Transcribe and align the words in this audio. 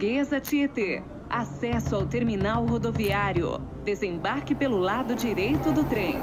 Portuguesa 0.00 0.40
Tietê. 0.40 1.02
Acesso 1.28 1.94
ao 1.94 2.06
terminal 2.06 2.64
rodoviário. 2.64 3.60
Desembarque 3.84 4.54
pelo 4.54 4.78
lado 4.78 5.14
direito 5.14 5.70
do 5.72 5.84
trem. 5.84 6.14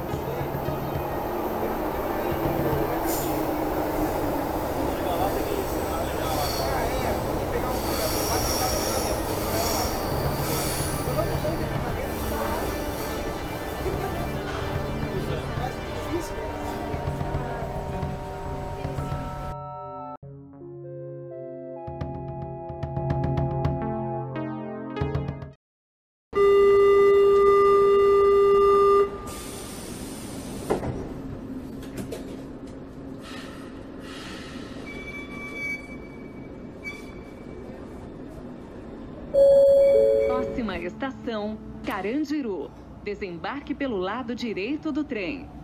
Carandiru. 42.07 42.71
Desembarque 43.03 43.75
pelo 43.75 43.97
lado 43.97 44.33
direito 44.33 44.93
do 44.93 45.03
trem. 45.03 45.56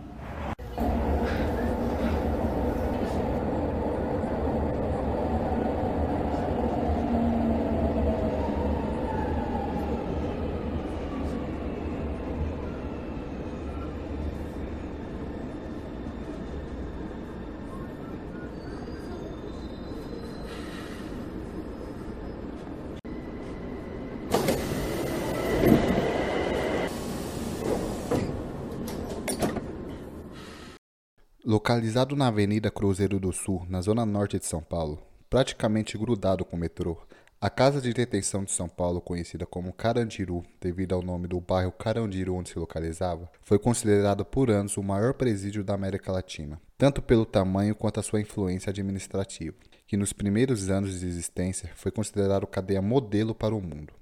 Localizado 31.74 32.14
na 32.14 32.28
Avenida 32.28 32.70
Cruzeiro 32.70 33.18
do 33.18 33.32
Sul, 33.32 33.66
na 33.68 33.80
zona 33.80 34.06
norte 34.06 34.38
de 34.38 34.46
São 34.46 34.62
Paulo, 34.62 35.02
praticamente 35.28 35.98
grudado 35.98 36.44
com 36.44 36.54
o 36.54 36.58
metrô, 36.58 36.96
a 37.40 37.50
Casa 37.50 37.80
de 37.80 37.92
Detenção 37.92 38.44
de 38.44 38.52
São 38.52 38.68
Paulo, 38.68 39.00
conhecida 39.00 39.44
como 39.44 39.72
Carandiru, 39.72 40.44
devido 40.60 40.94
ao 40.94 41.02
nome 41.02 41.26
do 41.26 41.40
bairro 41.40 41.72
Carandiru 41.72 42.36
onde 42.36 42.50
se 42.50 42.58
localizava, 42.60 43.28
foi 43.42 43.58
considerado 43.58 44.24
por 44.24 44.52
anos 44.52 44.76
o 44.76 44.84
maior 44.84 45.14
presídio 45.14 45.64
da 45.64 45.74
América 45.74 46.12
Latina, 46.12 46.60
tanto 46.78 47.02
pelo 47.02 47.26
tamanho 47.26 47.74
quanto 47.74 47.98
a 47.98 48.04
sua 48.04 48.20
influência 48.20 48.70
administrativa, 48.70 49.56
que 49.84 49.96
nos 49.96 50.12
primeiros 50.12 50.70
anos 50.70 51.00
de 51.00 51.08
existência 51.08 51.72
foi 51.74 51.90
considerado 51.90 52.46
cadeia 52.46 52.80
modelo 52.80 53.34
para 53.34 53.52
o 53.52 53.60
mundo. 53.60 53.92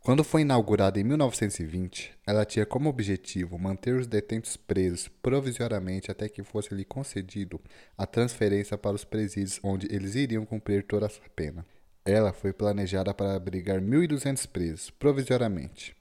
Quando 0.00 0.24
foi 0.24 0.40
inaugurada 0.40 0.98
em 0.98 1.04
1920, 1.04 2.12
ela 2.26 2.44
tinha 2.44 2.64
como 2.64 2.88
objetivo 2.88 3.58
manter 3.58 3.94
os 3.94 4.06
detentos 4.06 4.56
presos 4.56 5.08
provisoriamente 5.20 6.10
até 6.10 6.28
que 6.28 6.42
fosse 6.42 6.74
lhe 6.74 6.84
concedido 6.84 7.60
a 7.96 8.06
transferência 8.06 8.78
para 8.78 8.96
os 8.96 9.04
presídios 9.04 9.60
onde 9.62 9.86
eles 9.94 10.14
iriam 10.14 10.46
cumprir 10.46 10.84
toda 10.84 11.06
a 11.06 11.10
sua 11.10 11.28
pena. 11.34 11.66
Ela 12.04 12.32
foi 12.32 12.54
planejada 12.54 13.12
para 13.12 13.34
abrigar 13.34 13.80
1.200 13.80 14.46
presos, 14.48 14.90
provisoriamente. 14.90 15.94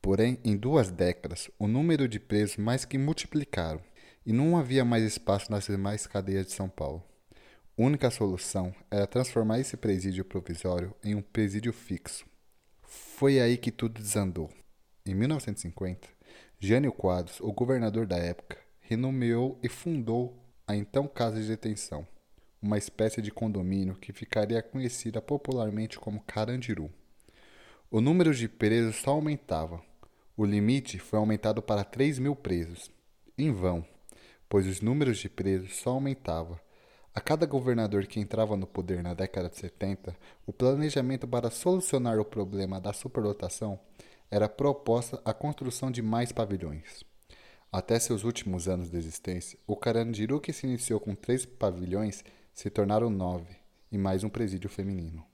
Porém, 0.00 0.38
em 0.44 0.56
duas 0.56 0.92
décadas, 0.92 1.50
o 1.58 1.66
número 1.66 2.06
de 2.06 2.20
presos 2.20 2.56
mais 2.56 2.84
que 2.84 2.96
multiplicaram 2.96 3.80
e 4.24 4.32
não 4.32 4.56
havia 4.56 4.84
mais 4.84 5.02
espaço 5.02 5.50
nas 5.50 5.66
demais 5.66 6.06
cadeias 6.06 6.46
de 6.46 6.52
São 6.52 6.68
Paulo. 6.68 7.02
Única 7.76 8.10
solução 8.10 8.72
era 8.90 9.06
transformar 9.06 9.58
esse 9.58 9.76
presídio 9.76 10.24
provisório 10.24 10.94
em 11.02 11.14
um 11.14 11.22
presídio 11.22 11.72
fixo. 11.72 12.27
Foi 13.18 13.40
aí 13.40 13.56
que 13.56 13.72
tudo 13.72 14.00
desandou. 14.00 14.48
Em 15.04 15.12
1950, 15.12 16.06
Jânio 16.60 16.92
Quadros, 16.92 17.40
o 17.40 17.52
governador 17.52 18.06
da 18.06 18.16
época, 18.16 18.56
renomeou 18.78 19.58
e 19.60 19.68
fundou 19.68 20.38
a 20.64 20.76
então 20.76 21.08
Casa 21.08 21.42
de 21.42 21.48
Detenção, 21.48 22.06
uma 22.62 22.78
espécie 22.78 23.20
de 23.20 23.32
condomínio 23.32 23.96
que 23.96 24.12
ficaria 24.12 24.62
conhecida 24.62 25.20
popularmente 25.20 25.98
como 25.98 26.22
Carandiru. 26.28 26.92
O 27.90 28.00
número 28.00 28.32
de 28.32 28.48
presos 28.48 28.94
só 28.94 29.10
aumentava. 29.10 29.82
O 30.36 30.44
limite 30.44 31.00
foi 31.00 31.18
aumentado 31.18 31.60
para 31.60 31.82
3 31.82 32.20
mil 32.20 32.36
presos. 32.36 32.88
Em 33.36 33.50
vão, 33.50 33.84
pois 34.48 34.64
os 34.64 34.80
números 34.80 35.18
de 35.18 35.28
presos 35.28 35.74
só 35.74 35.90
aumentavam. 35.90 36.56
A 37.14 37.20
cada 37.20 37.46
governador 37.46 38.06
que 38.06 38.20
entrava 38.20 38.56
no 38.56 38.66
poder 38.66 39.02
na 39.02 39.14
década 39.14 39.48
de 39.48 39.56
70, 39.56 40.16
o 40.46 40.52
planejamento 40.52 41.26
para 41.26 41.50
solucionar 41.50 42.18
o 42.18 42.24
problema 42.24 42.80
da 42.80 42.92
superlotação 42.92 43.78
era 44.30 44.48
proposta 44.48 45.20
a 45.24 45.32
construção 45.32 45.90
de 45.90 46.02
mais 46.02 46.32
pavilhões. 46.32 47.04
Até 47.72 47.98
seus 47.98 48.24
últimos 48.24 48.68
anos 48.68 48.90
de 48.90 48.96
existência, 48.96 49.58
o 49.66 49.76
Carandiru, 49.76 50.40
que 50.40 50.52
se 50.52 50.66
iniciou 50.66 51.00
com 51.00 51.14
três 51.14 51.44
pavilhões, 51.44 52.24
se 52.54 52.70
tornaram 52.70 53.10
nove, 53.10 53.56
e 53.90 53.98
mais 53.98 54.24
um 54.24 54.28
presídio 54.28 54.70
feminino. 54.70 55.27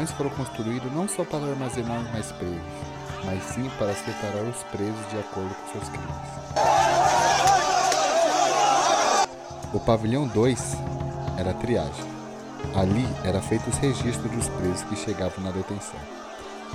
Pavilhões 0.00 0.10
foram 0.12 0.30
construídos 0.30 0.92
não 0.92 1.08
só 1.08 1.24
para 1.24 1.44
armazenar 1.46 2.02
mais 2.12 2.32
presos, 2.32 2.60
mas 3.24 3.42
sim 3.42 3.70
para 3.78 3.94
separar 3.94 4.44
os 4.44 4.62
presos 4.64 5.10
de 5.10 5.18
acordo 5.18 5.54
com 5.54 5.72
seus 5.72 5.88
crimes. 5.88 6.08
O 9.72 9.80
pavilhão 9.80 10.26
2 10.26 10.76
era 11.38 11.50
a 11.50 11.54
triagem. 11.54 12.10
Ali 12.74 13.06
era 13.24 13.40
feito 13.40 13.68
os 13.68 13.76
registros 13.76 14.30
dos 14.30 14.48
presos 14.48 14.82
que 14.84 14.96
chegavam 14.96 15.42
na 15.44 15.50
detenção. 15.50 16.00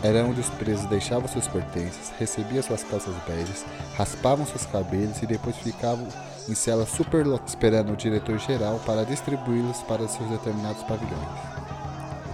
Era 0.04 0.24
onde 0.24 0.42
os 0.42 0.50
presos 0.50 0.86
deixavam 0.88 1.28
seus 1.28 1.48
pertences, 1.48 2.12
recebiam 2.20 2.62
suas 2.62 2.84
calças 2.84 3.16
beijas, 3.26 3.66
raspavam 3.96 4.46
seus 4.46 4.66
cabelos 4.66 5.22
e 5.22 5.26
depois 5.26 5.56
ficavam 5.58 6.08
em 6.50 6.54
celas 6.54 6.90
superlotadas 6.90 7.50
esperando 7.50 7.94
o 7.94 7.98
diretor-geral 7.98 8.80
para 8.86 9.06
distribuí-los 9.06 9.82
para 9.84 10.08
seus 10.08 10.30
determinados 10.30 10.84
pavilhões. 10.84 11.55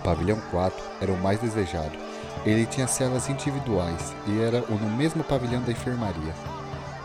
O 0.01 0.03
pavilhão 0.03 0.42
4 0.50 0.83
era 1.00 1.12
o 1.12 1.18
mais 1.18 1.39
desejado. 1.39 1.92
Ele 2.44 2.65
tinha 2.65 2.88
celas 2.88 3.30
individuais 3.30 4.15
e 4.25 4.42
era 4.42 4.62
no 4.62 4.89
mesmo 4.89 5.24
pavilhão 5.24 5.62
da 5.62 5.71
enfermaria. 5.71 6.33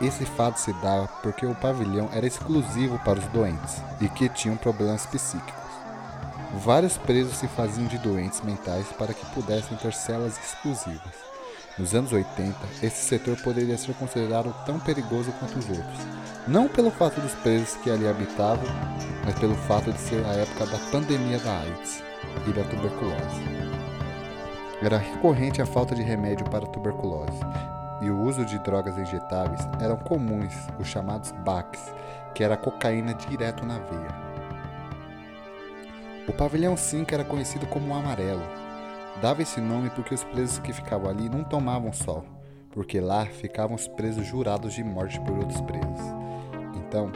Esse 0.00 0.24
fato 0.24 0.58
se 0.58 0.72
dava 0.74 1.06
porque 1.22 1.44
o 1.44 1.54
pavilhão 1.54 2.08
era 2.10 2.26
exclusivo 2.26 2.98
para 3.00 3.18
os 3.18 3.26
doentes 3.26 3.82
e 4.00 4.08
que 4.08 4.30
tinham 4.30 4.56
problemas 4.56 5.04
psíquicos. 5.04 5.66
Vários 6.64 6.96
presos 6.96 7.36
se 7.36 7.46
faziam 7.48 7.86
de 7.86 7.98
doentes 7.98 8.40
mentais 8.40 8.86
para 8.98 9.12
que 9.12 9.26
pudessem 9.26 9.76
ter 9.76 9.92
celas 9.92 10.38
exclusivas. 10.38 11.26
Nos 11.78 11.94
anos 11.94 12.12
80, 12.12 12.56
esse 12.82 13.04
setor 13.04 13.36
poderia 13.42 13.76
ser 13.76 13.94
considerado 13.96 14.54
tão 14.64 14.80
perigoso 14.80 15.30
quanto 15.32 15.58
os 15.58 15.68
outros, 15.68 15.98
não 16.48 16.66
pelo 16.66 16.90
fato 16.90 17.20
dos 17.20 17.34
presos 17.34 17.74
que 17.76 17.90
ali 17.90 18.08
habitavam, 18.08 18.64
mas 19.22 19.38
pelo 19.38 19.54
fato 19.54 19.92
de 19.92 20.00
ser 20.00 20.24
a 20.24 20.32
época 20.32 20.64
da 20.64 20.78
pandemia 20.90 21.38
da 21.40 21.58
AIDS 21.58 22.02
e 22.50 22.52
tuberculose. 22.52 23.42
Era 24.80 24.98
recorrente 24.98 25.60
a 25.60 25.66
falta 25.66 25.94
de 25.94 26.02
remédio 26.02 26.48
para 26.48 26.64
a 26.64 26.68
tuberculose, 26.68 27.40
e 28.00 28.10
o 28.10 28.20
uso 28.20 28.44
de 28.44 28.58
drogas 28.60 28.96
injetáveis 28.98 29.66
eram 29.80 29.96
comuns, 29.96 30.54
os 30.78 30.86
chamados 30.86 31.32
BACs, 31.44 31.92
que 32.34 32.44
era 32.44 32.56
cocaína 32.56 33.14
direto 33.14 33.64
na 33.64 33.78
veia. 33.78 34.26
O 36.28 36.32
pavilhão 36.32 36.76
5 36.76 37.14
era 37.14 37.24
conhecido 37.24 37.66
como 37.66 37.92
o 37.92 37.96
amarelo. 37.96 38.42
Dava 39.20 39.42
esse 39.42 39.60
nome 39.60 39.90
porque 39.90 40.14
os 40.14 40.22
presos 40.24 40.58
que 40.58 40.72
ficavam 40.72 41.08
ali 41.08 41.28
não 41.28 41.42
tomavam 41.42 41.92
sol, 41.92 42.24
porque 42.70 43.00
lá 43.00 43.24
ficavam 43.24 43.74
os 43.74 43.88
presos 43.88 44.26
jurados 44.26 44.74
de 44.74 44.84
morte 44.84 45.18
por 45.20 45.38
outros 45.38 45.60
presos. 45.62 46.14
Então, 46.74 47.10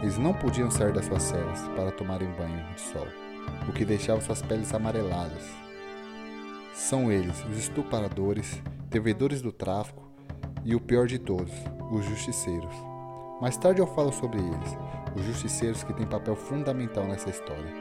eles 0.00 0.16
não 0.16 0.32
podiam 0.32 0.70
sair 0.70 0.92
das 0.92 1.04
suas 1.04 1.22
celas 1.22 1.60
para 1.76 1.92
tomarem 1.92 2.30
banho 2.32 2.64
de 2.72 2.80
sol, 2.80 3.06
o 3.68 3.72
que 3.72 3.84
deixava 3.84 4.20
suas 4.20 4.42
peles 4.42 4.72
amareladas. 4.72 5.44
São 6.74 7.10
eles 7.10 7.44
os 7.50 7.58
estupradores, 7.58 8.62
devedores 8.88 9.42
do 9.42 9.50
tráfico 9.50 10.08
e 10.64 10.74
o 10.74 10.80
pior 10.80 11.06
de 11.06 11.18
todos, 11.18 11.52
os 11.90 12.04
justiceiros. 12.04 12.74
Mais 13.40 13.56
tarde 13.56 13.80
eu 13.80 13.86
falo 13.86 14.12
sobre 14.12 14.38
eles, 14.38 14.76
os 15.14 15.24
justiceiros 15.24 15.82
que 15.82 15.92
têm 15.92 16.06
papel 16.06 16.36
fundamental 16.36 17.04
nessa 17.04 17.30
história. 17.30 17.72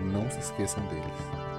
Não 0.00 0.30
se 0.30 0.38
esqueçam 0.38 0.82
deles. 0.86 1.52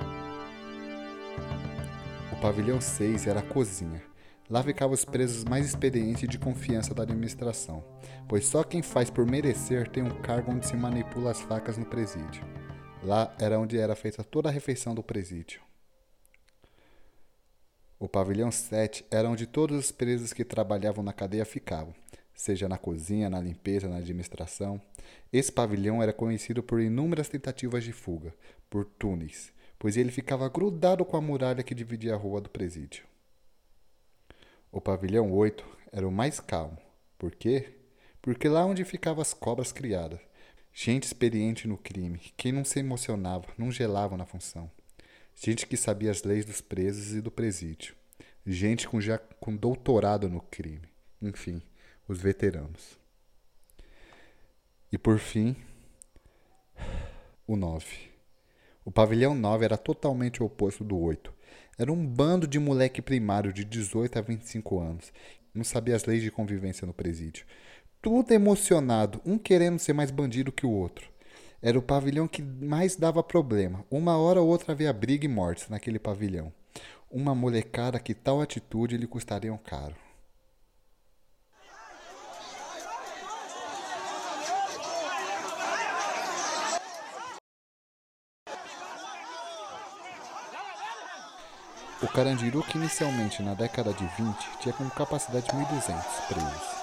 O 2.32 2.36
pavilhão 2.42 2.82
6 2.82 3.28
era 3.28 3.40
a 3.40 3.44
cozinha. 3.44 4.02
Lá 4.50 4.62
ficavam 4.62 4.94
os 4.94 5.06
presos 5.06 5.46
mais 5.46 5.66
experientes 5.66 6.24
e 6.24 6.28
de 6.28 6.38
confiança 6.38 6.94
da 6.94 7.04
administração, 7.04 7.84
pois 8.28 8.46
só 8.46 8.64
quem 8.64 8.82
faz 8.82 9.10
por 9.10 9.26
merecer 9.26 9.88
tem 9.90 10.04
um 10.04 10.10
cargo 10.22 10.52
onde 10.52 10.68
se 10.68 10.76
manipula 10.76 11.32
as 11.32 11.42
facas 11.42 11.78
no 11.78 11.86
presídio. 11.86 12.44
Lá 13.04 13.36
era 13.38 13.60
onde 13.60 13.78
era 13.78 13.96
feita 13.96 14.24
toda 14.24 14.48
a 14.48 14.52
refeição 14.52 14.96
do 14.96 15.04
presídio. 15.04 15.62
O 18.00 18.08
pavilhão 18.08 18.50
7 18.50 19.06
era 19.12 19.30
onde 19.30 19.46
todos 19.46 19.78
os 19.78 19.92
presos 19.92 20.32
que 20.32 20.46
trabalhavam 20.46 21.04
na 21.04 21.12
cadeia 21.12 21.44
ficavam, 21.44 21.94
seja 22.34 22.70
na 22.70 22.78
cozinha, 22.78 23.30
na 23.30 23.42
limpeza, 23.42 23.90
na 23.90 23.98
administração. 23.98 24.82
Esse 25.32 25.52
pavilhão 25.52 26.02
era 26.02 26.14
conhecido 26.14 26.64
por 26.64 26.80
inúmeras 26.80 27.28
tentativas 27.28 27.84
de 27.84 27.92
fuga, 27.92 28.34
por 28.70 28.86
túneis, 28.86 29.52
pois 29.78 29.98
ele 29.98 30.12
ficava 30.12 30.48
grudado 30.48 31.04
com 31.04 31.18
a 31.18 31.22
muralha 31.22 31.64
que 31.64 31.76
dividia 31.76 32.14
a 32.14 32.18
rua 32.18 32.40
do 32.40 32.50
presídio. 32.50 33.06
O 34.72 34.80
pavilhão 34.80 35.32
8 35.32 35.64
era 35.92 36.08
o 36.08 36.12
mais 36.12 36.40
calmo. 36.40 36.78
Por 37.18 37.36
quê? 37.36 37.74
Porque 38.22 38.48
lá 38.48 38.66
onde 38.66 38.86
ficavam 38.86 39.22
as 39.22 39.34
cobras 39.34 39.74
criadas, 39.74 40.20
gente 40.74 41.04
experiente 41.04 41.68
no 41.68 41.78
crime, 41.78 42.20
que 42.36 42.52
não 42.52 42.66
se 42.66 42.80
emocionava, 42.80 43.46
não 43.58 43.72
gelava 43.72 44.18
na 44.18 44.26
função. 44.26 44.70
Gente 45.36 45.68
que 45.68 45.78
sabia 45.78 46.12
as 46.12 46.24
leis 46.24 46.46
dos 46.46 46.62
presos 46.62 47.14
e 47.14 47.22
do 47.22 47.32
presídio. 47.32 47.96
Gente 48.46 48.88
com 48.88 49.00
já 49.00 49.18
com 49.18 49.56
doutorado 49.56 50.30
no 50.30 50.42
crime. 50.42 50.88
Enfim, 51.22 51.62
os 52.08 52.20
veteranos. 52.20 52.98
E 54.92 54.98
por 54.98 55.18
fim, 55.18 55.56
o 57.48 57.56
9. 57.56 57.86
O 58.86 58.92
pavilhão 58.92 59.34
9 59.34 59.66
era 59.66 59.78
totalmente 59.78 60.44
o 60.44 60.46
oposto 60.46 60.84
do 60.84 60.98
8. 60.98 61.34
Era 61.78 61.92
um 61.92 62.06
bando 62.06 62.46
de 62.46 62.60
moleque 62.60 63.02
primário 63.02 63.52
de 63.52 63.64
18 63.64 64.20
a 64.20 64.22
25 64.22 64.80
anos. 64.80 65.14
Não 65.54 65.64
sabia 65.64 65.96
as 65.96 66.06
leis 66.06 66.22
de 66.22 66.30
convivência 66.30 66.86
no 66.86 66.94
presídio. 66.94 67.46
Tudo 68.04 68.34
emocionado, 68.34 69.22
um 69.26 69.38
querendo 69.38 69.80
ser 69.80 69.94
mais 69.94 70.12
bandido 70.12 70.52
que 70.52 70.66
o 70.66 70.70
outro. 70.70 71.08
Era 71.62 71.80
o 71.80 71.82
pavilhão 71.82 72.28
que 72.28 72.42
mais 72.42 72.98
dava 72.98 73.24
problema. 73.24 73.86
Uma 73.90 74.18
hora 74.18 74.42
ou 74.42 74.50
outra 74.50 74.74
havia 74.74 74.92
briga 74.92 75.24
e 75.24 75.30
mortes 75.30 75.70
naquele 75.70 75.98
pavilhão. 75.98 76.52
Uma 77.10 77.34
molecada 77.34 77.98
que 77.98 78.14
tal 78.14 78.42
atitude 78.42 78.98
lhe 78.98 79.08
custaria 79.08 79.54
um 79.54 79.58
caro. 79.58 79.96
O 92.02 92.08
Carandiru, 92.10 92.64
que 92.64 92.78
inicialmente 92.78 93.42
na 93.42 93.54
década 93.54 93.94
de 93.94 94.06
20 94.22 94.60
tinha 94.60 94.74
como 94.74 94.92
capacidade 94.92 95.48
1.200 95.48 96.28
presos. 96.28 96.83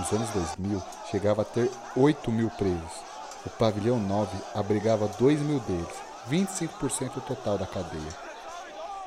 Nos 0.00 0.12
anos 0.14 0.30
2000, 0.30 0.82
chegava 1.10 1.42
a 1.42 1.44
ter 1.44 1.70
8 1.94 2.32
mil 2.32 2.48
presos. 2.48 2.90
O 3.44 3.50
pavilhão 3.50 4.00
9 4.00 4.34
abrigava 4.54 5.06
2 5.06 5.40
mil 5.42 5.60
deles, 5.60 5.94
25% 6.30 7.20
total 7.20 7.58
da 7.58 7.66
cadeia. 7.66 8.08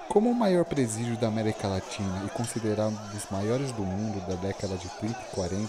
Como 0.07 0.29
o 0.29 0.35
maior 0.35 0.63
presídio 0.65 1.17
da 1.17 1.29
América 1.29 1.67
Latina 1.67 2.21
e 2.27 2.29
considerado 2.29 2.93
um 2.93 3.07
dos 3.12 3.27
maiores 3.31 3.71
do 3.71 3.81
mundo 3.81 4.23
da 4.27 4.35
década 4.35 4.77
de 4.77 4.88
30 4.88 5.19
e 5.19 5.35
40, 5.35 5.67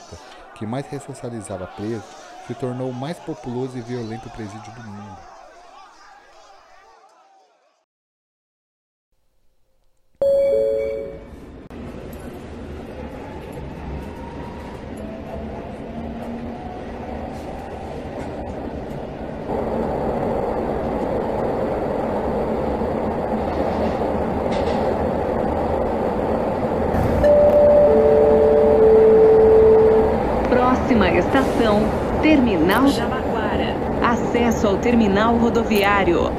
que 0.56 0.66
mais 0.66 0.86
ressocializava 0.88 1.66
presos, 1.68 2.04
se 2.46 2.54
tornou 2.54 2.90
o 2.90 2.94
mais 2.94 3.18
populoso 3.18 3.78
e 3.78 3.80
violento 3.80 4.28
presídio 4.28 4.72
do 4.74 4.82
mundo. 4.82 5.34
Estação 31.34 31.80
Terminal 32.24 32.88
Jabaquara. 32.88 33.76
Acesso 34.02 34.66
ao 34.66 34.78
terminal 34.78 35.36
rodoviário. 35.36 36.32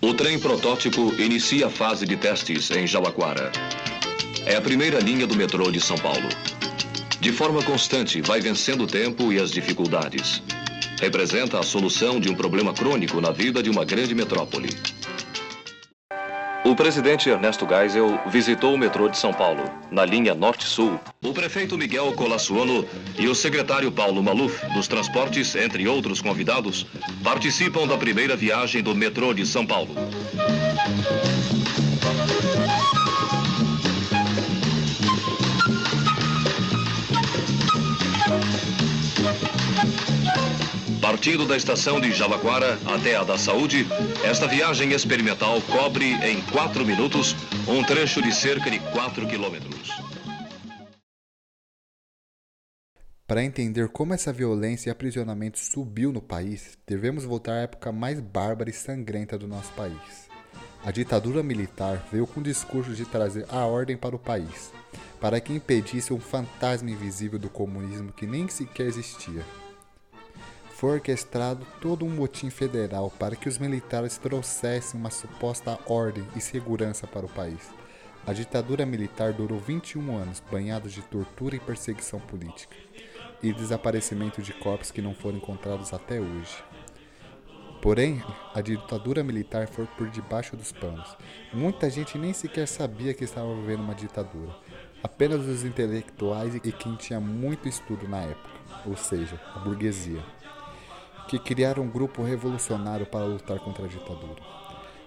O 0.00 0.14
trem 0.14 0.38
protótipo 0.38 1.12
inicia 1.20 1.66
a 1.66 1.70
fase 1.70 2.06
de 2.06 2.16
testes 2.16 2.70
em 2.70 2.86
Jabaquara. 2.86 3.52
É 4.46 4.56
a 4.56 4.62
primeira 4.62 4.98
linha 4.98 5.26
do 5.26 5.36
metrô 5.36 5.70
de 5.70 5.78
São 5.78 5.98
Paulo. 5.98 6.47
De 7.20 7.32
forma 7.32 7.62
constante, 7.62 8.20
vai 8.22 8.40
vencendo 8.40 8.84
o 8.84 8.86
tempo 8.86 9.32
e 9.32 9.40
as 9.40 9.50
dificuldades. 9.50 10.40
Representa 11.00 11.58
a 11.58 11.62
solução 11.62 12.20
de 12.20 12.30
um 12.30 12.34
problema 12.34 12.72
crônico 12.72 13.20
na 13.20 13.32
vida 13.32 13.62
de 13.62 13.68
uma 13.68 13.84
grande 13.84 14.14
metrópole. 14.14 14.68
O 16.64 16.76
presidente 16.76 17.28
Ernesto 17.28 17.66
Geisel 17.66 18.20
visitou 18.26 18.74
o 18.74 18.78
metrô 18.78 19.08
de 19.08 19.16
São 19.16 19.32
Paulo, 19.32 19.62
na 19.90 20.04
linha 20.04 20.34
Norte-Sul. 20.34 21.00
O 21.24 21.32
prefeito 21.32 21.78
Miguel 21.78 22.12
Colassuano 22.12 22.86
e 23.18 23.26
o 23.26 23.34
secretário 23.34 23.90
Paulo 23.90 24.22
Maluf, 24.22 24.66
dos 24.74 24.86
transportes, 24.86 25.56
entre 25.56 25.88
outros 25.88 26.20
convidados, 26.20 26.86
participam 27.24 27.86
da 27.86 27.96
primeira 27.96 28.36
viagem 28.36 28.82
do 28.82 28.94
metrô 28.94 29.32
de 29.32 29.46
São 29.46 29.66
Paulo. 29.66 29.94
Partindo 41.18 41.48
da 41.48 41.56
estação 41.56 42.00
de 42.00 42.12
Jabaquara 42.12 42.78
até 42.86 43.16
a 43.16 43.24
da 43.24 43.36
Saúde, 43.36 43.84
esta 44.24 44.46
viagem 44.46 44.92
experimental 44.92 45.60
cobre 45.62 46.12
em 46.24 46.40
4 46.52 46.86
minutos 46.86 47.34
um 47.66 47.82
trecho 47.82 48.22
de 48.22 48.32
cerca 48.32 48.70
de 48.70 48.78
4 48.78 49.26
quilômetros. 49.26 49.90
Para 53.26 53.42
entender 53.42 53.88
como 53.88 54.14
essa 54.14 54.32
violência 54.32 54.90
e 54.90 54.92
aprisionamento 54.92 55.58
subiu 55.58 56.12
no 56.12 56.22
país, 56.22 56.78
devemos 56.86 57.24
voltar 57.24 57.54
à 57.54 57.62
época 57.62 57.90
mais 57.90 58.20
bárbara 58.20 58.70
e 58.70 58.72
sangrenta 58.72 59.36
do 59.36 59.48
nosso 59.48 59.72
país. 59.72 60.28
A 60.84 60.92
ditadura 60.92 61.42
militar 61.42 62.06
veio 62.12 62.28
com 62.28 62.38
o 62.38 62.44
discurso 62.44 62.92
de 62.92 63.04
trazer 63.04 63.44
a 63.48 63.66
ordem 63.66 63.96
para 63.96 64.14
o 64.14 64.20
país, 64.20 64.72
para 65.20 65.40
que 65.40 65.52
impedisse 65.52 66.12
um 66.12 66.20
fantasma 66.20 66.88
invisível 66.88 67.40
do 67.40 67.50
comunismo 67.50 68.12
que 68.12 68.24
nem 68.24 68.46
sequer 68.46 68.86
existia 68.86 69.44
foi 70.78 70.92
orquestrado 70.92 71.66
todo 71.80 72.04
um 72.04 72.08
motim 72.08 72.50
federal 72.50 73.10
para 73.18 73.34
que 73.34 73.48
os 73.48 73.58
militares 73.58 74.16
trouxessem 74.16 75.00
uma 75.00 75.10
suposta 75.10 75.76
ordem 75.86 76.24
e 76.36 76.40
segurança 76.40 77.04
para 77.04 77.26
o 77.26 77.28
país. 77.28 77.68
A 78.24 78.32
ditadura 78.32 78.86
militar 78.86 79.32
durou 79.32 79.58
21 79.58 80.16
anos, 80.16 80.40
banhada 80.48 80.88
de 80.88 81.02
tortura 81.02 81.56
e 81.56 81.60
perseguição 81.60 82.20
política, 82.20 82.76
e 83.42 83.52
desaparecimento 83.52 84.40
de 84.40 84.52
corpos 84.52 84.92
que 84.92 85.02
não 85.02 85.14
foram 85.14 85.38
encontrados 85.38 85.92
até 85.92 86.20
hoje. 86.20 86.62
Porém, 87.82 88.22
a 88.54 88.60
ditadura 88.60 89.24
militar 89.24 89.66
foi 89.66 89.86
por 89.96 90.08
debaixo 90.08 90.56
dos 90.56 90.70
panos. 90.70 91.16
Muita 91.52 91.90
gente 91.90 92.16
nem 92.16 92.32
sequer 92.32 92.68
sabia 92.68 93.12
que 93.14 93.24
estava 93.24 93.52
vivendo 93.52 93.80
uma 93.80 93.96
ditadura. 93.96 94.54
Apenas 95.02 95.44
os 95.44 95.64
intelectuais 95.64 96.54
e 96.54 96.60
quem 96.60 96.94
tinha 96.94 97.18
muito 97.18 97.68
estudo 97.68 98.06
na 98.06 98.18
época, 98.18 98.50
ou 98.86 98.96
seja, 98.96 99.40
a 99.56 99.58
burguesia 99.58 100.22
que 101.28 101.38
criaram 101.38 101.82
um 101.82 101.88
grupo 101.88 102.22
revolucionário 102.22 103.06
para 103.06 103.26
lutar 103.26 103.58
contra 103.60 103.84
a 103.84 103.88
ditadura. 103.88 104.42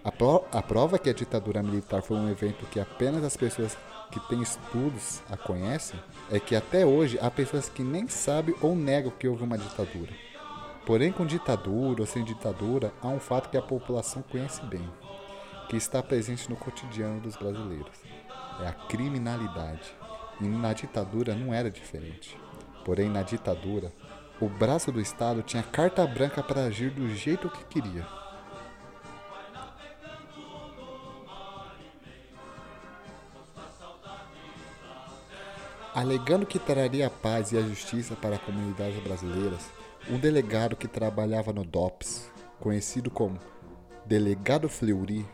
A, 0.04 0.12
pro, 0.12 0.46
a 0.52 0.62
prova 0.62 1.00
que 1.00 1.10
a 1.10 1.14
ditadura 1.14 1.62
militar 1.62 2.02
foi 2.02 2.16
um 2.16 2.30
evento 2.30 2.66
que 2.68 2.80
apenas 2.80 3.24
as 3.24 3.36
pessoas 3.36 3.78
que 4.12 4.20
têm 4.28 4.42
estudos 4.42 5.22
a 5.30 5.36
conhecem 5.38 6.00
é 6.32 6.40
que 6.40 6.56
até 6.56 6.86
hoje 6.86 7.18
há 7.20 7.32
pessoas 7.32 7.70
que 7.70 7.82
nem 7.82 8.08
sabem 8.08 8.54
ou 8.62 8.76
negam 8.76 9.12
que 9.12 9.28
houve 9.28 9.44
uma 9.44 9.58
ditadura. 9.58 10.12
Porém, 10.86 11.12
com 11.12 11.26
ditadura 11.26 12.02
ou 12.02 12.08
sem 12.08 12.24
ditadura, 12.24 12.94
há 13.02 13.08
um 13.08 13.20
fato 13.20 13.50
que 13.50 13.58
a 13.58 13.62
população 13.62 14.22
conhece 14.24 14.62
bem, 14.66 14.88
que 15.70 15.78
está 15.78 16.04
presente 16.04 16.50
no 16.50 16.56
cotidiano 16.56 17.20
dos 17.20 17.36
brasileiros: 17.36 17.96
é 18.62 18.68
a 18.68 18.74
criminalidade. 18.74 19.94
E 20.40 20.46
na 20.46 20.74
ditadura 20.74 21.36
não 21.36 21.54
era 21.54 21.70
diferente. 21.70 22.36
Porém, 22.84 23.10
na 23.10 23.22
ditadura, 23.22 23.94
o 24.42 24.50
braço 24.50 24.92
do 24.92 25.00
Estado 25.00 25.44
tinha 25.44 25.62
carta 25.62 26.06
branca 26.08 26.42
para 26.42 26.64
agir 26.64 26.90
do 26.90 27.08
jeito 27.14 27.48
que 27.48 27.64
queria. 27.66 28.06
Alegando 35.94 36.46
que 36.46 36.58
traria 36.58 37.06
a 37.06 37.10
paz 37.10 37.52
e 37.52 37.58
a 37.58 37.62
justiça 37.62 38.16
para 38.16 38.38
a 38.38 38.40
comunidade 38.40 39.00
brasileira, 39.02 39.58
um 40.10 40.18
delegado 40.18 40.76
que 40.76 40.88
trabalhava 40.88 41.54
no 41.54 41.64
DOPS, 41.64 42.32
conhecido 42.60 43.12
como 43.12 43.38
Delegado 44.06 44.68
Fleury, 44.68 45.28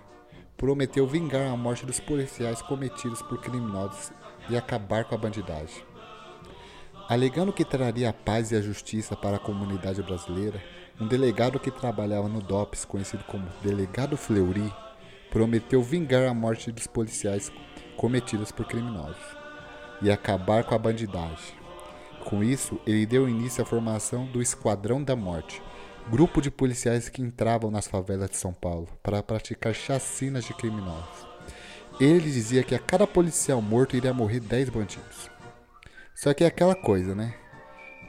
prometeu 0.57 1.07
vingar 1.07 1.47
a 1.47 1.55
morte 1.55 1.85
dos 1.85 1.99
policiais 1.99 2.61
cometidos 2.61 3.21
por 3.21 3.39
criminosos 3.39 4.11
e 4.49 4.57
acabar 4.57 5.05
com 5.05 5.15
a 5.15 5.17
bandidagem. 5.17 5.86
Alegando 7.09 7.53
que 7.53 7.63
traria 7.63 8.09
a 8.09 8.13
paz 8.13 8.51
e 8.51 8.55
a 8.57 8.61
justiça 8.61 9.15
para 9.15 9.37
a 9.37 9.39
comunidade 9.39 10.03
brasileira, 10.03 10.61
um 10.99 11.07
delegado 11.07 11.57
que 11.57 11.71
trabalhava 11.71 12.27
no 12.27 12.41
DOPS, 12.41 12.83
conhecido 12.83 13.23
como 13.23 13.47
Delegado 13.63 14.17
Fleury, 14.17 14.73
prometeu 15.29 15.81
vingar 15.81 16.27
a 16.27 16.33
morte 16.33 16.69
dos 16.69 16.85
policiais 16.85 17.49
cometidos 17.95 18.51
por 18.51 18.65
criminosos 18.65 19.15
e 20.01 20.11
acabar 20.11 20.65
com 20.65 20.75
a 20.75 20.77
bandidagem. 20.77 21.55
Com 22.25 22.43
isso, 22.43 22.77
ele 22.85 23.05
deu 23.05 23.29
início 23.29 23.63
à 23.63 23.65
formação 23.65 24.25
do 24.25 24.41
Esquadrão 24.41 25.01
da 25.01 25.15
Morte, 25.15 25.61
grupo 26.09 26.41
de 26.41 26.51
policiais 26.51 27.07
que 27.07 27.21
entravam 27.21 27.71
nas 27.71 27.87
favelas 27.87 28.29
de 28.29 28.35
São 28.35 28.51
Paulo 28.51 28.89
para 29.01 29.23
praticar 29.23 29.73
chacinas 29.73 30.43
de 30.43 30.53
criminosos. 30.53 31.25
Ele 32.01 32.29
dizia 32.29 32.63
que 32.63 32.75
a 32.75 32.79
cada 32.79 33.07
policial 33.07 33.61
morto 33.61 33.95
iria 33.95 34.13
morrer 34.13 34.41
10 34.41 34.69
bandidos. 34.69 35.36
Só 36.17 36.33
que 36.33 36.43
é 36.43 36.47
aquela 36.47 36.73
coisa, 36.73 37.13
né? 37.13 37.35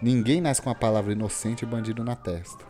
Ninguém 0.01 0.41
nasce 0.41 0.63
com 0.63 0.71
a 0.71 0.75
palavra 0.75 1.13
inocente 1.13 1.63
e 1.63 1.67
bandido 1.67 2.03
na 2.03 2.17
testa. 2.17 2.65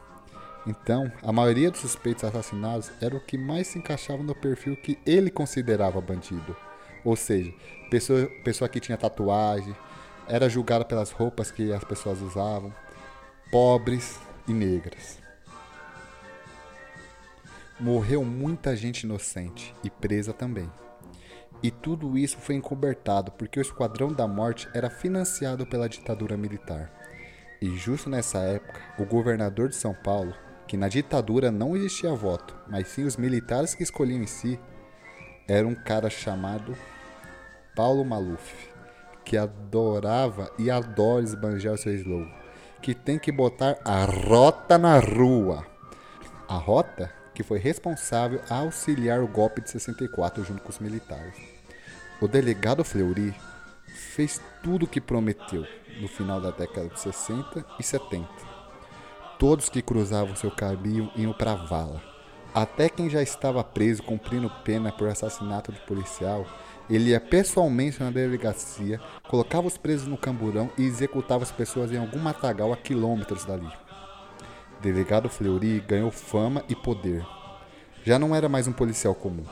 Então, 0.66 1.12
a 1.22 1.30
maioria 1.30 1.70
dos 1.70 1.80
suspeitos 1.80 2.24
assassinados 2.24 2.90
era 3.00 3.14
o 3.14 3.20
que 3.20 3.38
mais 3.38 3.68
se 3.68 3.78
encaixava 3.78 4.20
no 4.20 4.34
perfil 4.34 4.76
que 4.76 4.98
ele 5.06 5.30
considerava 5.30 6.00
bandido. 6.00 6.56
Ou 7.04 7.14
seja, 7.14 7.54
pessoa, 7.88 8.26
pessoa 8.42 8.68
que 8.68 8.80
tinha 8.80 8.98
tatuagem, 8.98 9.76
era 10.26 10.48
julgada 10.48 10.84
pelas 10.84 11.12
roupas 11.12 11.52
que 11.52 11.72
as 11.72 11.84
pessoas 11.84 12.20
usavam, 12.20 12.74
pobres 13.48 14.18
e 14.48 14.52
negras. 14.52 15.20
Morreu 17.78 18.24
muita 18.24 18.74
gente 18.74 19.04
inocente 19.04 19.72
e 19.84 19.88
presa 19.88 20.32
também. 20.32 20.68
E 21.62 21.70
tudo 21.70 22.16
isso 22.16 22.38
foi 22.38 22.54
encobertado 22.54 23.32
porque 23.32 23.58
o 23.58 23.62
Esquadrão 23.62 24.12
da 24.12 24.28
Morte 24.28 24.68
era 24.72 24.88
financiado 24.88 25.66
pela 25.66 25.88
ditadura 25.88 26.36
militar. 26.36 26.92
E 27.60 27.76
justo 27.76 28.08
nessa 28.08 28.38
época, 28.38 28.80
o 28.98 29.04
governador 29.04 29.68
de 29.68 29.74
São 29.74 29.92
Paulo, 29.92 30.32
que 30.68 30.76
na 30.76 30.86
ditadura 30.86 31.50
não 31.50 31.76
existia 31.76 32.14
voto, 32.14 32.54
mas 32.68 32.86
sim 32.88 33.04
os 33.04 33.16
militares 33.16 33.74
que 33.74 33.82
escolhiam 33.82 34.22
em 34.22 34.26
si, 34.26 34.60
era 35.48 35.66
um 35.66 35.74
cara 35.74 36.08
chamado 36.08 36.76
Paulo 37.74 38.04
Maluf, 38.04 38.54
que 39.24 39.36
adorava 39.36 40.52
e 40.58 40.70
adora 40.70 41.24
esbanjar 41.24 41.74
o 41.74 41.78
seu 41.78 41.94
slogan, 41.94 42.30
que 42.80 42.94
tem 42.94 43.18
que 43.18 43.32
botar 43.32 43.78
a 43.84 44.04
rota 44.04 44.78
na 44.78 45.00
rua. 45.00 45.66
A 46.46 46.54
rota 46.54 47.12
que 47.38 47.44
foi 47.44 47.60
responsável 47.60 48.40
a 48.50 48.56
auxiliar 48.56 49.20
o 49.20 49.28
golpe 49.28 49.60
de 49.60 49.70
64 49.70 50.42
junto 50.42 50.60
com 50.60 50.70
os 50.70 50.80
militares. 50.80 51.36
O 52.20 52.26
delegado 52.26 52.82
Fleury 52.82 53.32
fez 53.86 54.40
tudo 54.60 54.86
o 54.86 54.88
que 54.88 55.00
prometeu 55.00 55.64
no 56.00 56.08
final 56.08 56.40
da 56.40 56.50
década 56.50 56.88
de 56.88 56.98
60 56.98 57.64
e 57.78 57.82
70. 57.84 58.26
Todos 59.38 59.68
que 59.68 59.80
cruzavam 59.80 60.34
seu 60.34 60.50
caminho 60.50 61.12
iam 61.14 61.32
para 61.32 61.52
a 61.52 61.64
vala. 61.64 62.02
Até 62.52 62.88
quem 62.88 63.08
já 63.08 63.22
estava 63.22 63.62
preso 63.62 64.02
cumprindo 64.02 64.50
pena 64.64 64.90
por 64.90 65.06
assassinato 65.06 65.70
de 65.70 65.78
policial, 65.82 66.44
ele 66.90 67.10
ia 67.10 67.20
pessoalmente 67.20 68.02
na 68.02 68.10
delegacia, 68.10 69.00
colocava 69.28 69.68
os 69.68 69.78
presos 69.78 70.08
no 70.08 70.18
camburão 70.18 70.72
e 70.76 70.82
executava 70.82 71.44
as 71.44 71.52
pessoas 71.52 71.92
em 71.92 71.98
algum 71.98 72.18
matagal 72.18 72.72
a 72.72 72.76
quilômetros 72.76 73.44
dali. 73.44 73.70
Delegado 74.80 75.28
Fleury 75.28 75.80
ganhou 75.80 76.10
fama 76.10 76.64
e 76.68 76.74
poder. 76.76 77.26
Já 78.04 78.16
não 78.16 78.34
era 78.34 78.48
mais 78.48 78.68
um 78.68 78.72
policial 78.72 79.12
comum. 79.12 79.44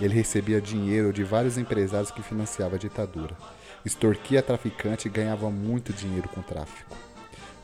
Ele 0.00 0.14
recebia 0.14 0.62
dinheiro 0.62 1.12
de 1.12 1.22
vários 1.22 1.58
empresários 1.58 2.10
que 2.10 2.22
financiavam 2.22 2.76
a 2.76 2.78
ditadura. 2.78 3.36
Extorquia 3.84 4.42
traficante 4.42 5.08
e 5.08 5.10
ganhava 5.10 5.50
muito 5.50 5.92
dinheiro 5.92 6.26
com 6.28 6.40
tráfico. 6.40 6.96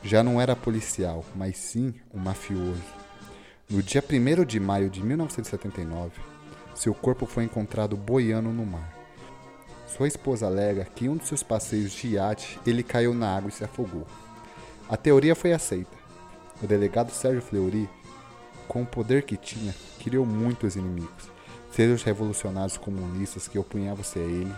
Já 0.03 0.23
não 0.23 0.39
era 0.39 0.55
policial, 0.55 1.25
mas 1.35 1.57
sim 1.57 1.95
um 2.13 2.19
mafioso. 2.19 2.83
No 3.67 3.81
dia 3.81 4.03
1 4.03 4.45
de 4.45 4.59
maio 4.59 4.87
de 4.87 5.03
1979, 5.03 6.11
seu 6.75 6.93
corpo 6.93 7.25
foi 7.25 7.43
encontrado 7.43 7.97
boiando 7.97 8.49
no 8.49 8.65
mar. 8.67 8.93
Sua 9.87 10.07
esposa 10.07 10.45
alega 10.45 10.85
que 10.85 11.05
em 11.05 11.09
um 11.09 11.17
de 11.17 11.25
seus 11.25 11.41
passeios 11.41 11.91
de 11.91 12.09
iate 12.09 12.59
ele 12.67 12.83
caiu 12.83 13.15
na 13.15 13.35
água 13.35 13.49
e 13.49 13.51
se 13.51 13.63
afogou. 13.63 14.05
A 14.87 14.95
teoria 14.95 15.35
foi 15.35 15.51
aceita, 15.51 15.98
o 16.61 16.67
delegado 16.67 17.11
Sérgio 17.11 17.41
Fleury, 17.41 17.89
com 18.67 18.83
o 18.83 18.85
poder 18.85 19.23
que 19.23 19.37
tinha, 19.37 19.73
criou 19.99 20.25
muitos 20.25 20.75
inimigos, 20.75 21.29
seja 21.71 21.93
os 21.93 22.03
revolucionários 22.03 22.77
comunistas 22.77 23.47
que 23.47 23.57
opunhavam-se 23.57 24.19
a 24.19 24.23
ele, 24.23 24.53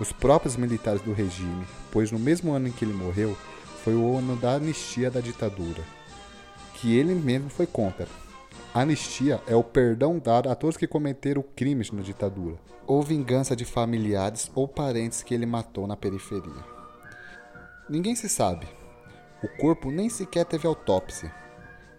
os 0.00 0.12
próprios 0.12 0.56
militares 0.56 1.00
do 1.02 1.12
regime, 1.12 1.64
pois 1.92 2.10
no 2.10 2.18
mesmo 2.18 2.52
ano 2.52 2.68
em 2.68 2.72
que 2.72 2.84
ele 2.84 2.92
morreu, 2.92 3.36
foi 3.84 3.94
o 3.94 4.16
ano 4.16 4.36
da 4.36 4.54
anistia 4.54 5.10
da 5.10 5.20
ditadura, 5.20 5.82
que 6.74 6.96
ele 6.96 7.14
mesmo 7.14 7.50
foi 7.50 7.66
contra. 7.66 8.08
Anistia 8.72 9.40
é 9.46 9.54
o 9.54 9.62
perdão 9.62 10.18
dado 10.18 10.48
a 10.50 10.54
todos 10.54 10.76
que 10.76 10.86
cometeram 10.86 11.44
crimes 11.54 11.92
na 11.92 12.02
ditadura, 12.02 12.56
ou 12.86 13.02
vingança 13.02 13.54
de 13.54 13.64
familiares 13.64 14.50
ou 14.54 14.66
parentes 14.66 15.22
que 15.22 15.32
ele 15.32 15.46
matou 15.46 15.86
na 15.86 15.96
periferia. 15.96 16.64
Ninguém 17.88 18.16
se 18.16 18.28
sabe. 18.28 18.66
O 19.44 19.48
corpo 19.58 19.90
nem 19.90 20.08
sequer 20.08 20.46
teve 20.46 20.66
autópsia. 20.66 21.30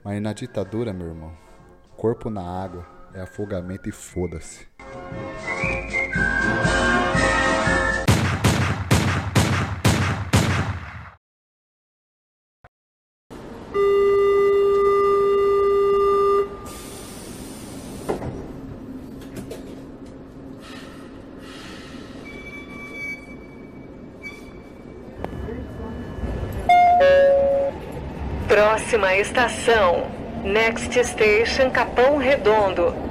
Mas 0.04 0.20
na 0.20 0.34
ditadura, 0.34 0.92
meu 0.92 1.10
irmão, 1.10 1.32
corpo 1.96 2.28
na 2.28 2.42
água 2.42 2.88
é 3.14 3.22
afogamento 3.22 3.88
e 3.88 3.92
foda-se. 3.92 4.68
Próxima 28.96 29.18
estação. 29.18 30.08
Next 30.42 31.04
Station 31.04 31.70
Capão 31.70 32.16
Redondo. 32.16 33.05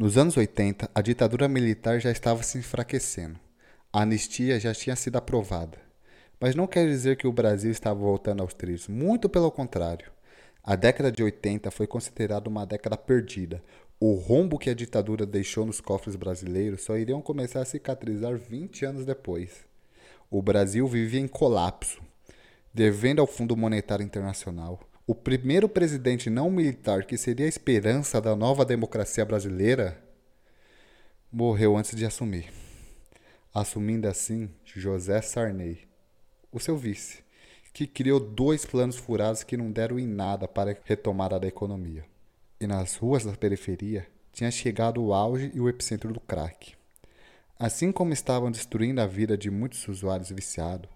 Nos 0.00 0.16
anos 0.16 0.36
80, 0.36 0.88
a 0.94 1.02
ditadura 1.02 1.48
militar 1.48 2.00
já 2.00 2.12
estava 2.12 2.40
se 2.44 2.56
enfraquecendo. 2.56 3.36
A 3.92 4.02
anistia 4.02 4.60
já 4.60 4.72
tinha 4.72 4.94
sido 4.94 5.16
aprovada. 5.16 5.76
Mas 6.38 6.54
não 6.54 6.68
quer 6.68 6.86
dizer 6.86 7.16
que 7.16 7.26
o 7.26 7.32
Brasil 7.32 7.72
estava 7.72 7.98
voltando 7.98 8.40
aos 8.40 8.54
trilhos, 8.54 8.86
muito 8.86 9.28
pelo 9.28 9.50
contrário. 9.50 10.12
A 10.62 10.76
década 10.76 11.10
de 11.10 11.20
80 11.20 11.68
foi 11.72 11.88
considerada 11.88 12.48
uma 12.48 12.64
década 12.64 12.96
perdida. 12.96 13.60
O 13.98 14.14
rombo 14.14 14.56
que 14.56 14.70
a 14.70 14.74
ditadura 14.74 15.26
deixou 15.26 15.66
nos 15.66 15.80
cofres 15.80 16.14
brasileiros 16.14 16.82
só 16.82 16.96
iriam 16.96 17.20
começar 17.20 17.62
a 17.62 17.64
cicatrizar 17.64 18.36
20 18.36 18.84
anos 18.84 19.04
depois. 19.04 19.66
O 20.30 20.40
Brasil 20.40 20.86
vivia 20.86 21.18
em 21.18 21.26
colapso, 21.26 22.00
devendo 22.72 23.20
ao 23.20 23.26
Fundo 23.26 23.56
Monetário 23.56 24.04
Internacional, 24.04 24.78
o 25.08 25.14
primeiro 25.14 25.70
presidente 25.70 26.28
não 26.28 26.50
militar 26.50 27.06
que 27.06 27.16
seria 27.16 27.46
a 27.46 27.48
esperança 27.48 28.20
da 28.20 28.36
nova 28.36 28.62
democracia 28.62 29.24
brasileira 29.24 29.98
morreu 31.32 31.78
antes 31.78 31.96
de 31.96 32.04
assumir. 32.04 32.52
Assumindo 33.54 34.06
assim 34.06 34.50
José 34.66 35.22
Sarney, 35.22 35.88
o 36.52 36.60
seu 36.60 36.76
vice, 36.76 37.24
que 37.72 37.86
criou 37.86 38.20
dois 38.20 38.66
planos 38.66 38.96
furados 38.96 39.42
que 39.42 39.56
não 39.56 39.72
deram 39.72 39.98
em 39.98 40.06
nada 40.06 40.46
para 40.46 40.72
a 40.72 40.76
retomada 40.84 41.40
da 41.40 41.46
economia. 41.46 42.04
E 42.60 42.66
nas 42.66 42.96
ruas 42.96 43.24
da 43.24 43.32
periferia 43.32 44.06
tinha 44.30 44.50
chegado 44.50 45.02
o 45.02 45.14
auge 45.14 45.50
e 45.54 45.58
o 45.58 45.70
epicentro 45.70 46.12
do 46.12 46.20
crack. 46.20 46.74
Assim 47.58 47.90
como 47.90 48.12
estavam 48.12 48.50
destruindo 48.50 49.00
a 49.00 49.06
vida 49.06 49.38
de 49.38 49.50
muitos 49.50 49.88
usuários 49.88 50.28
viciados, 50.28 50.90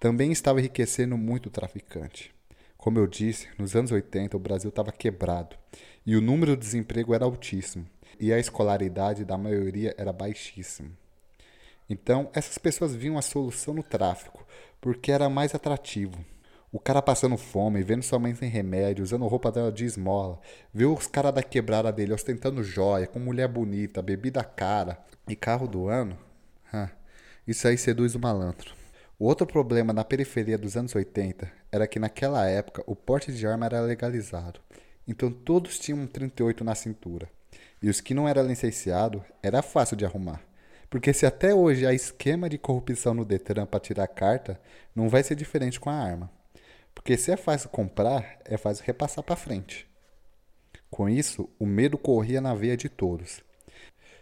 também 0.00 0.32
estava 0.32 0.58
enriquecendo 0.58 1.18
muito 1.18 1.48
o 1.48 1.50
traficante. 1.50 2.37
Como 2.78 2.96
eu 2.96 3.08
disse, 3.08 3.48
nos 3.58 3.74
anos 3.74 3.90
80 3.90 4.36
o 4.36 4.40
Brasil 4.40 4.68
estava 4.68 4.92
quebrado 4.92 5.56
e 6.06 6.16
o 6.16 6.20
número 6.20 6.56
de 6.56 6.62
desemprego 6.62 7.12
era 7.12 7.24
altíssimo 7.24 7.84
e 8.20 8.32
a 8.32 8.38
escolaridade 8.38 9.24
da 9.24 9.36
maioria 9.36 9.92
era 9.98 10.12
baixíssima. 10.12 10.90
Então, 11.90 12.30
essas 12.32 12.56
pessoas 12.56 12.94
viam 12.94 13.18
a 13.18 13.22
solução 13.22 13.74
no 13.74 13.82
tráfico, 13.82 14.46
porque 14.80 15.10
era 15.10 15.28
mais 15.28 15.56
atrativo. 15.56 16.24
O 16.70 16.78
cara 16.78 17.02
passando 17.02 17.36
fome, 17.36 17.82
vendo 17.82 18.04
sua 18.04 18.18
mãe 18.20 18.32
sem 18.34 18.48
remédio, 18.48 19.02
usando 19.02 19.26
roupa 19.26 19.50
dela 19.50 19.72
de 19.72 19.84
esmola, 19.84 20.38
ver 20.72 20.86
os 20.86 21.08
caras 21.08 21.34
da 21.34 21.42
quebrada 21.42 21.90
dele 21.90 22.12
ostentando 22.12 22.62
joia, 22.62 23.08
com 23.08 23.18
mulher 23.18 23.48
bonita, 23.48 24.00
bebida 24.00 24.44
cara 24.44 25.04
e 25.26 25.34
carro 25.34 25.66
do 25.66 25.88
ano, 25.88 26.16
isso 27.44 27.66
aí 27.66 27.76
seduz 27.76 28.14
o 28.14 28.20
malandro. 28.20 28.72
O 29.18 29.24
outro 29.24 29.46
problema 29.46 29.92
na 29.92 30.04
periferia 30.04 30.56
dos 30.56 30.76
anos 30.76 30.94
80 30.94 31.57
era 31.70 31.86
que 31.86 31.98
naquela 31.98 32.46
época 32.46 32.82
o 32.86 32.96
porte 32.96 33.32
de 33.32 33.46
arma 33.46 33.66
era 33.66 33.80
legalizado. 33.80 34.60
Então 35.06 35.30
todos 35.30 35.78
tinham 35.78 36.00
um 36.00 36.06
38 36.06 36.64
na 36.64 36.74
cintura. 36.74 37.30
E 37.82 37.88
os 37.88 38.00
que 38.00 38.14
não 38.14 38.28
eram 38.28 38.46
licenciados 38.46 39.22
era 39.42 39.62
fácil 39.62 39.96
de 39.96 40.04
arrumar. 40.04 40.42
Porque 40.90 41.12
se 41.12 41.26
até 41.26 41.54
hoje 41.54 41.86
há 41.86 41.92
esquema 41.92 42.48
de 42.48 42.58
corrupção 42.58 43.14
no 43.14 43.24
Detran 43.24 43.66
para 43.66 43.80
tirar 43.80 44.06
carta, 44.08 44.60
não 44.94 45.08
vai 45.08 45.22
ser 45.22 45.34
diferente 45.34 45.78
com 45.78 45.90
a 45.90 45.94
arma. 45.94 46.30
Porque 46.94 47.16
se 47.16 47.30
é 47.30 47.36
fácil 47.36 47.68
comprar, 47.68 48.38
é 48.44 48.56
fácil 48.56 48.84
repassar 48.84 49.22
para 49.22 49.36
frente. 49.36 49.86
Com 50.90 51.08
isso, 51.08 51.48
o 51.58 51.66
medo 51.66 51.98
corria 51.98 52.40
na 52.40 52.54
veia 52.54 52.76
de 52.76 52.88
todos. 52.88 53.42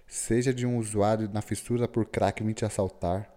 Seja 0.07 0.53
de 0.53 0.67
um 0.67 0.77
usuário 0.79 1.29
na 1.33 1.41
fissura 1.41 1.89
por 1.89 2.05
crack 2.07 2.43
vir 2.43 2.55
te 2.55 2.65
assaltar, 2.65 3.33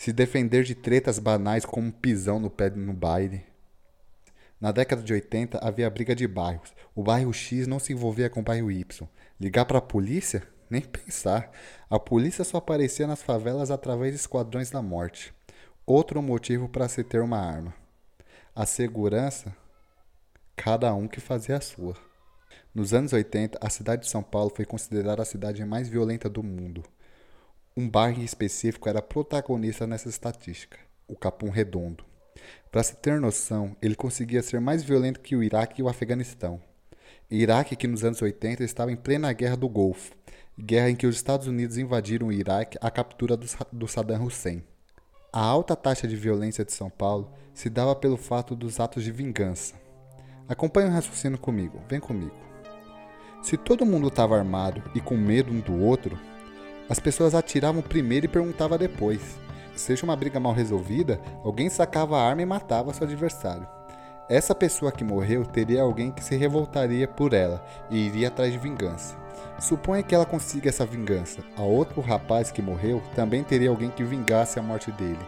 se 0.00 0.14
defender 0.14 0.64
de 0.64 0.74
tretas 0.74 1.18
banais 1.18 1.66
como 1.66 1.88
um 1.88 1.90
pisão 1.90 2.40
no 2.40 2.48
pé 2.48 2.70
no 2.70 2.94
baile. 2.94 3.44
Na 4.58 4.72
década 4.72 5.02
de 5.02 5.12
80 5.12 5.58
havia 5.58 5.90
briga 5.90 6.16
de 6.16 6.26
bairros. 6.26 6.72
O 6.94 7.02
bairro 7.02 7.30
X 7.34 7.66
não 7.66 7.78
se 7.78 7.92
envolvia 7.92 8.30
com 8.30 8.40
o 8.40 8.42
bairro 8.42 8.70
Y. 8.70 9.06
Ligar 9.38 9.66
para 9.66 9.76
a 9.76 9.82
polícia? 9.82 10.42
Nem 10.70 10.80
pensar. 10.88 11.52
A 11.90 12.00
polícia 12.00 12.44
só 12.44 12.56
aparecia 12.56 13.06
nas 13.06 13.22
favelas 13.22 13.70
através 13.70 14.14
de 14.14 14.20
esquadrões 14.20 14.70
da 14.70 14.80
morte. 14.80 15.34
Outro 15.84 16.22
motivo 16.22 16.66
para 16.66 16.88
se 16.88 17.04
ter 17.04 17.20
uma 17.20 17.38
arma. 17.38 17.74
A 18.56 18.64
segurança, 18.64 19.54
cada 20.56 20.94
um 20.94 21.06
que 21.06 21.20
fazia 21.20 21.58
a 21.58 21.60
sua. 21.60 21.94
Nos 22.74 22.94
anos 22.94 23.12
80, 23.12 23.58
a 23.60 23.68
cidade 23.68 24.04
de 24.04 24.08
São 24.08 24.22
Paulo 24.22 24.50
foi 24.56 24.64
considerada 24.64 25.20
a 25.20 25.26
cidade 25.26 25.62
mais 25.62 25.90
violenta 25.90 26.26
do 26.26 26.42
mundo. 26.42 26.82
Um 27.76 27.88
bairro 27.88 28.22
específico 28.22 28.88
era 28.88 29.00
protagonista 29.00 29.86
nessa 29.86 30.08
estatística, 30.08 30.76
o 31.06 31.14
Capão 31.14 31.50
Redondo. 31.50 32.04
Para 32.70 32.82
se 32.82 32.96
ter 32.96 33.20
noção, 33.20 33.76
ele 33.80 33.94
conseguia 33.94 34.42
ser 34.42 34.60
mais 34.60 34.82
violento 34.82 35.20
que 35.20 35.36
o 35.36 35.42
Iraque 35.42 35.80
e 35.80 35.84
o 35.84 35.88
Afeganistão. 35.88 36.60
Iraque 37.30 37.76
que 37.76 37.86
nos 37.86 38.02
anos 38.02 38.20
80 38.20 38.64
estava 38.64 38.90
em 38.90 38.96
plena 38.96 39.32
guerra 39.32 39.56
do 39.56 39.68
Golfo, 39.68 40.12
guerra 40.58 40.90
em 40.90 40.96
que 40.96 41.06
os 41.06 41.14
Estados 41.14 41.46
Unidos 41.46 41.78
invadiram 41.78 42.26
o 42.26 42.32
Iraque 42.32 42.76
à 42.80 42.90
captura 42.90 43.36
do 43.36 43.86
Saddam 43.86 44.24
Hussein. 44.24 44.64
A 45.32 45.40
alta 45.40 45.76
taxa 45.76 46.08
de 46.08 46.16
violência 46.16 46.64
de 46.64 46.72
São 46.72 46.90
Paulo 46.90 47.32
se 47.54 47.70
dava 47.70 47.94
pelo 47.94 48.16
fato 48.16 48.56
dos 48.56 48.80
atos 48.80 49.04
de 49.04 49.12
vingança. 49.12 49.76
Acompanhe 50.48 50.88
o 50.88 50.92
raciocínio 50.92 51.38
comigo, 51.38 51.80
vem 51.88 52.00
comigo. 52.00 52.34
Se 53.40 53.56
todo 53.56 53.86
mundo 53.86 54.08
estava 54.08 54.36
armado 54.36 54.82
e 54.92 55.00
com 55.00 55.16
medo 55.16 55.52
um 55.52 55.60
do 55.60 55.80
outro, 55.80 56.18
as 56.90 56.98
pessoas 56.98 57.36
atiravam 57.36 57.80
primeiro 57.80 58.26
e 58.26 58.28
perguntavam 58.28 58.76
depois. 58.76 59.38
Seja 59.76 60.04
uma 60.04 60.16
briga 60.16 60.40
mal 60.40 60.52
resolvida, 60.52 61.20
alguém 61.44 61.70
sacava 61.70 62.18
a 62.18 62.28
arma 62.28 62.42
e 62.42 62.46
matava 62.46 62.92
seu 62.92 63.06
adversário. 63.06 63.66
Essa 64.28 64.56
pessoa 64.56 64.90
que 64.90 65.04
morreu 65.04 65.44
teria 65.46 65.82
alguém 65.82 66.10
que 66.10 66.22
se 66.22 66.34
revoltaria 66.34 67.06
por 67.06 67.32
ela 67.32 67.64
e 67.90 68.06
iria 68.06 68.26
atrás 68.26 68.52
de 68.52 68.58
vingança. 68.58 69.16
Suponha 69.60 70.02
que 70.02 70.14
ela 70.14 70.26
consiga 70.26 70.68
essa 70.68 70.84
vingança. 70.84 71.40
A 71.56 71.62
outro 71.62 72.00
rapaz 72.00 72.50
que 72.50 72.60
morreu 72.60 73.00
também 73.14 73.44
teria 73.44 73.70
alguém 73.70 73.90
que 73.90 74.02
vingasse 74.02 74.58
a 74.58 74.62
morte 74.62 74.90
dele. 74.90 75.18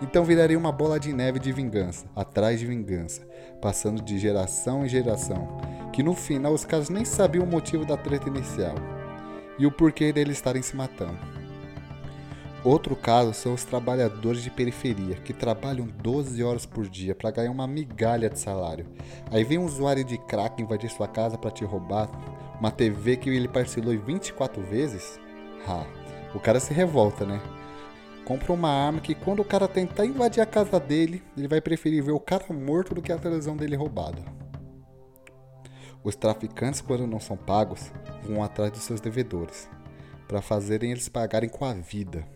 Então 0.00 0.24
viraria 0.24 0.58
uma 0.58 0.72
bola 0.72 0.98
de 0.98 1.12
neve 1.12 1.38
de 1.38 1.52
vingança, 1.52 2.04
atrás 2.16 2.58
de 2.58 2.66
vingança, 2.66 3.22
passando 3.60 4.02
de 4.02 4.18
geração 4.18 4.84
em 4.84 4.88
geração, 4.88 5.56
que 5.92 6.02
no 6.02 6.14
final 6.14 6.52
os 6.52 6.64
caras 6.64 6.88
nem 6.88 7.04
sabiam 7.04 7.44
o 7.44 7.48
motivo 7.48 7.84
da 7.84 7.96
treta 7.96 8.28
inicial 8.28 8.74
e 9.58 9.66
o 9.66 9.72
porquê 9.72 10.12
deles 10.12 10.36
estarem 10.36 10.62
se 10.62 10.76
matando. 10.76 11.18
Outro 12.64 12.94
caso 12.94 13.34
são 13.34 13.54
os 13.54 13.64
trabalhadores 13.64 14.42
de 14.42 14.50
periferia, 14.50 15.16
que 15.16 15.32
trabalham 15.32 15.86
12 15.86 16.42
horas 16.44 16.64
por 16.64 16.88
dia 16.88 17.12
para 17.12 17.32
ganhar 17.32 17.50
uma 17.50 17.66
migalha 17.66 18.30
de 18.30 18.38
salário. 18.38 18.86
Aí 19.32 19.42
vem 19.42 19.58
um 19.58 19.64
usuário 19.64 20.04
de 20.04 20.16
crack 20.16 20.62
invadir 20.62 20.88
sua 20.88 21.08
casa 21.08 21.36
para 21.36 21.50
te 21.50 21.64
roubar 21.64 22.08
uma 22.60 22.70
TV 22.70 23.16
que 23.16 23.28
ele 23.28 23.48
parcelou 23.48 23.92
em 23.92 23.98
24 23.98 24.62
vezes? 24.62 25.18
Ah, 25.66 25.84
o 26.32 26.38
cara 26.38 26.60
se 26.60 26.72
revolta, 26.72 27.26
né? 27.26 27.40
Compra 28.24 28.52
uma 28.52 28.70
arma 28.70 29.00
que 29.00 29.16
quando 29.16 29.40
o 29.40 29.44
cara 29.44 29.66
tentar 29.66 30.06
invadir 30.06 30.40
a 30.40 30.46
casa 30.46 30.78
dele, 30.78 31.20
ele 31.36 31.48
vai 31.48 31.60
preferir 31.60 32.04
ver 32.04 32.12
o 32.12 32.20
cara 32.20 32.44
morto 32.52 32.94
do 32.94 33.02
que 33.02 33.10
a 33.10 33.18
televisão 33.18 33.56
dele 33.56 33.74
roubada. 33.74 34.22
Os 36.04 36.16
traficantes, 36.16 36.80
quando 36.80 37.06
não 37.06 37.20
são 37.20 37.36
pagos, 37.36 37.92
vão 38.22 38.42
atrás 38.42 38.72
dos 38.72 38.82
seus 38.82 39.00
devedores, 39.00 39.68
para 40.26 40.42
fazerem 40.42 40.90
eles 40.90 41.08
pagarem 41.08 41.48
com 41.48 41.64
a 41.64 41.72
vida. 41.72 42.26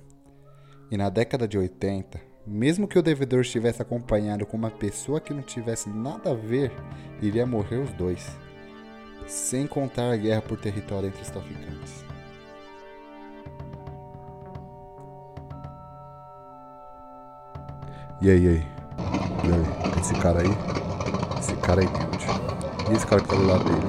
E 0.90 0.96
na 0.96 1.09
década 1.09 1.48
de 1.48 1.59
80, 1.59 2.20
mesmo 2.46 2.87
que 2.87 2.98
o 2.98 3.02
devedor 3.02 3.40
estivesse 3.40 3.83
acompanhado 3.83 4.46
com 4.46 4.57
uma 4.57 4.70
pessoa 4.70 5.20
que 5.20 5.35
não 5.35 5.42
tivesse 5.42 5.88
nada 5.88 6.31
a 6.31 6.35
ver, 6.35 6.72
iria 7.20 7.44
morrer 7.44 7.79
os 7.79 7.90
dois 7.92 8.37
sem 9.26 9.66
contar 9.66 10.12
a 10.12 10.16
guerra 10.16 10.42
por 10.42 10.59
território 10.59 11.09
entre 11.09 11.22
os 11.22 11.31
traficantes. 11.31 12.05
E 18.20 18.31
aí, 18.31 18.44
e 18.44 18.48
aí? 18.48 18.66
E 19.44 19.52
aí? 19.52 20.00
Esse 20.00 20.14
cara 20.14 20.40
aí? 20.40 21.38
Esse 21.38 21.57
cara 21.57 21.81
aí, 21.83 21.87
Build. 21.87 22.45
E 22.88 22.94
esse 22.94 23.07
cara 23.07 23.20
que 23.20 23.29
tá 23.29 23.37
do 23.37 23.46
lado 23.46 23.64
dele? 23.64 23.87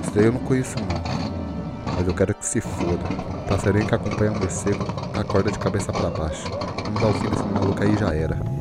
Esse 0.00 0.10
daí 0.14 0.24
eu 0.26 0.32
não 0.32 0.40
conheço 0.40 0.76
não. 0.78 1.94
Mas 1.96 2.06
eu 2.06 2.14
quero 2.14 2.34
que 2.34 2.46
se 2.46 2.60
foda. 2.60 3.04
Passarinho 3.48 3.86
que 3.86 3.94
acompanha 3.94 4.32
um 4.32 4.38
morcego, 4.38 4.84
acorda 5.14 5.50
de 5.50 5.58
cabeça 5.58 5.92
para 5.92 6.10
baixo. 6.10 6.44
Vamos 6.84 7.00
dar 7.00 7.08
o 7.08 7.14
fim 7.14 7.28
desse 7.28 7.44
maluco 7.44 7.82
aí 7.82 7.96
já 7.96 8.14
era. 8.14 8.57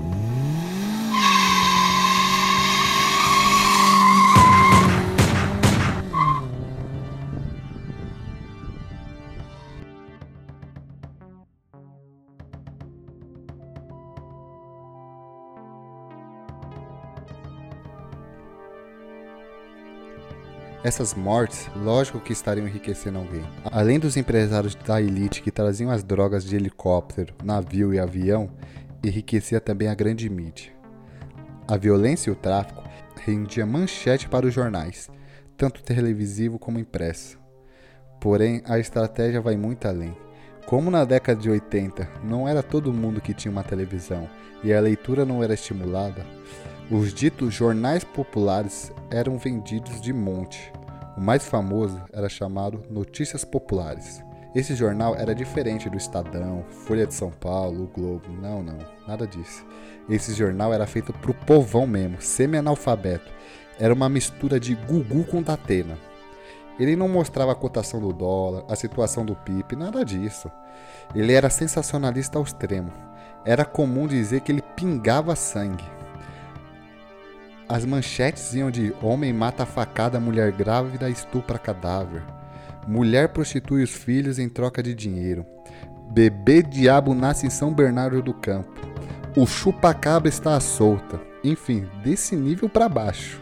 Essas 20.88 21.14
mortes, 21.14 21.70
lógico 21.76 22.18
que 22.18 22.32
estariam 22.32 22.66
enriquecendo 22.66 23.20
alguém. 23.20 23.44
Além 23.66 24.00
dos 24.00 24.16
empresários 24.16 24.74
da 24.74 25.02
elite 25.02 25.42
que 25.42 25.52
traziam 25.52 25.92
as 25.92 26.02
drogas 26.02 26.46
de 26.46 26.56
helicóptero, 26.56 27.36
navio 27.44 27.94
e 27.94 28.00
avião, 28.00 28.50
enriquecia 29.04 29.60
também 29.60 29.90
a 29.90 29.94
grande 29.94 30.30
mídia. 30.30 30.72
A 31.68 31.76
violência 31.76 32.30
e 32.30 32.32
o 32.32 32.38
tráfico 32.38 32.86
rendia 33.18 33.66
manchete 33.66 34.30
para 34.30 34.46
os 34.46 34.54
jornais, 34.54 35.10
tanto 35.58 35.84
televisivo 35.84 36.58
como 36.58 36.80
impresso. 36.80 37.38
Porém, 38.22 38.62
a 38.64 38.80
estratégia 38.80 39.42
vai 39.42 39.58
muito 39.58 39.90
além. 39.90 40.16
Como 40.66 40.90
na 40.90 41.04
década 41.04 41.42
de 41.42 41.50
80 41.50 42.08
não 42.24 42.48
era 42.48 42.64
todo 42.64 42.94
mundo 42.94 43.20
que 43.20 43.34
tinha 43.34 43.52
uma 43.52 43.62
televisão 43.62 44.30
e 44.64 44.74
a 44.74 44.80
leitura 44.80 45.26
não 45.26 45.44
era 45.44 45.54
estimulada, 45.54 46.26
os 46.90 47.14
ditos 47.14 47.54
jornais 47.54 48.06
populares 48.06 48.94
eram 49.12 49.38
vendidos 49.38 50.00
de 50.00 50.14
monte. 50.14 50.72
O 51.18 51.22
mais 51.22 51.46
famoso 51.46 52.02
era 52.14 52.30
chamado 52.30 52.82
Notícias 52.90 53.44
Populares. 53.44 54.24
Esse 54.56 54.74
jornal 54.74 55.14
era 55.14 55.36
diferente 55.36 55.90
do 55.90 55.98
Estadão, 55.98 56.64
Folha 56.70 57.06
de 57.06 57.14
São 57.14 57.30
Paulo, 57.30 57.84
o 57.84 57.88
Globo. 57.88 58.30
Não, 58.42 58.64
não, 58.64 58.78
nada 59.06 59.28
disso. 59.28 59.66
Esse 60.10 60.34
jornal 60.34 60.74
era 60.74 60.88
feito 60.88 61.12
pro 61.12 61.34
povão 61.34 61.86
mesmo, 61.86 62.22
semi-analfabeto. 62.22 63.34
Era 63.78 63.94
uma 63.94 64.08
mistura 64.08 64.58
de 64.58 64.74
Gugu 64.74 65.26
com 65.26 65.42
Datena. 65.44 65.98
Ele 66.80 66.96
não 66.96 67.10
mostrava 67.10 67.52
a 67.52 67.56
cotação 67.56 68.00
do 68.00 68.14
dólar, 68.14 68.64
a 68.70 68.78
situação 68.78 69.26
do 69.26 69.36
PIB, 69.36 69.76
nada 69.76 70.06
disso. 70.06 70.50
Ele 71.14 71.34
era 71.34 71.50
sensacionalista 71.50 72.38
ao 72.38 72.46
extremo. 72.46 72.94
Era 73.44 73.66
comum 73.66 74.08
dizer 74.08 74.40
que 74.40 74.54
ele 74.54 74.62
pingava 74.62 75.36
sangue. 75.36 75.97
As 77.70 77.84
manchetes 77.84 78.54
iam 78.54 78.72
de 78.72 78.94
homem 79.02 79.34
mata 79.34 79.66
facada 79.66 80.22
mulher 80.22 80.54
grávida 80.54 81.10
estupra 81.10 81.60
cadáver. 81.60 82.24
Mulher 82.88 83.30
prostitui 83.30 83.84
os 83.84 83.90
filhos 83.90 84.40
em 84.40 84.48
troca 84.48 84.82
de 84.82 84.96
dinheiro. 84.96 85.46
Bebê 86.10 86.64
diabo 86.64 87.14
nasce 87.14 87.46
em 87.46 87.50
São 87.50 87.74
Bernardo 87.74 88.22
do 88.22 88.34
Campo. 88.34 88.72
O 89.36 89.46
chupa-cabra 89.46 90.30
está 90.30 90.56
à 90.56 90.62
solta. 90.62 91.20
Enfim, 91.44 91.86
desse 92.02 92.38
nível 92.38 92.70
para 92.70 92.88
baixo. 92.88 93.42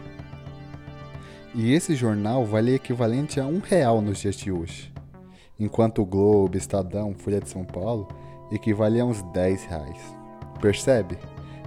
E 1.54 1.72
esse 1.72 1.94
jornal 1.94 2.44
vale 2.44 2.74
equivalente 2.74 3.38
a 3.38 3.46
um 3.46 3.60
real 3.60 4.02
nos 4.02 4.18
dias 4.18 4.34
de 4.34 4.50
hoje. 4.50 4.92
Enquanto 5.58 6.02
o 6.02 6.06
Globo, 6.06 6.56
Estadão, 6.56 7.14
Folha 7.14 7.40
de 7.40 7.48
São 7.48 7.64
Paulo 7.64 8.08
equivalia 8.50 9.04
a 9.04 9.06
uns 9.06 9.22
10 9.32 9.64
reais. 9.66 10.16
Percebe? 10.60 11.16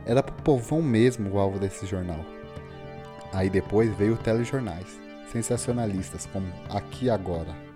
Era 0.05 0.21
pro 0.21 0.35
povão 0.43 0.81
mesmo 0.81 1.31
o 1.31 1.39
alvo 1.39 1.57
desse 1.57 1.85
jornal. 1.85 2.19
Aí 3.33 3.49
depois 3.49 3.93
veio 3.95 4.17
telejornais, 4.17 4.99
sensacionalistas 5.31 6.27
como 6.31 6.47
Aqui 6.69 7.09
Agora. 7.09 7.69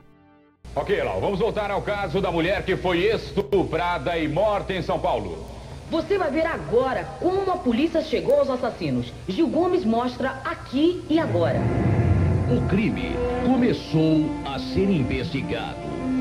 Ok, 0.76 1.04
Lau, 1.04 1.22
vamos 1.22 1.40
voltar 1.40 1.70
ao 1.70 1.82
caso 1.84 2.20
da 2.20 2.32
mulher 2.32 2.66
que 2.66 2.76
foi 2.76 3.06
estuprada 3.06 4.18
e 4.18 4.28
morta 4.28 4.74
em 4.74 4.82
São 4.82 5.00
Paulo. 5.00 5.46
Você 5.92 6.18
vai 6.18 6.32
ver 6.32 6.48
agora 6.48 7.04
como 7.20 7.52
a 7.52 7.58
polícia 7.58 8.02
chegou 8.02 8.40
aos 8.40 8.50
assassinos. 8.50 9.14
Gil 9.28 9.48
Gomes 9.48 9.86
mostra 9.86 10.42
aqui 10.44 11.04
e 11.08 11.20
agora. 11.20 11.60
O 12.50 12.68
crime 12.68 13.16
começou 13.46 14.26
a 14.46 14.58
ser 14.58 14.90
investigado 14.90 15.78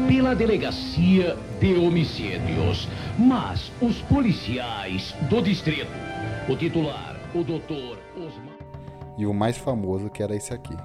pela 0.07 0.35
Delegacia 0.35 1.37
de 1.59 1.75
Homicídios, 1.75 2.87
mas 3.19 3.73
os 3.81 4.03
policiais 4.03 5.15
do 5.31 5.41
distrito, 5.41 5.91
o 6.49 6.55
titular, 6.55 7.17
o 7.35 7.43
doutor 7.43 7.99
Osmar 8.15 8.52
e 9.17 9.27
o 9.27 9.35
mais 9.35 9.57
famoso 9.57 10.11
que 10.11 10.23
era 10.23 10.35
esse 10.35 10.53
aqui. 10.53 10.77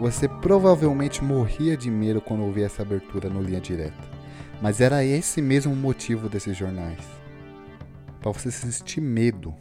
Você 0.00 0.26
provavelmente 0.26 1.22
morria 1.22 1.76
de 1.76 1.90
medo 1.90 2.20
quando 2.20 2.42
ouvia 2.42 2.66
essa 2.66 2.82
abertura 2.82 3.28
no 3.28 3.42
Linha 3.42 3.60
Direta, 3.60 3.92
mas 4.62 4.80
era 4.80 5.04
esse 5.04 5.42
mesmo 5.42 5.76
motivo 5.76 6.28
desses 6.28 6.56
jornais 6.56 7.17
para 8.20 8.32
você 8.32 8.50
sentir 8.50 9.00
medo. 9.00 9.54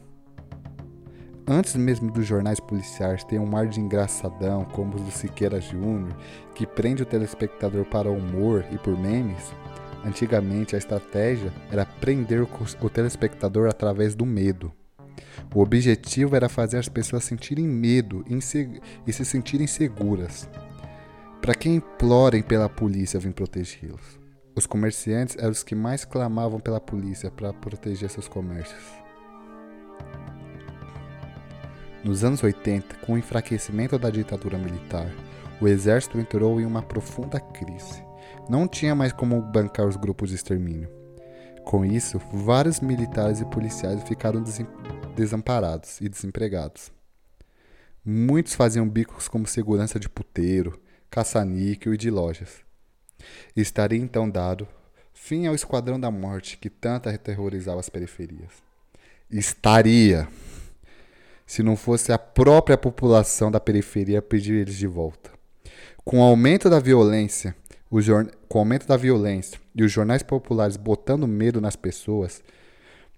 Antes 1.49 1.75
mesmo 1.75 2.11
dos 2.11 2.25
jornais 2.25 2.59
policiais 2.59 3.23
ter 3.23 3.39
um 3.39 3.55
ar 3.55 3.67
de 3.67 3.79
engraçadão, 3.79 4.65
como 4.65 4.95
os 4.95 5.01
do 5.01 5.11
Siqueira 5.11 5.61
Júnior, 5.61 6.13
que 6.53 6.67
prende 6.67 7.03
o 7.03 7.05
telespectador 7.05 7.85
para 7.85 8.11
o 8.11 8.17
humor 8.17 8.65
e 8.69 8.77
por 8.77 8.99
memes, 8.99 9.53
antigamente 10.03 10.75
a 10.75 10.77
estratégia 10.77 11.53
era 11.71 11.85
prender 11.85 12.41
o 12.41 12.89
telespectador 12.89 13.69
através 13.69 14.13
do 14.13 14.25
medo. 14.25 14.73
O 15.55 15.61
objetivo 15.61 16.35
era 16.35 16.49
fazer 16.49 16.79
as 16.79 16.89
pessoas 16.89 17.23
sentirem 17.23 17.65
medo 17.65 18.25
e 18.27 19.13
se 19.13 19.23
sentirem 19.23 19.67
seguras, 19.67 20.49
para 21.41 21.55
que 21.55 21.69
implorem 21.69 22.41
pela 22.41 22.67
polícia 22.67 23.19
vir 23.19 23.33
protegê-los. 23.33 24.16
Os 24.57 24.65
comerciantes 24.65 25.35
eram 25.37 25.51
os 25.51 25.61
que 25.61 25.75
mais 25.75 26.03
clamavam 26.03 26.59
pela 26.59 26.81
polícia 26.81 27.29
para 27.29 27.53
proteger 27.53 28.09
seus 28.09 28.27
comércios. 28.27 28.83
Nos 32.03 32.23
anos 32.23 32.41
80, 32.41 32.95
com 33.05 33.13
o 33.13 33.17
enfraquecimento 33.19 33.99
da 33.99 34.09
ditadura 34.09 34.57
militar, 34.57 35.13
o 35.61 35.67
exército 35.67 36.17
entrou 36.17 36.59
em 36.59 36.65
uma 36.65 36.81
profunda 36.81 37.39
crise. 37.39 38.03
Não 38.49 38.67
tinha 38.67 38.95
mais 38.95 39.13
como 39.13 39.39
bancar 39.39 39.85
os 39.85 39.95
grupos 39.95 40.29
de 40.29 40.35
extermínio. 40.35 40.89
Com 41.63 41.85
isso, 41.85 42.19
vários 42.33 42.79
militares 42.79 43.39
e 43.39 43.45
policiais 43.45 44.01
ficaram 44.07 44.43
desamparados 45.15 46.01
e 46.01 46.09
desempregados. 46.09 46.91
Muitos 48.03 48.55
faziam 48.55 48.89
bicos 48.89 49.27
como 49.27 49.45
segurança 49.45 49.99
de 49.99 50.09
puteiro, 50.09 50.81
caça-níquel 51.11 51.93
e 51.93 51.97
de 51.97 52.09
lojas. 52.09 52.66
Estaria 53.55 53.99
então 53.99 54.29
dado 54.29 54.67
fim 55.27 55.47
ao 55.47 55.55
esquadrão 55.55 55.99
da 55.99 56.09
morte 56.09 56.57
que 56.57 56.69
tanto 56.69 57.09
aterrorizava 57.09 57.79
as 57.79 57.89
periferias. 57.89 58.51
Estaria! 59.29 60.27
Se 61.45 61.61
não 61.61 61.75
fosse 61.75 62.11
a 62.13 62.17
própria 62.17 62.77
população 62.77 63.51
da 63.51 63.59
periferia 63.59 64.21
pedir 64.21 64.53
eles 64.55 64.75
de 64.75 64.87
volta. 64.87 65.31
Com 66.05 66.19
o 66.19 66.23
aumento 66.23 66.69
da 66.69 66.79
violência, 66.79 67.55
com 67.89 68.57
o 68.57 68.59
aumento 68.59 68.87
da 68.87 68.95
violência 68.95 69.59
e 69.75 69.83
os 69.83 69.91
jornais 69.91 70.23
populares 70.23 70.77
botando 70.77 71.27
medo 71.27 71.59
nas 71.59 71.75
pessoas, 71.75 72.41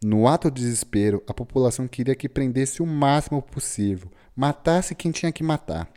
no 0.04 0.28
ato 0.28 0.50
de 0.50 0.62
desespero, 0.62 1.22
a 1.28 1.34
população 1.34 1.88
queria 1.88 2.16
que 2.16 2.30
prendesse 2.30 2.82
o 2.82 2.86
máximo 2.86 3.42
possível, 3.42 4.10
matasse 4.36 4.96
quem 4.96 5.12
tinha 5.12 5.32
que 5.32 5.44
matar. 5.44 5.88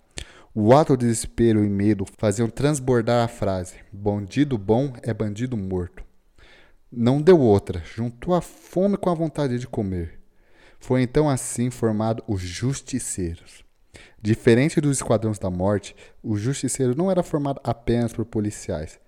O 0.54 0.74
ato 0.74 0.98
de 0.98 1.06
desespero 1.06 1.64
e 1.64 1.68
medo 1.70 2.04
faziam 2.18 2.46
transbordar 2.46 3.24
a 3.24 3.28
frase: 3.28 3.76
bandido 3.90 4.58
bom 4.58 4.92
é 5.02 5.14
bandido 5.14 5.56
morto. 5.56 6.04
Não 6.90 7.22
deu 7.22 7.40
outra, 7.40 7.82
juntou 7.82 8.34
a 8.34 8.42
fome 8.42 8.98
com 8.98 9.08
a 9.08 9.14
vontade 9.14 9.58
de 9.58 9.66
comer. 9.66 10.20
Foi 10.78 11.00
então 11.00 11.26
assim 11.26 11.70
formado 11.70 12.22
os 12.28 12.42
justiceiros. 12.42 13.64
Diferente 14.20 14.78
dos 14.78 14.98
esquadrões 14.98 15.38
da 15.38 15.48
morte, 15.48 15.96
o 16.22 16.36
justiceiro 16.36 16.94
não 16.94 17.10
era 17.10 17.22
formado 17.22 17.58
apenas 17.64 18.12
por 18.12 18.26
policiais, 18.26 19.00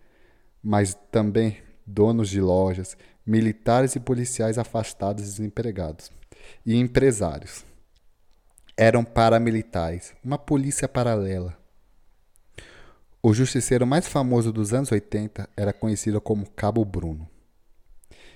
mas 0.62 0.96
também 1.10 1.58
donos 1.86 2.30
de 2.30 2.40
lojas, 2.40 2.96
militares 3.26 3.94
e 3.94 4.00
policiais 4.00 4.56
afastados 4.56 5.22
e 5.22 5.26
desempregados, 5.26 6.10
e 6.64 6.74
empresários 6.74 7.66
eram 8.76 9.04
paramilitares, 9.04 10.14
uma 10.22 10.36
polícia 10.36 10.88
paralela. 10.88 11.56
O 13.22 13.32
justiceiro 13.32 13.86
mais 13.86 14.06
famoso 14.06 14.52
dos 14.52 14.74
anos 14.74 14.90
80 14.90 15.48
era 15.56 15.72
conhecido 15.72 16.20
como 16.20 16.50
Cabo 16.50 16.84
Bruno, 16.84 17.28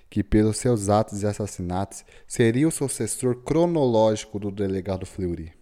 que 0.09 0.23
pelos 0.23 0.57
seus 0.57 0.89
atos 0.89 1.23
e 1.23 1.27
assassinatos 1.27 2.05
seria 2.27 2.69
o 2.69 2.71
sucessor 2.71 3.43
cronológico 3.43 4.39
do 4.39 4.51
delegado 4.51 5.05
Fleury. 5.05 5.53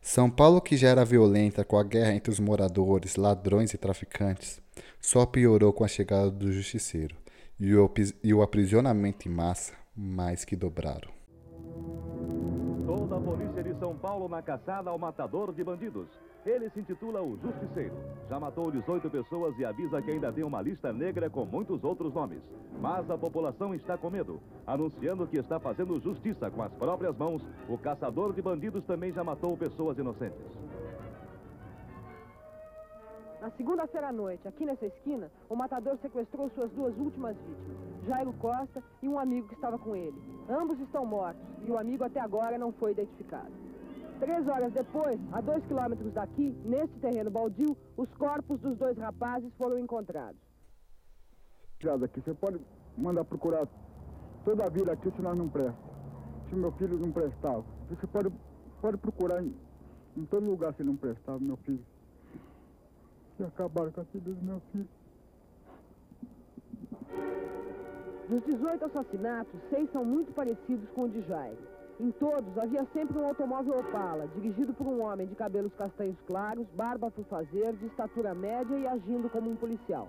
São 0.00 0.30
Paulo, 0.30 0.60
que 0.60 0.76
já 0.76 0.88
era 0.88 1.04
violenta 1.04 1.64
com 1.64 1.76
a 1.76 1.82
guerra 1.82 2.14
entre 2.14 2.30
os 2.30 2.38
moradores, 2.38 3.16
ladrões 3.16 3.74
e 3.74 3.76
traficantes, 3.76 4.60
só 5.00 5.26
piorou 5.26 5.72
com 5.72 5.82
a 5.82 5.88
chegada 5.88 6.30
do 6.30 6.52
justiceiro 6.52 7.16
e 7.58 7.74
o, 8.32 8.42
aprisionamento 8.42 9.26
em 9.26 9.32
massa 9.32 9.74
mais 9.96 10.44
que 10.44 10.54
dobraram. 10.54 11.10
Toda 12.86 13.16
a 13.16 13.20
polícia 13.20 13.64
de 13.64 13.74
São 13.80 13.96
Paulo 13.96 14.28
na 14.28 14.40
caçada 14.40 14.90
ao 14.90 14.96
matador 14.96 15.52
de 15.52 15.64
bandidos. 15.64 16.06
Ele 16.46 16.70
se 16.70 16.78
intitula 16.78 17.20
o 17.20 17.36
Justiceiro. 17.36 17.96
Já 18.28 18.38
matou 18.38 18.70
18 18.70 19.10
pessoas 19.10 19.58
e 19.58 19.64
avisa 19.64 20.00
que 20.00 20.12
ainda 20.12 20.32
tem 20.32 20.44
uma 20.44 20.62
lista 20.62 20.92
negra 20.92 21.28
com 21.28 21.44
muitos 21.44 21.82
outros 21.82 22.14
nomes. 22.14 22.40
Mas 22.80 23.10
a 23.10 23.18
população 23.18 23.74
está 23.74 23.98
com 23.98 24.08
medo, 24.08 24.40
anunciando 24.64 25.26
que 25.26 25.36
está 25.36 25.58
fazendo 25.58 25.98
justiça 25.98 26.48
com 26.48 26.62
as 26.62 26.72
próprias 26.74 27.16
mãos. 27.16 27.42
O 27.68 27.76
caçador 27.76 28.32
de 28.32 28.40
bandidos 28.40 28.84
também 28.84 29.12
já 29.12 29.24
matou 29.24 29.56
pessoas 29.56 29.98
inocentes. 29.98 30.46
Na 33.40 33.50
segunda-feira 33.50 34.08
à 34.08 34.12
noite, 34.12 34.46
aqui 34.46 34.64
nessa 34.64 34.86
esquina, 34.86 35.28
o 35.48 35.56
matador 35.56 35.98
sequestrou 36.00 36.48
suas 36.50 36.70
duas 36.70 36.96
últimas 36.96 37.36
vítimas, 37.36 37.85
Jairo 38.06 38.32
Costa 38.34 38.82
e 39.02 39.08
um 39.08 39.18
amigo 39.18 39.48
que 39.48 39.54
estava 39.54 39.78
com 39.78 39.94
ele. 39.94 40.16
Ambos 40.48 40.78
estão 40.80 41.04
mortos 41.04 41.42
e 41.66 41.70
o 41.70 41.78
amigo 41.78 42.04
até 42.04 42.20
agora 42.20 42.56
não 42.56 42.72
foi 42.72 42.92
identificado. 42.92 43.50
Três 44.18 44.48
horas 44.48 44.72
depois, 44.72 45.20
a 45.32 45.40
dois 45.40 45.64
quilômetros 45.66 46.12
daqui, 46.14 46.56
neste 46.64 46.98
terreno 47.00 47.30
baldio, 47.30 47.76
os 47.96 48.08
corpos 48.14 48.58
dos 48.60 48.78
dois 48.78 48.96
rapazes 48.96 49.52
foram 49.58 49.78
encontrados. 49.78 50.40
Aqui, 52.02 52.20
você 52.20 52.32
pode 52.32 52.58
mandar 52.96 53.24
procurar 53.24 53.68
toda 54.44 54.64
a 54.64 54.70
vida 54.70 54.92
aqui 54.92 55.10
se 55.10 55.20
nós 55.20 55.36
não 55.36 55.48
presta. 55.48 55.76
Se 56.48 56.54
meu 56.54 56.72
filho 56.72 56.98
não 56.98 57.12
prestava. 57.12 57.64
Você 57.90 58.06
pode, 58.06 58.32
pode 58.80 58.96
procurar 58.96 59.42
em, 59.42 59.54
em 60.16 60.24
todo 60.24 60.46
lugar 60.46 60.72
se 60.74 60.82
não 60.82 60.96
prestava, 60.96 61.38
meu 61.38 61.56
filho 61.58 61.84
e 63.38 63.44
acabaram 63.44 63.92
com 63.92 64.00
a 64.00 64.04
vida 64.04 64.32
do 64.32 64.42
meu 64.42 64.60
filho. 64.72 64.88
Dos 68.28 68.42
18 68.42 68.84
assassinatos, 68.86 69.60
seis 69.70 69.88
são 69.92 70.04
muito 70.04 70.32
parecidos 70.32 70.88
com 70.90 71.02
o 71.02 71.08
de 71.08 71.22
Jair. 71.28 71.56
Em 72.00 72.10
todos, 72.10 72.58
havia 72.58 72.84
sempre 72.92 73.16
um 73.16 73.24
automóvel 73.24 73.78
Opala, 73.78 74.26
dirigido 74.34 74.74
por 74.74 74.84
um 74.84 75.00
homem 75.00 75.28
de 75.28 75.36
cabelos 75.36 75.72
castanhos 75.74 76.16
claros, 76.26 76.66
barba 76.74 77.08
por 77.08 77.24
fazer, 77.26 77.72
de 77.76 77.86
estatura 77.86 78.34
média 78.34 78.76
e 78.76 78.84
agindo 78.88 79.30
como 79.30 79.48
um 79.48 79.54
policial. 79.54 80.08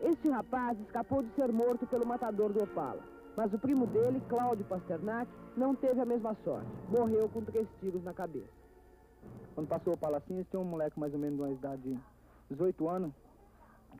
Este 0.00 0.30
rapaz 0.30 0.78
escapou 0.78 1.24
de 1.24 1.34
ser 1.34 1.50
morto 1.50 1.88
pelo 1.88 2.06
matador 2.06 2.52
do 2.52 2.62
Opala. 2.62 3.02
Mas 3.36 3.52
o 3.52 3.58
primo 3.58 3.84
dele, 3.88 4.22
Cláudio 4.28 4.64
Pasternak, 4.64 5.28
não 5.56 5.74
teve 5.74 6.00
a 6.00 6.06
mesma 6.06 6.36
sorte. 6.44 6.70
Morreu 6.88 7.28
com 7.28 7.42
três 7.42 7.66
tiros 7.80 8.04
na 8.04 8.14
cabeça. 8.14 8.46
Quando 9.56 9.66
passou 9.66 9.92
o 9.92 9.96
Opala 9.96 10.18
assim, 10.18 10.46
tinha 10.48 10.60
um 10.60 10.64
moleque 10.64 11.00
mais 11.00 11.12
ou 11.12 11.18
menos 11.18 11.36
de 11.36 11.42
uma 11.42 11.50
idade 11.50 11.98
18 12.48 12.88
anos, 12.88 13.12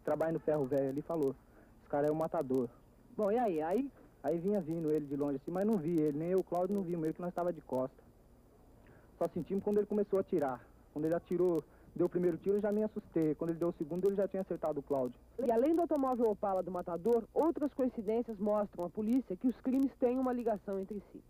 trabalha 0.04 0.34
no 0.34 0.38
ferro 0.38 0.66
velho 0.66 0.90
ali, 0.90 1.02
falou, 1.02 1.34
esse 1.80 1.88
cara 1.90 2.06
é 2.06 2.12
um 2.12 2.14
matador. 2.14 2.68
Bom, 3.16 3.32
e 3.32 3.38
aí? 3.38 3.62
Aí, 3.62 3.90
aí 4.22 4.38
vinha 4.38 4.60
vindo 4.60 4.90
ele 4.90 5.06
de 5.06 5.16
longe 5.16 5.36
assim, 5.36 5.50
mas 5.50 5.66
não 5.66 5.78
vi 5.78 5.98
ele, 5.98 6.18
nem 6.18 6.28
eu, 6.28 6.44
Cláudio, 6.44 6.76
não 6.76 6.82
vimos 6.82 7.04
ele, 7.04 7.14
que 7.14 7.20
nós 7.20 7.30
estava 7.30 7.52
de 7.52 7.60
costa. 7.62 7.96
Só 9.18 9.26
sentimos 9.28 9.64
quando 9.64 9.78
ele 9.78 9.86
começou 9.86 10.18
a 10.18 10.20
atirar. 10.20 10.60
Quando 10.92 11.06
ele 11.06 11.14
atirou, 11.14 11.64
deu 11.94 12.06
o 12.06 12.08
primeiro 12.08 12.36
tiro, 12.36 12.56
eu 12.56 12.60
já 12.60 12.70
me 12.70 12.82
assustei. 12.82 13.34
Quando 13.34 13.50
ele 13.50 13.58
deu 13.58 13.68
o 13.68 13.74
segundo, 13.78 14.06
ele 14.06 14.16
já 14.16 14.28
tinha 14.28 14.42
acertado 14.42 14.80
o 14.80 14.82
Cláudio. 14.82 15.18
E 15.42 15.50
além 15.50 15.74
do 15.74 15.80
automóvel 15.80 16.30
Opala 16.30 16.62
do 16.62 16.70
matador, 16.70 17.24
outras 17.32 17.72
coincidências 17.72 18.38
mostram 18.38 18.84
à 18.84 18.90
polícia 18.90 19.34
que 19.36 19.48
os 19.48 19.56
crimes 19.62 19.90
têm 19.98 20.18
uma 20.18 20.32
ligação 20.32 20.78
entre 20.78 21.02
si. 21.12 21.20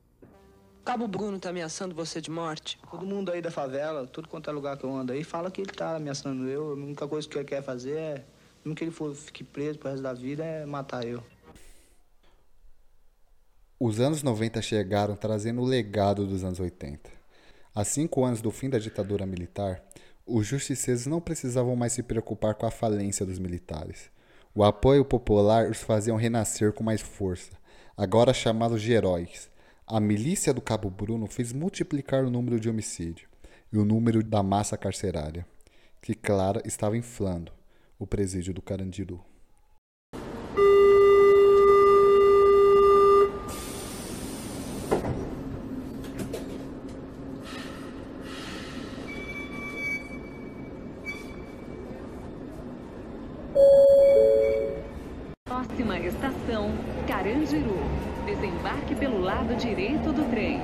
Cabo 0.85 1.09
Bruno 1.09 1.38
tá 1.38 1.51
ameaçando 1.51 1.94
você 1.94 2.20
de 2.20 2.31
morte? 2.31 2.79
Todo 2.90 3.05
mundo 3.05 3.33
aí 3.33 3.42
da 3.42 3.51
favela, 3.51 4.07
tudo 4.07 4.29
quanto 4.29 4.49
é 4.49 4.53
lugar 4.53 4.77
que 4.77 4.85
eu 4.85 4.94
ando 4.94 5.12
aí, 5.12 5.25
fala 5.25 5.51
que 5.51 5.61
ele 5.61 5.72
tá 5.72 5.96
ameaçando 5.96 6.49
eu. 6.49 6.70
A 6.70 6.75
única 6.75 7.09
coisa 7.09 7.29
que 7.29 7.37
ele 7.37 7.44
quer 7.44 7.62
fazer 7.62 7.96
é, 7.96 8.25
mesmo 8.64 8.77
que 8.77 8.85
ele 8.85 8.92
for, 8.92 9.14
fique 9.14 9.42
preso 9.42 9.79
pro 9.79 9.88
resto 9.88 10.03
da 10.03 10.12
vida, 10.12 10.44
é 10.44 10.64
matar 10.64 11.05
eu. 11.05 11.22
Os 13.79 14.01
anos 14.01 14.23
90 14.23 14.62
chegaram 14.62 15.17
trazendo 15.17 15.61
o 15.61 15.65
legado 15.65 16.27
dos 16.27 16.45
anos 16.45 16.61
80. 16.61 17.11
Há 17.75 17.85
cinco 17.85 18.25
anos 18.25 18.41
do 18.41 18.51
fim 18.51 18.71
da 18.71 18.79
ditadura 18.79 19.27
militar, 19.27 19.83
os 20.27 20.47
justiceiros 20.47 21.07
não 21.07 21.21
precisavam 21.21 21.77
mais 21.77 21.93
se 21.93 22.03
preocupar 22.03 22.55
com 22.55 22.67
a 22.67 22.71
falência 22.71 23.27
dos 23.27 23.39
militares. 23.39 24.11
O 24.55 24.65
apoio 24.65 25.05
popular 25.05 25.71
os 25.71 25.83
faziam 25.83 26.17
renascer 26.17 26.73
com 26.73 26.83
mais 26.83 27.01
força, 27.03 27.53
agora 27.97 28.33
chamados 28.33 28.81
de 28.81 28.93
heróis 28.93 29.51
a 29.89 30.01
milícia 30.01 30.53
do 30.53 30.61
Cabo 30.61 30.91
Bruno 30.91 31.29
fez 31.29 31.53
multiplicar 31.53 32.25
o 32.25 32.31
número 32.31 32.59
de 32.59 32.69
homicídios 32.69 33.29
e 33.73 33.79
o 33.79 33.85
número 33.85 34.21
da 34.21 34.43
massa 34.43 34.77
carcerária, 34.77 35.47
que, 36.03 36.12
claro, 36.12 36.61
estava 36.65 36.97
inflando 36.97 37.53
o 37.97 38.05
presídio 38.05 38.53
do 38.53 38.61
Carandiru. 38.61 39.25
Próxima 55.45 55.97
estação, 56.01 56.73
Carandiru. 57.07 58.07
Desembarque 58.27 58.97
pelo 58.97 59.21
lado 59.21 59.55
direito 59.55 60.12
do 60.12 60.29
trem. 60.29 60.61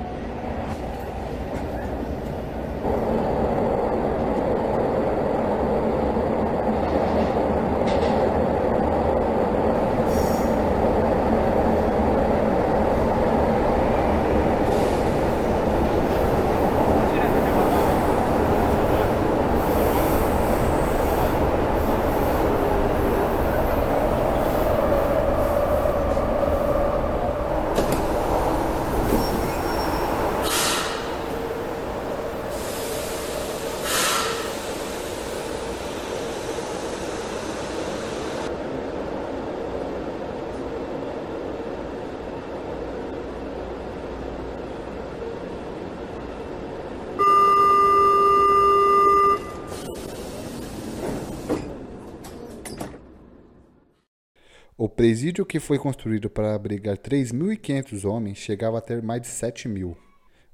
O 54.82 54.88
presídio 55.02 55.44
que 55.44 55.58
foi 55.58 55.80
construído 55.80 56.30
para 56.30 56.54
abrigar 56.54 56.96
3.500 56.96 58.08
homens 58.08 58.38
chegava 58.38 58.78
a 58.78 58.80
ter 58.80 59.02
mais 59.02 59.20
de 59.20 59.26
7 59.26 59.66
mil. 59.66 59.96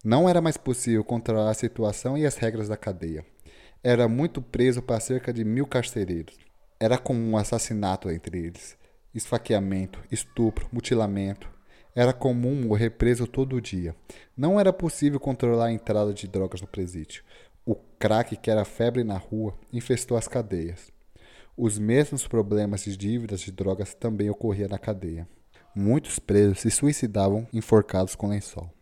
Não 0.02 0.26
era 0.26 0.40
mais 0.40 0.56
possível 0.56 1.04
controlar 1.04 1.50
a 1.50 1.54
situação 1.54 2.16
e 2.16 2.24
as 2.24 2.34
regras 2.38 2.66
da 2.66 2.74
cadeia. 2.74 3.26
Era 3.84 4.08
muito 4.08 4.40
preso 4.40 4.80
para 4.80 5.00
cerca 5.00 5.34
de 5.34 5.44
mil 5.44 5.66
carcereiros. 5.66 6.34
Era 6.80 6.96
comum 6.96 7.36
assassinato 7.36 8.10
entre 8.10 8.38
eles, 8.38 8.74
esfaqueamento, 9.14 10.02
estupro, 10.10 10.66
mutilamento. 10.72 11.46
Era 11.94 12.14
comum 12.14 12.54
morrer 12.54 12.88
preso 12.88 13.26
todo 13.26 13.60
dia. 13.60 13.94
Não 14.34 14.58
era 14.58 14.72
possível 14.72 15.20
controlar 15.20 15.66
a 15.66 15.72
entrada 15.72 16.14
de 16.14 16.26
drogas 16.26 16.62
no 16.62 16.66
presídio. 16.66 17.22
O 17.66 17.74
crack, 17.74 18.34
que 18.34 18.50
era 18.50 18.64
febre 18.64 19.04
na 19.04 19.18
rua, 19.18 19.54
infestou 19.70 20.16
as 20.16 20.26
cadeias. 20.26 20.90
Os 21.60 21.76
mesmos 21.76 22.24
problemas 22.24 22.84
de 22.84 22.96
dívidas 22.96 23.40
de 23.40 23.50
drogas 23.50 23.92
também 23.92 24.30
ocorriam 24.30 24.68
na 24.68 24.78
cadeia. 24.78 25.28
Muitos 25.74 26.20
presos 26.20 26.60
se 26.60 26.70
suicidavam 26.70 27.48
enforcados 27.52 28.14
com 28.14 28.28
lençol. 28.28 28.72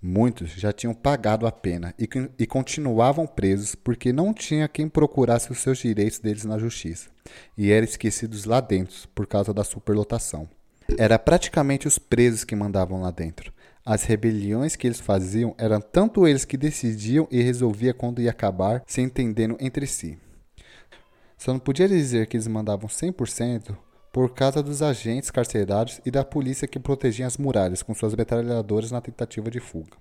Muitos 0.00 0.52
já 0.52 0.72
tinham 0.72 0.94
pagado 0.94 1.46
a 1.46 1.52
pena 1.52 1.94
e, 1.98 2.08
e, 2.38 2.46
continuavam 2.46 3.26
presos 3.26 3.74
porque 3.74 4.10
não 4.10 4.32
tinha 4.32 4.66
quem 4.68 4.88
procurasse 4.88 5.52
os 5.52 5.58
seus 5.58 5.76
direitos 5.76 6.18
deles 6.18 6.46
na 6.46 6.58
justiça, 6.58 7.10
e 7.58 7.70
eram 7.70 7.84
esquecidos 7.84 8.46
lá 8.46 8.58
dentro 8.58 9.06
por 9.14 9.26
causa 9.26 9.52
da 9.52 9.62
superlotação. 9.62 10.48
Era 10.96 11.18
praticamente 11.18 11.86
os 11.86 11.98
presos 11.98 12.42
que 12.42 12.56
mandavam 12.56 13.02
lá 13.02 13.10
dentro. 13.10 13.52
As 13.84 14.04
rebeliões 14.04 14.76
que 14.76 14.86
eles 14.86 15.00
faziam 15.00 15.54
eram 15.58 15.78
tanto 15.78 16.26
eles 16.26 16.46
que 16.46 16.56
decidiam 16.56 17.28
e 17.30 17.42
resolviam 17.42 17.92
quando 17.92 18.22
ia 18.22 18.30
acabar, 18.30 18.82
se 18.86 19.02
entendendo 19.02 19.58
entre 19.60 19.86
si. 19.86 20.18
Só 21.44 21.52
não 21.52 21.60
podia 21.60 21.86
dizer 21.86 22.26
que 22.26 22.38
eles 22.38 22.46
mandavam 22.46 22.88
100% 22.88 23.76
por 24.10 24.32
causa 24.32 24.62
dos 24.62 24.80
agentes 24.80 25.30
carcerários 25.30 26.00
e 26.02 26.10
da 26.10 26.24
polícia 26.24 26.66
que 26.66 26.80
protegiam 26.80 27.26
as 27.26 27.36
muralhas 27.36 27.82
com 27.82 27.92
suas 27.92 28.14
metralhadoras 28.14 28.90
na 28.90 28.98
tentativa 29.02 29.50
de 29.50 29.60
fuga. 29.60 29.94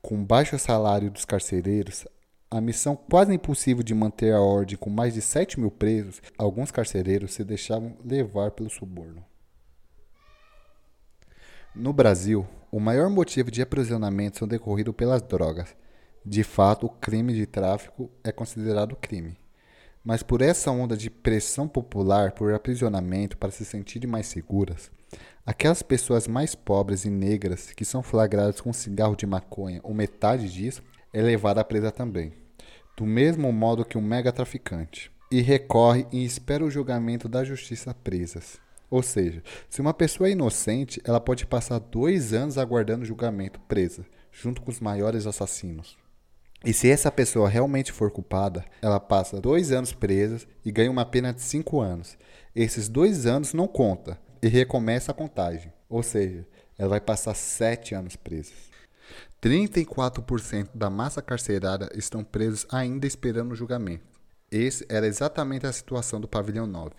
Com 0.00 0.24
baixo 0.24 0.58
salário 0.58 1.10
dos 1.10 1.26
carcereiros, 1.26 2.06
a 2.50 2.62
missão 2.62 2.96
quase 2.96 3.34
impossível 3.34 3.82
de 3.82 3.94
manter 3.94 4.32
a 4.32 4.40
ordem 4.40 4.78
com 4.78 4.88
mais 4.88 5.12
de 5.12 5.20
7 5.20 5.60
mil 5.60 5.70
presos, 5.70 6.22
alguns 6.38 6.70
carcereiros 6.70 7.34
se 7.34 7.44
deixavam 7.44 7.98
levar 8.02 8.52
pelo 8.52 8.70
suborno. 8.70 9.22
No 11.74 11.92
Brasil, 11.92 12.48
o 12.72 12.80
maior 12.80 13.10
motivo 13.10 13.50
de 13.50 13.60
aprisionamento 13.60 14.38
são 14.38 14.48
decorrido 14.48 14.94
pelas 14.94 15.20
drogas. 15.20 15.76
De 16.24 16.42
fato, 16.42 16.86
o 16.86 16.88
crime 16.88 17.34
de 17.34 17.44
tráfico 17.44 18.10
é 18.24 18.32
considerado 18.32 18.96
crime. 18.96 19.36
Mas 20.08 20.22
por 20.22 20.40
essa 20.40 20.70
onda 20.70 20.96
de 20.96 21.10
pressão 21.10 21.68
popular 21.68 22.32
por 22.32 22.54
aprisionamento 22.54 23.36
para 23.36 23.50
se 23.50 23.62
sentirem 23.62 24.08
mais 24.08 24.26
seguras, 24.26 24.90
aquelas 25.44 25.82
pessoas 25.82 26.26
mais 26.26 26.54
pobres 26.54 27.04
e 27.04 27.10
negras 27.10 27.72
que 27.72 27.84
são 27.84 28.02
flagradas 28.02 28.58
com 28.58 28.72
cigarro 28.72 29.14
de 29.14 29.26
maconha 29.26 29.82
ou 29.82 29.92
metade 29.92 30.50
disso 30.50 30.82
é 31.12 31.20
levada 31.20 31.60
à 31.60 31.64
presa 31.64 31.90
também, 31.90 32.32
do 32.96 33.04
mesmo 33.04 33.52
modo 33.52 33.84
que 33.84 33.98
um 33.98 34.00
mega 34.00 34.32
traficante, 34.32 35.12
e 35.30 35.42
recorre 35.42 36.06
e 36.10 36.24
espera 36.24 36.64
o 36.64 36.70
julgamento 36.70 37.28
da 37.28 37.44
justiça 37.44 37.92
presas. 37.92 38.58
Ou 38.90 39.02
seja, 39.02 39.42
se 39.68 39.82
uma 39.82 39.92
pessoa 39.92 40.30
é 40.30 40.32
inocente, 40.32 41.02
ela 41.04 41.20
pode 41.20 41.44
passar 41.44 41.80
dois 41.80 42.32
anos 42.32 42.56
aguardando 42.56 43.04
julgamento 43.04 43.60
presa, 43.68 44.06
junto 44.32 44.62
com 44.62 44.70
os 44.70 44.80
maiores 44.80 45.26
assassinos. 45.26 45.98
E 46.64 46.72
se 46.72 46.90
essa 46.90 47.10
pessoa 47.10 47.48
realmente 47.48 47.92
for 47.92 48.10
culpada, 48.10 48.64
ela 48.82 48.98
passa 48.98 49.40
dois 49.40 49.70
anos 49.70 49.92
presa 49.92 50.46
e 50.64 50.72
ganha 50.72 50.90
uma 50.90 51.06
pena 51.06 51.32
de 51.32 51.40
cinco 51.40 51.80
anos. 51.80 52.18
Esses 52.54 52.88
dois 52.88 53.26
anos 53.26 53.54
não 53.54 53.68
conta 53.68 54.18
e 54.42 54.48
recomeça 54.48 55.12
a 55.12 55.14
contagem. 55.14 55.72
Ou 55.88 56.02
seja, 56.02 56.44
ela 56.76 56.90
vai 56.90 57.00
passar 57.00 57.34
sete 57.34 57.94
anos 57.94 58.16
presa. 58.16 58.52
34% 59.40 60.70
da 60.74 60.90
massa 60.90 61.22
carcerária 61.22 61.88
estão 61.94 62.24
presos 62.24 62.66
ainda 62.70 63.06
esperando 63.06 63.52
o 63.52 63.56
julgamento. 63.56 64.04
Esse 64.50 64.84
era 64.88 65.06
exatamente 65.06 65.66
a 65.66 65.72
situação 65.72 66.20
do 66.20 66.26
pavilhão 66.26 66.66
9. 66.66 66.90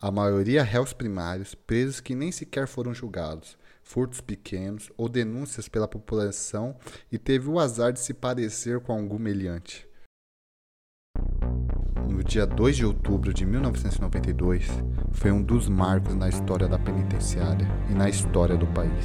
A 0.00 0.10
maioria 0.10 0.62
réus 0.62 0.92
primários, 0.92 1.54
presos 1.54 2.00
que 2.00 2.14
nem 2.14 2.30
sequer 2.30 2.68
foram 2.68 2.92
julgados, 2.92 3.56
furtos 3.88 4.20
pequenos 4.20 4.92
ou 4.98 5.08
denúncias 5.08 5.66
pela 5.66 5.88
população 5.88 6.76
e 7.10 7.16
teve 7.16 7.48
o 7.48 7.58
azar 7.58 7.90
de 7.90 8.00
se 8.00 8.12
parecer 8.12 8.80
com 8.80 8.92
algum 8.92 9.18
meliante. 9.18 9.88
No 12.06 12.22
dia 12.22 12.46
2 12.46 12.76
de 12.76 12.84
outubro 12.84 13.32
de 13.32 13.46
1992, 13.46 14.66
foi 15.12 15.32
um 15.32 15.42
dos 15.42 15.70
marcos 15.70 16.14
na 16.14 16.28
história 16.28 16.68
da 16.68 16.78
penitenciária 16.78 17.66
e 17.88 17.94
na 17.94 18.10
história 18.10 18.58
do 18.58 18.66
país. 18.66 19.04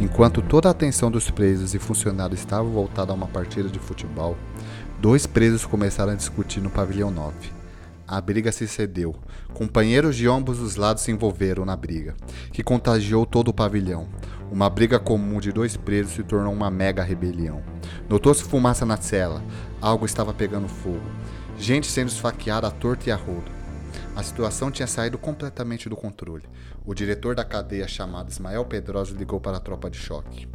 Enquanto 0.00 0.40
toda 0.40 0.68
a 0.68 0.72
atenção 0.72 1.10
dos 1.10 1.30
presos 1.30 1.74
e 1.74 1.78
funcionários 1.78 2.40
estava 2.40 2.64
voltada 2.66 3.12
a 3.12 3.14
uma 3.14 3.28
partida 3.28 3.68
de 3.68 3.78
futebol, 3.78 4.38
dois 5.00 5.26
presos 5.26 5.66
começaram 5.66 6.12
a 6.12 6.16
discutir 6.16 6.62
no 6.62 6.70
pavilhão 6.70 7.10
9 7.10 7.61
a 8.06 8.20
briga 8.20 8.52
se 8.52 8.66
cedeu. 8.66 9.14
Companheiros 9.54 10.16
de 10.16 10.26
ambos 10.28 10.60
os 10.60 10.76
lados 10.76 11.02
se 11.02 11.10
envolveram 11.10 11.64
na 11.64 11.76
briga, 11.76 12.14
que 12.52 12.62
contagiou 12.62 13.24
todo 13.24 13.48
o 13.48 13.54
pavilhão. 13.54 14.08
Uma 14.50 14.68
briga 14.68 14.98
comum 14.98 15.40
de 15.40 15.50
dois 15.50 15.76
presos 15.76 16.12
se 16.12 16.22
tornou 16.22 16.52
uma 16.52 16.70
mega 16.70 17.02
rebelião. 17.02 17.62
Notou-se 18.08 18.42
fumaça 18.42 18.84
na 18.84 18.96
cela, 18.96 19.42
algo 19.80 20.04
estava 20.04 20.34
pegando 20.34 20.68
fogo. 20.68 21.00
Gente 21.58 21.86
sendo 21.86 22.08
esfaqueada 22.08 22.66
à 22.66 22.70
torta 22.70 23.08
e 23.08 23.12
a 23.12 23.16
rodo. 23.16 23.50
A 24.14 24.22
situação 24.22 24.70
tinha 24.70 24.86
saído 24.86 25.16
completamente 25.16 25.88
do 25.88 25.96
controle. 25.96 26.44
O 26.84 26.92
diretor 26.92 27.34
da 27.34 27.44
cadeia, 27.44 27.88
chamado 27.88 28.30
Ismael 28.30 28.64
Pedroso, 28.64 29.16
ligou 29.16 29.40
para 29.40 29.56
a 29.56 29.60
tropa 29.60 29.88
de 29.88 29.96
choque. 29.96 30.48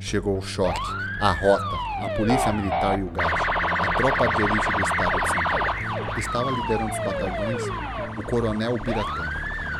Chegou 0.00 0.38
o 0.38 0.42
choque, 0.42 0.80
a 1.20 1.32
rota, 1.32 2.04
a 2.04 2.08
polícia 2.16 2.52
militar 2.52 2.98
e 2.98 3.02
o 3.02 3.10
gás, 3.10 3.32
a 3.32 3.92
tropa 3.94 4.28
de 4.28 4.42
elite 4.42 4.70
do 4.70 4.80
estado 4.80 5.20
de 5.20 5.28
São 5.28 5.42
Paulo 5.42 6.18
estava 6.18 6.50
liderando 6.50 6.92
os 6.92 6.98
batalhões 6.98 7.62
o 8.16 8.22
coronel 8.24 8.78
Biratã, 8.78 9.28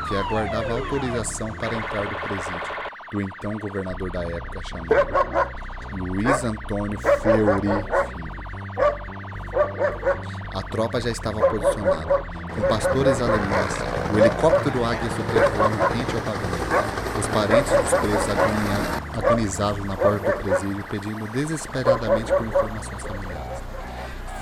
que 0.08 0.16
aguardava 0.16 0.72
autorização 0.72 1.52
para 1.52 1.74
entrar 1.74 2.06
do 2.06 2.16
presídio 2.16 2.82
do 3.12 3.20
então 3.20 3.52
governador 3.58 4.10
da 4.10 4.22
época 4.22 4.60
chamado 4.66 4.88
Luiz 5.98 6.44
Antônio 6.44 6.98
Fleury 6.98 7.68
Filho. 8.08 9.01
A 9.52 10.62
tropa 10.62 10.98
já 10.98 11.10
estava 11.10 11.38
posicionada, 11.40 12.06
com 12.06 12.60
pastores 12.68 13.20
alemães, 13.20 13.74
o 14.14 14.18
helicóptero 14.18 14.84
Águia 14.84 15.10
sobrevoando 15.10 15.76
quente 15.88 16.16
ao 16.16 16.22
pavilhão. 16.22 16.62
Os 17.20 17.26
parentes 17.26 17.70
dos 17.70 18.00
presos 18.00 19.18
agonizavam 19.18 19.84
na 19.84 19.94
porta 19.94 20.30
do 20.30 20.42
presídio, 20.42 20.84
pedindo 20.84 21.30
desesperadamente 21.32 22.32
por 22.32 22.46
informações 22.46 23.02
familiares. 23.02 23.62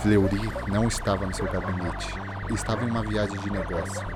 Fleury 0.02 0.52
não 0.68 0.86
estava 0.86 1.26
no 1.26 1.34
seu 1.34 1.46
gabinete, 1.46 2.14
estava 2.50 2.84
em 2.84 2.90
uma 2.90 3.02
viagem 3.02 3.36
de 3.36 3.50
negócio. 3.50 4.06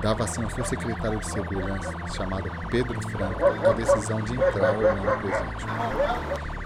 Dava 0.00 0.24
assim 0.24 0.42
ao 0.42 0.50
seu 0.50 0.64
secretário 0.64 1.18
de 1.18 1.26
segurança, 1.26 1.92
chamado 2.14 2.50
Pedro 2.70 2.98
Franco, 3.08 3.44
a 3.68 3.72
decisão 3.74 4.22
de 4.22 4.34
entrar 4.34 4.74
ou 4.74 4.82
não 4.82 4.96
no 4.96 5.18
presídio. 5.18 5.68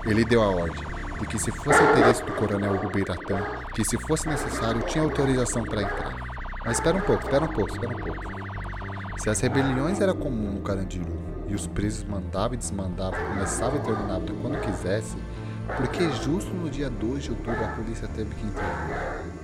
Ele 0.07 0.25
deu 0.25 0.43
a 0.43 0.47
ordem 0.47 0.93
de 1.19 1.27
que, 1.27 1.39
se 1.39 1.51
fosse 1.51 1.83
interesse 1.83 2.25
do 2.25 2.33
coronel 2.33 2.77
Rubiratã, 2.77 3.39
que 3.75 3.85
se 3.85 3.97
fosse 3.99 4.29
necessário, 4.29 4.83
tinha 4.83 5.05
autorização 5.05 5.65
para 5.65 5.83
entrar. 5.83 6.17
Mas 6.65 6.79
espera 6.79 6.97
um 6.97 7.01
pouco, 7.01 7.23
espera 7.23 7.45
um 7.45 7.53
pouco, 7.53 7.71
espera 7.71 7.93
um 7.95 8.01
pouco. 8.01 8.35
Se 9.19 9.31
as 9.31 9.41
rebeliões 9.41 10.01
era 10.01 10.12
comum 10.12 10.53
no 10.53 10.61
Carandiru 10.61 11.07
e 11.47 11.55
os 11.55 11.67
presos 11.67 12.05
mandavam 12.05 12.55
e 12.55 12.57
desmandavam, 12.57 13.19
começavam 13.29 13.79
e 13.79 13.83
terminavam 13.83 14.27
quando 14.43 14.61
quisesse, 14.61 15.17
porque 15.77 16.11
justo 16.23 16.53
no 16.53 16.69
dia 16.69 16.91
2 16.91 17.23
de 17.23 17.31
outubro 17.31 17.65
a 17.65 17.69
polícia 17.69 18.09
teve 18.09 18.35
que 18.35 18.47
intervir. 18.47 19.35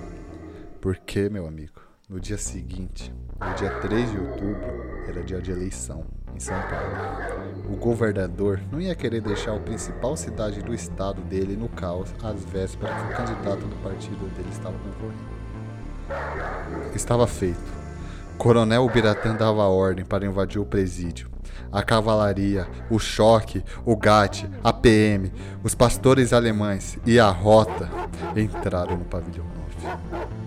Porque, 0.81 1.29
meu 1.29 1.47
amigo, 1.47 1.81
no 2.09 2.18
dia 2.18 2.39
seguinte, 2.39 3.12
no 3.41 3.55
dia 3.55 3.70
3 3.80 4.11
de 4.11 4.18
outubro, 4.18 5.05
era 5.09 5.22
dia 5.22 5.41
de 5.41 5.51
eleição 5.51 6.05
em 6.34 6.41
São 6.41 6.61
Paulo. 6.62 7.72
O 7.72 7.76
governador 7.76 8.61
não 8.70 8.80
ia 8.80 8.95
querer 8.95 9.20
deixar 9.20 9.57
a 9.57 9.61
principal 9.61 10.16
cidade 10.16 10.62
do 10.62 10.74
estado 10.74 11.22
dele 11.22 11.57
no 11.57 11.68
caos 11.68 12.12
às 12.22 12.45
vésperas 12.45 12.95
que 12.95 13.12
o 13.12 13.16
candidato 13.16 13.66
do 13.66 13.82
partido 13.82 14.28
dele 14.36 14.49
estava 14.51 14.76
concorrendo. 14.78 15.41
Estava 16.95 17.26
feito. 17.26 17.80
Coronel 18.36 18.84
Ubiratã 18.84 19.34
dava 19.34 19.62
ordem 19.66 20.05
para 20.05 20.26
invadir 20.26 20.61
o 20.61 20.66
presídio 20.66 21.30
a 21.72 21.82
cavalaria, 21.82 22.66
o 22.91 22.99
choque, 22.99 23.62
o 23.84 23.97
GAT, 23.97 24.49
a 24.62 24.72
PM, 24.72 25.32
os 25.62 25.74
pastores 25.74 26.32
alemães 26.32 26.99
e 27.07 27.18
a 27.20 27.30
rota 27.30 27.88
entraram 28.36 28.97
no 28.97 29.05
pavilhão 29.05 29.47
9. 29.82 30.39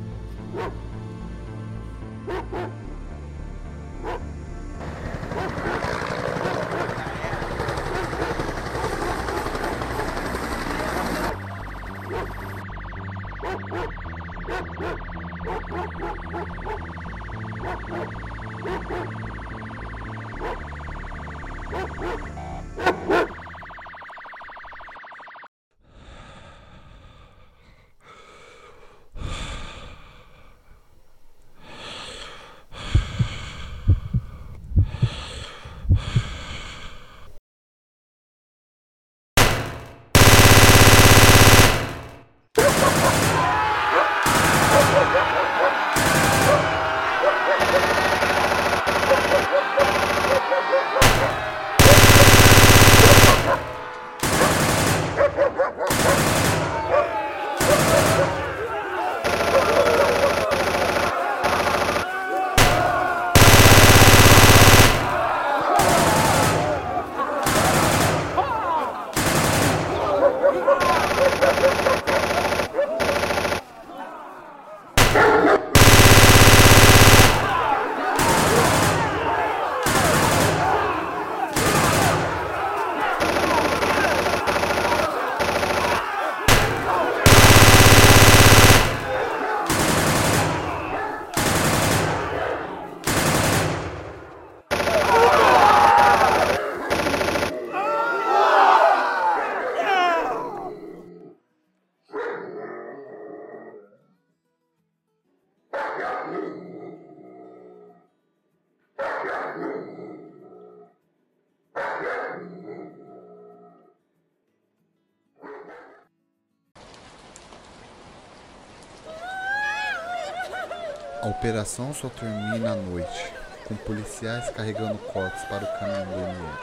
Operação 121.44 121.94
só 121.94 122.08
termina 122.08 122.72
à 122.72 122.76
noite, 122.78 123.34
com 123.66 123.76
policiais 123.76 124.50
carregando 124.52 124.98
corpos 124.98 125.42
para 125.42 125.66
o 125.66 125.78
caminhão 125.78 126.06
do 126.06 126.14
ML. 126.14 126.60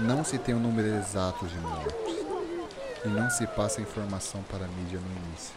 Não 0.00 0.24
se 0.24 0.36
tem 0.36 0.52
o 0.52 0.58
um 0.58 0.60
número 0.60 0.96
exato 0.96 1.46
de 1.46 1.56
mortes 1.58 2.26
e 3.04 3.08
não 3.08 3.30
se 3.30 3.46
passa 3.46 3.80
informação 3.80 4.42
para 4.50 4.64
a 4.64 4.68
mídia 4.68 4.98
no 4.98 5.28
início. 5.28 5.54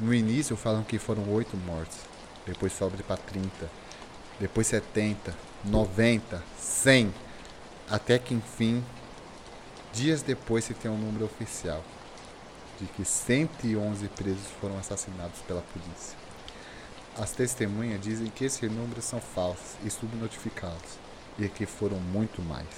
No 0.00 0.14
início 0.14 0.56
falam 0.56 0.82
que 0.82 0.98
foram 0.98 1.28
oito 1.34 1.54
mortes, 1.54 1.98
depois 2.46 2.72
sobe 2.72 3.02
para 3.02 3.18
30, 3.18 3.50
depois 4.40 4.66
70, 4.66 5.34
90, 5.66 6.42
100, 6.58 7.14
até 7.90 8.18
que 8.18 8.32
enfim, 8.32 8.82
dias 9.92 10.22
depois 10.22 10.64
se 10.64 10.72
tem 10.72 10.90
um 10.90 10.96
número 10.96 11.26
oficial 11.26 11.84
de 12.80 12.86
que 12.86 13.04
111 13.04 14.08
presos 14.08 14.46
foram 14.62 14.78
assassinados 14.78 15.40
pela 15.46 15.60
polícia. 15.60 16.27
As 17.18 17.32
testemunhas 17.32 18.00
dizem 18.00 18.28
que 18.28 18.44
esses 18.44 18.70
números 18.70 19.04
são 19.04 19.20
falsos 19.20 19.74
e 19.84 19.90
subnotificados, 19.90 20.98
e 21.36 21.48
que 21.48 21.66
foram 21.66 21.98
muito 21.98 22.40
mais. 22.40 22.68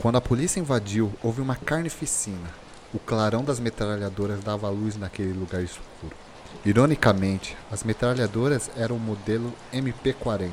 Quando 0.00 0.16
a 0.16 0.20
polícia 0.20 0.60
invadiu, 0.60 1.12
houve 1.20 1.40
uma 1.40 1.56
carnificina. 1.56 2.48
O 2.94 2.98
clarão 3.00 3.42
das 3.42 3.58
metralhadoras 3.58 4.44
dava 4.44 4.70
luz 4.70 4.96
naquele 4.96 5.32
lugar 5.32 5.62
escuro. 5.62 6.16
Ironicamente, 6.64 7.56
as 7.70 7.82
metralhadoras 7.82 8.70
eram 8.76 8.96
o 8.96 9.00
modelo 9.00 9.52
MP-40, 9.72 10.50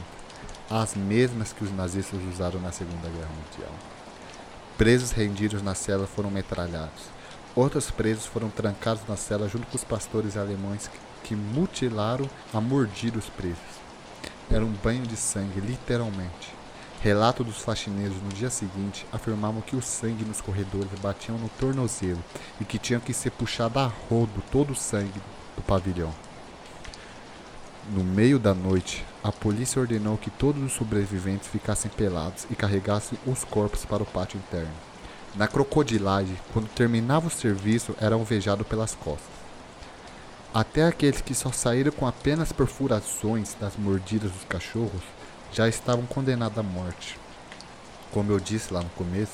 as 0.71 0.95
mesmas 0.95 1.53
que 1.53 1.63
os 1.63 1.71
nazistas 1.71 2.19
usaram 2.33 2.59
na 2.59 2.71
Segunda 2.71 3.07
Guerra 3.07 3.29
Mundial. 3.29 3.73
Presos 4.75 5.11
rendidos 5.11 5.61
na 5.61 5.75
cela 5.75 6.07
foram 6.07 6.31
metralhados. 6.31 7.18
Outros 7.59 7.91
presos 7.91 8.25
foram 8.25 8.49
trancados 8.49 9.03
na 9.05 9.17
cela 9.17 9.49
junto 9.49 9.67
com 9.67 9.75
os 9.75 9.83
pastores 9.83 10.37
alemães 10.37 10.89
que 11.25 11.35
mutilaram 11.35 12.25
a 12.53 12.61
mordir 12.61 13.17
os 13.17 13.25
presos. 13.25 13.57
Era 14.49 14.63
um 14.63 14.71
banho 14.81 15.05
de 15.05 15.17
sangue, 15.17 15.59
literalmente. 15.59 16.53
Relato 17.01 17.43
dos 17.43 17.57
faxineiros 17.57 18.15
no 18.21 18.29
dia 18.29 18.49
seguinte 18.49 19.05
afirmavam 19.11 19.59
que 19.59 19.75
o 19.75 19.81
sangue 19.81 20.23
nos 20.23 20.39
corredores 20.39 20.87
batiam 21.01 21.37
no 21.37 21.49
tornozelo 21.59 22.23
e 22.61 22.63
que 22.63 22.79
tinha 22.79 23.01
que 23.01 23.13
ser 23.13 23.31
puxado 23.31 23.77
a 23.77 23.87
rodo 23.87 24.41
todo 24.49 24.71
o 24.71 24.75
sangue 24.75 25.21
do 25.57 25.61
pavilhão. 25.61 26.15
No 27.89 28.05
meio 28.05 28.39
da 28.39 28.53
noite, 28.53 29.05
a 29.21 29.33
polícia 29.33 29.81
ordenou 29.81 30.17
que 30.17 30.29
todos 30.29 30.63
os 30.63 30.71
sobreviventes 30.71 31.49
ficassem 31.49 31.91
pelados 31.91 32.47
e 32.49 32.55
carregassem 32.55 33.19
os 33.27 33.43
corpos 33.43 33.83
para 33.83 34.03
o 34.03 34.05
pátio 34.05 34.37
interno. 34.37 34.88
Na 35.35 35.47
crocodilagem, 35.47 36.37
quando 36.51 36.67
terminava 36.69 37.27
o 37.27 37.31
serviço, 37.31 37.95
era 37.99 38.15
alvejado 38.15 38.65
pelas 38.65 38.95
costas. 38.95 39.39
Até 40.51 40.83
aqueles 40.83 41.21
que 41.21 41.35
só 41.35 41.51
saíram 41.51 41.91
com 41.91 42.07
apenas 42.07 42.51
perfurações 42.51 43.55
das 43.59 43.77
mordidas 43.77 44.31
dos 44.31 44.43
cachorros 44.45 45.03
já 45.53 45.67
estavam 45.67 46.05
condenados 46.07 46.57
à 46.57 46.63
morte. 46.63 47.19
Como 48.11 48.31
eu 48.31 48.39
disse 48.39 48.73
lá 48.73 48.81
no 48.81 48.89
começo, 48.89 49.31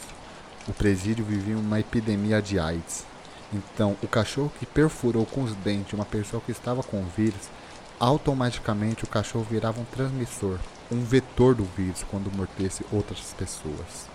o 0.67 0.73
presídio 0.73 1.23
vivia 1.23 1.57
uma 1.57 1.79
epidemia 1.79 2.41
de 2.41 2.59
AIDS. 2.59 3.05
Então, 3.53 3.95
o 4.03 4.07
cachorro 4.07 4.51
que 4.59 4.65
perfurou 4.65 5.25
com 5.25 5.43
os 5.43 5.55
dentes 5.55 5.93
uma 5.93 6.05
pessoa 6.05 6.41
que 6.45 6.51
estava 6.51 6.83
com 6.83 7.01
o 7.01 7.07
vírus, 7.15 7.49
automaticamente 7.97 9.05
o 9.05 9.07
cachorro 9.07 9.47
virava 9.49 9.79
um 9.79 9.85
transmissor, 9.85 10.59
um 10.91 11.01
vetor 11.01 11.55
do 11.55 11.63
vírus 11.63 12.03
quando 12.11 12.35
mordesse 12.35 12.85
outras 12.91 13.33
pessoas. 13.37 14.14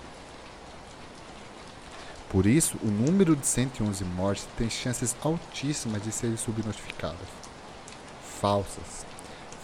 Por 2.31 2.47
isso, 2.47 2.79
o 2.81 2.87
número 2.87 3.35
de 3.35 3.45
111 3.45 4.05
mortes 4.05 4.47
tem 4.57 4.71
chances 4.71 5.17
altíssimas 5.21 6.01
de 6.01 6.13
serem 6.13 6.37
subnotificadas. 6.37 7.27
Falsas. 8.41 9.05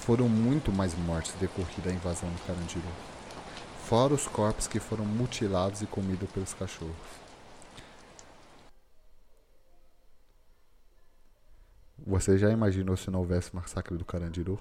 Foram 0.01 0.29
muito 0.29 0.73
mais 0.73 0.93
mortes 0.99 1.33
decorrida 1.41 1.91
a 1.91 1.93
invasão 1.93 2.29
do 2.29 2.45
Carandiru. 2.45 2.89
Fora 3.85 4.15
os 4.15 4.27
corpos 4.27 4.67
que 4.67 4.81
foram 4.81 5.05
mutilados 5.05 5.81
e 5.81 5.87
comidos 5.87 6.29
pelos 6.31 6.53
cachorros. 6.55 6.97
Você 12.05 12.37
já 12.37 12.51
imaginou 12.51 12.97
se 12.97 13.13
não 13.13 13.21
houvesse 13.21 13.55
massacre 13.55 13.97
do 13.97 14.05
Carandiru? 14.05 14.61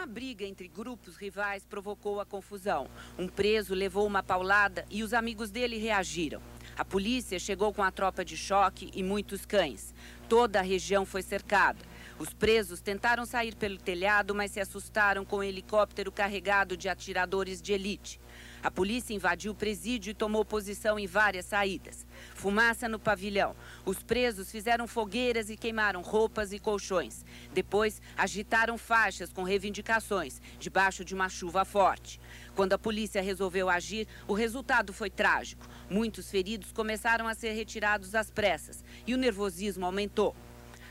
Uma 0.00 0.06
briga 0.06 0.46
entre 0.46 0.66
grupos 0.66 1.18
rivais 1.18 1.66
provocou 1.66 2.22
a 2.22 2.24
confusão. 2.24 2.88
Um 3.18 3.28
preso 3.28 3.74
levou 3.74 4.06
uma 4.06 4.22
paulada 4.22 4.86
e 4.90 5.02
os 5.02 5.12
amigos 5.12 5.50
dele 5.50 5.76
reagiram. 5.76 6.40
A 6.74 6.82
polícia 6.82 7.38
chegou 7.38 7.70
com 7.70 7.82
a 7.82 7.90
tropa 7.90 8.24
de 8.24 8.34
choque 8.34 8.90
e 8.94 9.02
muitos 9.02 9.44
cães. 9.44 9.92
Toda 10.26 10.58
a 10.58 10.62
região 10.62 11.04
foi 11.04 11.20
cercada. 11.20 11.84
Os 12.18 12.32
presos 12.32 12.80
tentaram 12.80 13.26
sair 13.26 13.54
pelo 13.54 13.76
telhado, 13.76 14.34
mas 14.34 14.52
se 14.52 14.58
assustaram 14.58 15.22
com 15.22 15.36
um 15.36 15.42
helicóptero 15.42 16.10
carregado 16.10 16.78
de 16.78 16.88
atiradores 16.88 17.60
de 17.60 17.74
elite. 17.74 18.18
A 18.62 18.70
polícia 18.70 19.14
invadiu 19.14 19.52
o 19.52 19.54
presídio 19.54 20.10
e 20.10 20.14
tomou 20.14 20.44
posição 20.44 20.98
em 20.98 21.06
várias 21.06 21.46
saídas. 21.46 22.06
Fumaça 22.34 22.88
no 22.88 22.98
pavilhão. 22.98 23.56
Os 23.86 24.02
presos 24.02 24.50
fizeram 24.50 24.86
fogueiras 24.86 25.48
e 25.48 25.56
queimaram 25.56 26.02
roupas 26.02 26.52
e 26.52 26.58
colchões. 26.58 27.24
Depois, 27.54 28.02
agitaram 28.16 28.76
faixas 28.76 29.32
com 29.32 29.42
reivindicações, 29.42 30.42
debaixo 30.58 31.04
de 31.04 31.14
uma 31.14 31.30
chuva 31.30 31.64
forte. 31.64 32.20
Quando 32.54 32.74
a 32.74 32.78
polícia 32.78 33.22
resolveu 33.22 33.70
agir, 33.70 34.06
o 34.28 34.34
resultado 34.34 34.92
foi 34.92 35.08
trágico. 35.08 35.66
Muitos 35.88 36.30
feridos 36.30 36.70
começaram 36.70 37.26
a 37.26 37.34
ser 37.34 37.52
retirados 37.52 38.14
às 38.14 38.30
pressas 38.30 38.84
e 39.06 39.14
o 39.14 39.18
nervosismo 39.18 39.86
aumentou. 39.86 40.36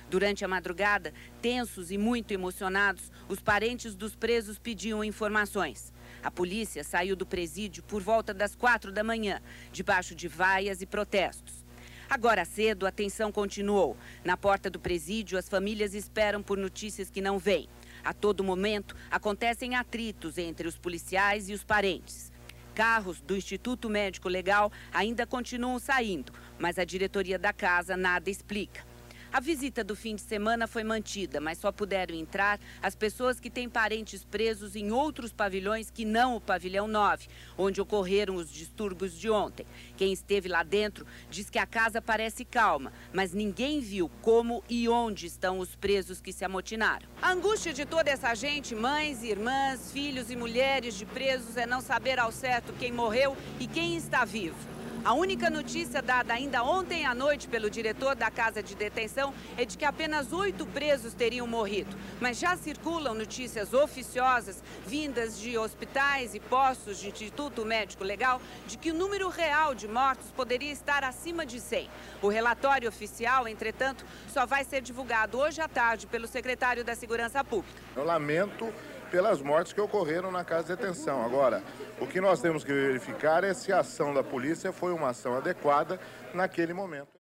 Durante 0.10 0.44
a 0.44 0.48
madrugada, 0.48 1.14
tensos 1.40 1.92
e 1.92 1.98
muito 1.98 2.32
emocionados, 2.32 3.12
os 3.28 3.40
parentes 3.40 3.94
dos 3.94 4.16
presos 4.16 4.58
pediam 4.58 5.04
informações. 5.04 5.94
A 6.24 6.30
polícia 6.30 6.84
saiu 6.84 7.16
do 7.16 7.26
presídio 7.26 7.82
por 7.84 8.02
volta 8.02 8.34
das 8.34 8.56
quatro 8.56 8.92
da 8.92 9.04
manhã, 9.04 9.42
debaixo 9.72 10.14
de 10.14 10.28
vaias 10.28 10.82
e 10.82 10.86
protestos. 10.86 11.64
Agora 12.10 12.44
cedo, 12.44 12.88
a 12.88 12.92
tensão 12.92 13.32
continuou. 13.32 13.96
Na 14.24 14.36
porta 14.36 14.70
do 14.70 14.80
presídio, 14.80 15.38
as 15.38 15.48
famílias 15.48 15.94
esperam 15.94 16.42
por 16.42 16.58
notícias 16.58 17.10
que 17.10 17.22
não 17.22 17.38
vêm. 17.38 17.70
A 18.04 18.14
todo 18.14 18.44
momento, 18.44 18.96
acontecem 19.12 19.76
atritos 19.76 20.38
entre 20.38 20.68
os 20.68 20.78
policiais 20.78 21.50
e 21.50 21.54
os 21.54 21.64
parentes. 21.64 22.32
Carros 22.74 23.22
do 23.22 23.36
Instituto 23.36 23.90
Médico 23.90 24.28
Legal 24.28 24.72
ainda 24.92 25.28
continuam 25.28 25.78
saindo, 25.78 26.34
mas 26.58 26.80
a 26.80 26.86
diretoria 26.86 27.38
da 27.38 27.54
casa 27.54 27.96
nada 27.96 28.30
explica. 28.30 28.89
A 29.32 29.40
visita 29.40 29.84
do 29.84 29.96
fim 29.96 30.16
de 30.16 30.22
semana 30.22 30.66
foi 30.66 30.84
mantida, 30.84 31.40
mas 31.40 31.60
só 31.60 31.72
puderam 31.72 32.16
entrar 32.16 32.60
as 32.82 32.96
pessoas 32.96 33.40
que 33.40 33.50
têm 33.50 33.70
parentes 33.70 34.24
presos 34.24 34.76
em 34.76 34.92
outros 34.92 35.32
pavilhões 35.32 35.92
que 35.92 36.04
não 36.04 36.36
o 36.36 36.42
pavilhão 36.42 36.88
9, 36.88 37.28
onde 37.56 37.80
ocorreram 37.80 38.36
os 38.36 38.52
distúrbios 38.52 39.14
de 39.14 39.30
ontem. 39.30 39.68
Quem 39.96 40.12
esteve 40.12 40.50
lá 40.50 40.64
dentro 40.64 41.06
diz 41.30 41.48
que 41.48 41.60
a 41.60 41.68
casa 41.68 42.02
parece 42.02 42.44
calma, 42.44 42.92
mas 43.14 43.32
ninguém 43.32 43.80
viu 43.80 44.10
como 44.24 44.64
e 44.68 44.90
onde 44.90 45.28
estão 45.28 45.60
os 45.60 45.76
presos 45.76 46.20
que 46.20 46.34
se 46.34 46.44
amotinaram. 46.44 47.08
A 47.22 47.32
angústia 47.32 47.72
de 47.72 47.86
toda 47.86 48.10
essa 48.10 48.34
gente, 48.34 48.74
mães, 48.74 49.22
irmãs, 49.22 49.92
filhos 49.92 50.32
e 50.32 50.36
mulheres 50.36 50.96
de 50.96 51.06
presos, 51.06 51.56
é 51.56 51.68
não 51.68 51.82
saber 51.82 52.18
ao 52.18 52.32
certo 52.32 52.74
quem 52.74 52.92
morreu 52.92 53.38
e 53.60 53.68
quem 53.68 53.96
está 53.96 54.26
vivo. 54.26 54.79
A 55.06 55.14
única 55.14 55.50
notícia 55.50 56.02
dada 56.02 56.34
ainda 56.34 56.62
ontem 56.62 57.06
à 57.06 57.16
noite 57.16 57.48
pelo 57.48 57.70
diretor 57.70 58.16
da 58.16 58.30
casa 58.30 58.62
de 58.62 58.76
detenção 58.76 59.34
é 59.58 59.64
de 59.64 59.78
que 59.78 59.86
apenas 59.86 60.34
oito 60.34 60.66
presos 60.66 61.14
teriam 61.14 61.48
morrido. 61.48 61.96
Mas 62.20 62.38
já 62.38 62.58
circulam 62.58 63.14
notícias 63.14 63.74
oficiosas, 63.74 64.62
vindas 64.86 65.40
de 65.40 65.58
hospitais 65.58 66.36
e 66.36 66.40
postos 66.40 67.00
de 67.00 67.08
Instituto 67.08 67.66
Médico 67.66 68.04
Legal, 68.04 68.42
de 68.68 68.78
que 68.78 68.92
o 68.92 68.94
número 68.94 69.30
real 69.30 69.74
de 69.74 69.88
mortos 69.88 70.32
poderia 70.32 70.72
estar 70.72 71.04
acima 71.04 71.46
de 71.46 71.62
100. 71.62 71.90
O 72.22 72.28
relatório 72.28 72.90
oficial, 72.90 73.48
entretanto, 73.48 74.06
só 74.28 74.46
vai 74.46 74.66
ser 74.66 74.82
divulgado 74.82 75.40
hoje 75.40 75.62
à 75.62 75.68
tarde 75.70 76.08
pelo 76.08 76.28
secretário 76.28 76.84
da 76.84 76.94
Segurança 76.94 77.42
Pública. 77.42 77.82
Eu 77.96 78.04
lamento 78.04 78.72
pelas 79.10 79.42
mortes 79.42 79.74
que 79.74 79.82
ocorreram 79.82 80.32
na 80.32 80.44
casa 80.44 80.64
de 80.64 80.82
detenção. 80.82 81.24
Agora, 81.24 81.62
o 82.00 82.08
que 82.08 82.22
nós 82.22 82.40
temos 82.40 82.64
que 82.64 82.72
verificar 82.72 83.44
é 83.44 83.54
se 83.54 83.74
a 83.74 83.80
ação 83.80 84.14
da 84.14 84.24
polícia 84.24 84.72
foi 84.72 84.94
uma 84.94 85.10
ação 85.10 85.36
adequada 85.36 86.00
naquele 86.34 86.74
momento. 86.74 87.20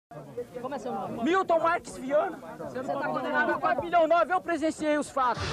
Como 0.61 0.75
é 0.75 0.79
seu 0.79 0.91
nome? 0.91 1.23
Milton 1.23 1.59
Marques 1.59 1.97
Viana. 1.97 2.37
Você 2.59 2.79
está 2.79 3.07
condenado 3.07 3.51
a 3.51 3.59
4 3.59 3.83
milhões 3.83 4.09
9, 4.09 4.33
eu 4.33 4.41
presenciei 4.41 4.97
os 4.97 5.09
fatos. 5.09 5.43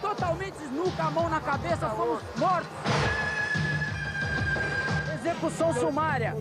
Totalmente 0.00 0.56
com 0.96 1.02
a 1.02 1.10
mão 1.10 1.28
na 1.28 1.40
cabeça, 1.40 1.88
fomos 1.90 2.22
mortos. 2.36 2.70
Execução 5.14 5.72
sumária. 5.74 6.34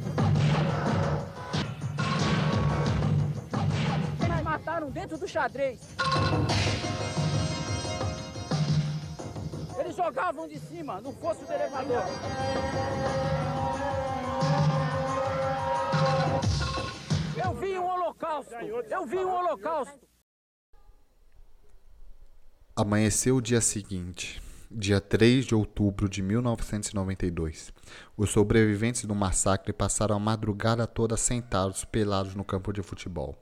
Mataram 4.55 4.89
dentro 4.89 5.17
do 5.17 5.27
xadrez. 5.27 5.81
Eles 9.77 9.95
jogavam 9.95 10.47
de 10.47 10.57
cima, 10.59 11.01
no 11.01 11.11
fosso 11.11 11.45
do 11.45 11.51
elevador. 11.51 12.03
Eu 17.43 17.53
vi 17.53 17.77
um 17.77 17.85
holocausto. 17.85 18.53
Eu 18.53 19.05
vi 19.05 19.17
um 19.17 19.29
holocausto. 19.29 19.99
Amanheceu 22.77 23.35
o 23.35 23.41
dia 23.41 23.61
seguinte, 23.61 24.41
dia 24.71 24.99
3 24.99 25.45
de 25.45 25.55
outubro 25.55 26.09
de 26.09 26.21
1992. 26.21 27.73
Os 28.17 28.29
sobreviventes 28.29 29.05
do 29.05 29.15
massacre 29.15 29.71
passaram 29.71 30.15
a 30.15 30.19
madrugada 30.19 30.87
toda 30.87 31.17
sentados, 31.17 31.85
pelados 31.85 32.35
no 32.35 32.43
campo 32.43 32.73
de 32.73 32.81
futebol, 32.81 33.35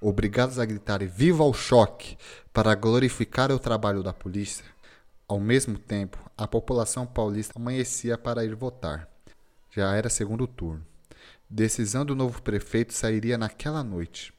obrigados 0.00 0.58
a 0.58 0.64
gritar 0.64 1.04
viva 1.04 1.44
o 1.44 1.52
choque 1.52 2.16
para 2.52 2.74
glorificar 2.74 3.50
o 3.52 3.58
trabalho 3.58 4.02
da 4.02 4.12
polícia. 4.12 4.64
Ao 5.28 5.38
mesmo 5.38 5.78
tempo, 5.78 6.18
a 6.36 6.48
população 6.48 7.06
paulista 7.06 7.58
amanhecia 7.58 8.18
para 8.18 8.44
ir 8.44 8.54
votar. 8.54 9.08
Já 9.70 9.94
era 9.94 10.08
segundo 10.08 10.46
turno. 10.46 10.84
Decisão 11.48 12.04
do 12.04 12.14
novo 12.16 12.42
prefeito 12.42 12.92
sairia 12.92 13.38
naquela 13.38 13.84
noite. 13.84 14.32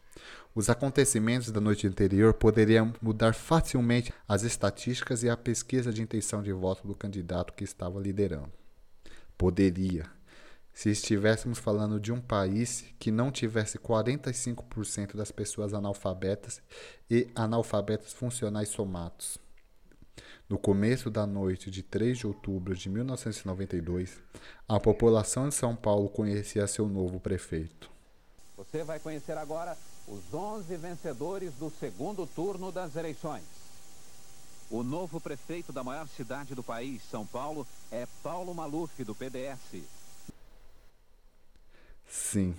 Os 0.54 0.70
acontecimentos 0.70 1.50
da 1.50 1.62
noite 1.62 1.88
anterior 1.88 2.34
poderiam 2.34 2.94
mudar 3.02 3.34
facilmente 3.34 4.14
as 4.28 4.44
estatísticas 4.44 5.24
e 5.24 5.30
a 5.30 5.38
pesquisa 5.38 5.94
de 5.94 6.02
intenção 6.02 6.44
de 6.44 6.52
voto 6.52 6.86
do 6.86 6.94
candidato 6.94 7.54
que 7.54 7.64
estava 7.64 7.98
liderando. 8.02 8.52
Poderia. 9.38 10.10
Se 10.74 10.90
estivéssemos 10.90 11.58
falando 11.58 12.02
de 12.02 12.12
um 12.12 12.20
país 12.20 12.84
que 13.00 13.12
não 13.12 13.32
tivesse 13.32 13.78
45% 13.78 15.16
das 15.16 15.32
pessoas 15.32 15.74
analfabetas 15.74 16.62
e 17.10 17.30
analfabetos 17.34 18.12
funcionais 18.12 18.68
somados. 18.68 19.38
No 20.50 20.58
começo 20.58 21.10
da 21.10 21.26
noite 21.26 21.72
de 21.72 21.82
3 21.82 22.18
de 22.18 22.28
outubro 22.28 22.76
de 22.76 22.90
1992, 22.90 24.22
a 24.68 24.78
população 24.82 25.48
de 25.48 25.56
São 25.56 25.78
Paulo 25.78 26.10
conhecia 26.10 26.68
seu 26.68 26.90
novo 26.90 27.22
prefeito. 27.22 27.90
Você 28.58 28.84
vai 28.84 29.00
conhecer 29.00 29.38
agora 29.38 29.78
os 30.08 30.34
11 30.34 30.76
vencedores 30.78 31.54
do 31.54 31.70
segundo 31.80 32.26
turno 32.28 32.72
das 32.72 32.96
eleições. 32.96 33.44
O 34.70 34.84
novo 34.84 35.20
prefeito 35.20 35.74
da 35.74 35.84
maior 35.84 36.08
cidade 36.08 36.56
do 36.56 36.64
país, 36.64 37.02
São 37.10 37.26
Paulo, 37.26 37.68
é 37.92 38.08
Paulo 38.24 38.54
Maluf, 38.54 39.04
do 39.04 39.14
PDS. 39.14 39.84
Sim, 42.08 42.56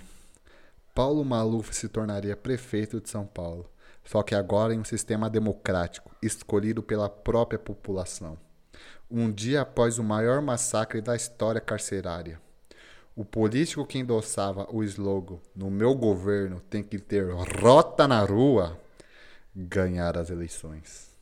Paulo 0.95 1.24
Maluf 1.24 1.74
se 1.74 1.88
tornaria 1.88 2.36
prefeito 2.36 3.01
de 3.01 3.09
São 3.09 3.26
Paulo 3.26 3.72
só 4.05 4.22
que 4.22 4.34
agora 4.34 4.74
em 4.74 4.80
um 4.80 4.84
sistema 4.84 5.30
democrático, 5.30 6.14
escolhido 6.22 6.82
pela 6.82 7.09
própria 7.09 7.59
população. 7.59 8.38
Um 9.11 9.30
dia 9.30 9.61
após 9.61 9.99
o 9.99 10.05
maior 10.05 10.40
massacre 10.40 11.01
da 11.01 11.14
história 11.14 11.61
carcerária. 11.61 12.40
O 13.14 13.24
político 13.24 13.86
que 13.86 13.98
endossava 13.98 14.66
o 14.70 14.82
slogan 14.82 15.38
No 15.54 15.70
meu 15.70 15.94
governo 15.94 16.60
tem 16.60 16.82
que 16.82 16.98
ter 16.98 17.30
rota 17.60 18.08
na 18.08 18.24
rua 18.24 18.80
ganhar 19.54 20.16
as 20.16 20.30
eleições. 20.30 21.12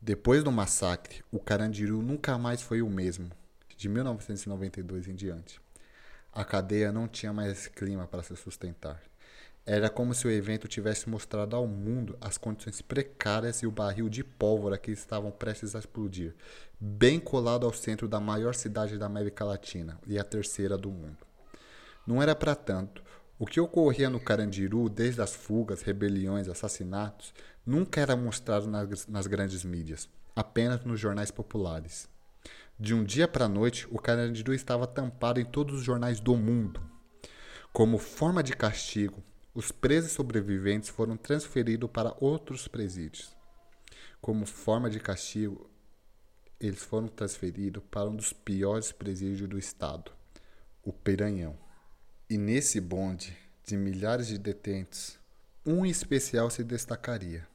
Depois 0.00 0.42
do 0.42 0.50
massacre, 0.52 1.24
o 1.32 1.38
Carandiru 1.38 2.02
nunca 2.02 2.36
mais 2.36 2.60
foi 2.60 2.82
o 2.82 2.88
mesmo, 2.88 3.30
de 3.76 3.88
1992 3.88 5.08
em 5.08 5.14
diante. 5.14 5.60
A 6.32 6.44
cadeia 6.44 6.92
não 6.92 7.08
tinha 7.08 7.32
mais 7.32 7.66
clima 7.68 8.06
para 8.06 8.22
se 8.22 8.36
sustentar. 8.36 9.00
Era 9.68 9.90
como 9.90 10.14
se 10.14 10.28
o 10.28 10.30
evento 10.30 10.68
tivesse 10.68 11.08
mostrado 11.08 11.56
ao 11.56 11.66
mundo 11.66 12.16
as 12.20 12.38
condições 12.38 12.80
precárias 12.80 13.62
e 13.62 13.66
o 13.66 13.70
barril 13.72 14.08
de 14.08 14.22
pólvora 14.22 14.78
que 14.78 14.92
estavam 14.92 15.32
prestes 15.32 15.74
a 15.74 15.80
explodir, 15.80 16.36
bem 16.78 17.18
colado 17.18 17.66
ao 17.66 17.72
centro 17.72 18.06
da 18.06 18.20
maior 18.20 18.54
cidade 18.54 18.96
da 18.96 19.06
América 19.06 19.44
Latina 19.44 19.98
e 20.06 20.20
a 20.20 20.24
terceira 20.24 20.78
do 20.78 20.88
mundo. 20.88 21.18
Não 22.06 22.22
era 22.22 22.32
para 22.32 22.54
tanto. 22.54 23.02
O 23.40 23.44
que 23.44 23.58
ocorria 23.58 24.08
no 24.08 24.20
Carandiru, 24.20 24.88
desde 24.88 25.20
as 25.20 25.34
fugas, 25.34 25.82
rebeliões, 25.82 26.48
assassinatos, 26.48 27.34
nunca 27.66 28.00
era 28.00 28.14
mostrado 28.14 28.68
nas, 28.68 29.08
nas 29.08 29.26
grandes 29.26 29.64
mídias, 29.64 30.08
apenas 30.36 30.84
nos 30.84 31.00
jornais 31.00 31.32
populares. 31.32 32.08
De 32.78 32.94
um 32.94 33.02
dia 33.02 33.26
para 33.26 33.46
a 33.46 33.48
noite, 33.48 33.88
o 33.90 33.98
Carandiru 33.98 34.54
estava 34.54 34.86
tampado 34.86 35.40
em 35.40 35.44
todos 35.44 35.74
os 35.74 35.82
jornais 35.82 36.20
do 36.20 36.36
mundo. 36.36 36.80
Como 37.72 37.98
forma 37.98 38.42
de 38.44 38.54
castigo, 38.54 39.22
os 39.56 39.72
presos 39.72 40.12
sobreviventes 40.12 40.90
foram 40.90 41.16
transferidos 41.16 41.90
para 41.90 42.14
outros 42.20 42.68
presídios. 42.68 43.34
Como 44.20 44.44
forma 44.44 44.90
de 44.90 45.00
castigo, 45.00 45.70
eles 46.60 46.82
foram 46.82 47.08
transferidos 47.08 47.82
para 47.90 48.10
um 48.10 48.14
dos 48.14 48.34
piores 48.34 48.92
presídios 48.92 49.48
do 49.48 49.58
estado, 49.58 50.12
o 50.84 50.92
Piranhão. 50.92 51.56
E 52.28 52.36
nesse 52.36 52.82
bonde 52.82 53.34
de 53.64 53.78
milhares 53.78 54.26
de 54.26 54.36
detentos, 54.36 55.18
um 55.64 55.86
especial 55.86 56.50
se 56.50 56.62
destacaria 56.62 57.48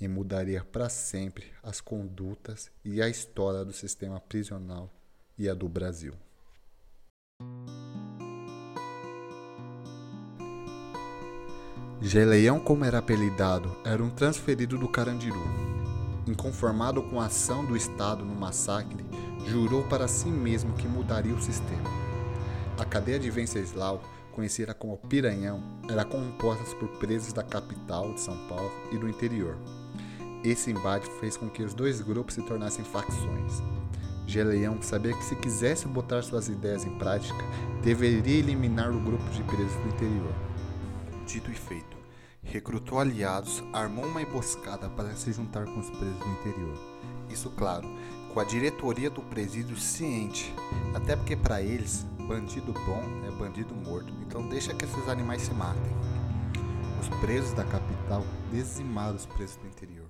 e 0.00 0.06
mudaria 0.06 0.62
para 0.62 0.88
sempre 0.88 1.52
as 1.64 1.80
condutas 1.80 2.70
e 2.84 3.02
a 3.02 3.08
história 3.08 3.64
do 3.64 3.72
sistema 3.72 4.20
prisional 4.20 4.88
e 5.36 5.48
a 5.48 5.54
do 5.54 5.68
Brasil. 5.68 6.14
Geleião, 12.06 12.60
como 12.60 12.84
era 12.84 12.98
apelidado, 12.98 13.74
era 13.82 14.04
um 14.04 14.10
transferido 14.10 14.76
do 14.76 14.86
Carandiru. 14.86 15.42
Inconformado 16.26 17.02
com 17.02 17.18
a 17.18 17.24
ação 17.24 17.64
do 17.64 17.74
Estado 17.74 18.22
no 18.26 18.34
massacre, 18.34 19.02
jurou 19.46 19.82
para 19.84 20.06
si 20.06 20.28
mesmo 20.28 20.74
que 20.74 20.86
mudaria 20.86 21.34
o 21.34 21.40
sistema. 21.40 21.88
A 22.78 22.84
cadeia 22.84 23.18
de 23.18 23.30
Venceslau, 23.30 24.02
conhecida 24.32 24.74
como 24.74 24.98
Piranhão, 24.98 25.62
era 25.88 26.04
composta 26.04 26.76
por 26.76 26.88
presos 26.98 27.32
da 27.32 27.42
capital 27.42 28.12
de 28.12 28.20
São 28.20 28.36
Paulo 28.48 28.70
e 28.92 28.98
do 28.98 29.08
interior. 29.08 29.56
Esse 30.44 30.70
embate 30.70 31.08
fez 31.18 31.38
com 31.38 31.48
que 31.48 31.62
os 31.62 31.72
dois 31.72 32.02
grupos 32.02 32.34
se 32.34 32.42
tornassem 32.42 32.84
facções. 32.84 33.62
Geleião 34.26 34.76
sabia 34.82 35.16
que 35.16 35.24
se 35.24 35.36
quisesse 35.36 35.88
botar 35.88 36.20
suas 36.20 36.48
ideias 36.48 36.84
em 36.84 36.98
prática, 36.98 37.42
deveria 37.82 38.40
eliminar 38.40 38.90
o 38.90 39.00
grupo 39.00 39.24
de 39.30 39.42
presos 39.42 39.76
do 39.76 39.88
interior. 39.88 40.34
Dito 41.26 41.50
e 41.50 41.54
feito, 41.54 41.93
recrutou 42.44 42.98
aliados, 42.98 43.62
armou 43.72 44.04
uma 44.04 44.22
emboscada 44.22 44.88
para 44.90 45.14
se 45.16 45.32
juntar 45.32 45.64
com 45.64 45.80
os 45.80 45.90
presos 45.90 46.18
do 46.18 46.28
interior. 46.28 46.78
Isso, 47.28 47.50
claro, 47.50 47.88
com 48.32 48.40
a 48.40 48.44
diretoria 48.44 49.10
do 49.10 49.22
presídio 49.22 49.76
ciente, 49.76 50.54
até 50.94 51.16
porque 51.16 51.36
para 51.36 51.60
eles, 51.60 52.06
bandido 52.28 52.72
bom 52.72 53.02
é 53.26 53.30
bandido 53.30 53.74
morto, 53.74 54.12
então 54.22 54.48
deixa 54.48 54.74
que 54.74 54.84
esses 54.84 55.08
animais 55.08 55.42
se 55.42 55.52
matem. 55.52 55.92
Os 57.00 57.08
presos 57.20 57.52
da 57.52 57.64
capital 57.64 58.24
dizimaram 58.50 59.16
os 59.16 59.26
presos 59.26 59.56
do 59.56 59.66
interior 59.66 60.04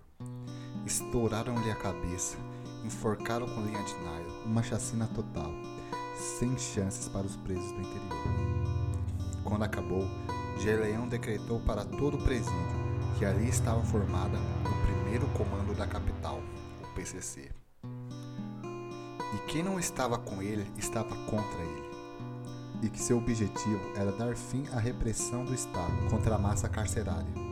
estouraram-lhe 0.87 1.71
a 1.71 1.77
cabeça, 1.77 2.37
enforcaram 2.85 3.47
com 3.47 3.63
linha 3.63 3.83
de 3.83 3.95
nylon, 3.95 4.45
uma 4.45 4.63
chacina 4.63 5.09
total, 5.15 5.51
sem 6.39 6.57
chances 6.59 7.09
para 7.09 7.27
os 7.27 7.37
presos 7.37 7.73
do 7.73 7.81
interior. 7.81 8.25
Quando 9.43 9.63
acabou, 9.63 10.07
Geleão 10.59 11.09
decretou 11.09 11.61
para 11.61 11.85
todo 11.85 12.17
o 12.17 12.23
presídio 12.23 12.85
que 13.19 13.25
ali 13.25 13.49
estava 13.49 13.83
formada 13.83 14.39
o 14.39 14.87
primeiro 14.87 15.27
comando 15.29 15.77
da 15.77 15.87
capital, 15.87 16.41
o 16.83 16.95
PCC. 16.95 17.51
E 17.85 19.39
quem 19.47 19.63
não 19.63 19.79
estava 19.79 20.19
com 20.19 20.43
ele 20.43 20.67
estava 20.77 21.15
contra 21.27 21.61
ele. 21.61 21.85
E 22.83 22.89
que 22.89 23.01
seu 23.01 23.19
objetivo 23.19 23.81
era 23.97 24.13
dar 24.13 24.37
fim 24.37 24.67
à 24.73 24.79
repressão 24.79 25.45
do 25.45 25.55
Estado 25.55 26.09
contra 26.11 26.35
a 26.35 26.39
massa 26.39 26.69
carcerária 26.69 27.45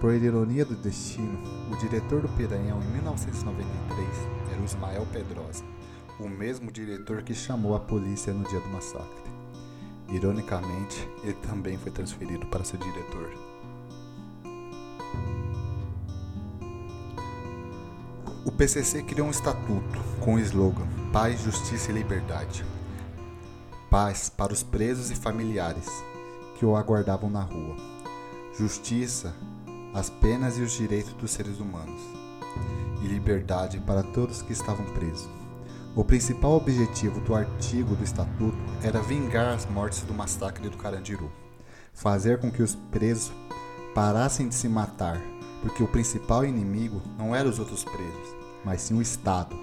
por 0.00 0.12
ironia 0.12 0.64
do 0.64 0.76
destino, 0.76 1.38
o 1.72 1.76
diretor 1.76 2.20
do 2.20 2.28
Piranhão 2.28 2.82
em 2.82 2.86
1993 2.92 4.08
era 4.52 4.60
o 4.60 4.64
Ismael 4.64 5.06
Pedrosa, 5.10 5.64
o 6.20 6.28
mesmo 6.28 6.70
diretor 6.70 7.22
que 7.22 7.34
chamou 7.34 7.74
a 7.74 7.80
polícia 7.80 8.32
no 8.32 8.46
dia 8.46 8.60
do 8.60 8.68
massacre. 8.68 9.25
Ironicamente, 10.08 11.08
ele 11.22 11.34
também 11.34 11.76
foi 11.76 11.90
transferido 11.90 12.46
para 12.46 12.64
ser 12.64 12.78
diretor. 12.78 13.32
O 18.44 18.52
PCC 18.52 19.02
criou 19.02 19.26
um 19.26 19.30
estatuto 19.30 19.98
com 20.20 20.34
o 20.34 20.38
slogan 20.38 20.86
Paz, 21.12 21.42
Justiça 21.42 21.90
e 21.90 21.94
Liberdade. 21.94 22.64
Paz 23.90 24.28
para 24.28 24.52
os 24.52 24.62
presos 24.62 25.10
e 25.10 25.16
familiares 25.16 25.88
que 26.56 26.64
o 26.64 26.76
aguardavam 26.76 27.28
na 27.28 27.42
rua. 27.42 27.76
Justiça 28.56 29.34
as 29.96 30.10
penas 30.10 30.58
e 30.58 30.62
os 30.62 30.72
direitos 30.72 31.14
dos 31.14 31.30
seres 31.30 31.58
humanos, 31.58 32.00
e 33.02 33.06
liberdade 33.06 33.80
para 33.80 34.02
todos 34.02 34.42
que 34.42 34.52
estavam 34.52 34.84
presos. 34.92 35.35
O 35.96 36.04
principal 36.04 36.52
objetivo 36.52 37.20
do 37.20 37.34
artigo 37.34 37.96
do 37.96 38.04
Estatuto 38.04 38.58
era 38.82 39.00
vingar 39.00 39.54
as 39.54 39.64
mortes 39.64 40.02
do 40.02 40.12
massacre 40.12 40.68
do 40.68 40.76
Carandiru, 40.76 41.32
fazer 41.94 42.38
com 42.38 42.50
que 42.50 42.62
os 42.62 42.74
presos 42.74 43.32
parassem 43.94 44.46
de 44.46 44.54
se 44.54 44.68
matar, 44.68 45.18
porque 45.62 45.82
o 45.82 45.88
principal 45.88 46.44
inimigo 46.44 47.00
não 47.16 47.34
eram 47.34 47.48
os 47.48 47.58
outros 47.58 47.82
presos, 47.82 48.36
mas 48.62 48.82
sim 48.82 48.98
o 48.98 49.00
Estado. 49.00 49.56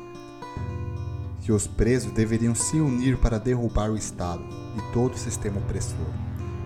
Que 1.42 1.52
os 1.52 1.68
presos 1.68 2.12
deveriam 2.12 2.56
se 2.56 2.78
unir 2.78 3.20
para 3.20 3.40
derrubar 3.40 3.92
o 3.92 3.96
Estado 3.96 4.42
e 4.76 4.92
todo 4.92 5.14
o 5.14 5.20
sistema 5.20 5.60
opressor. 5.60 6.00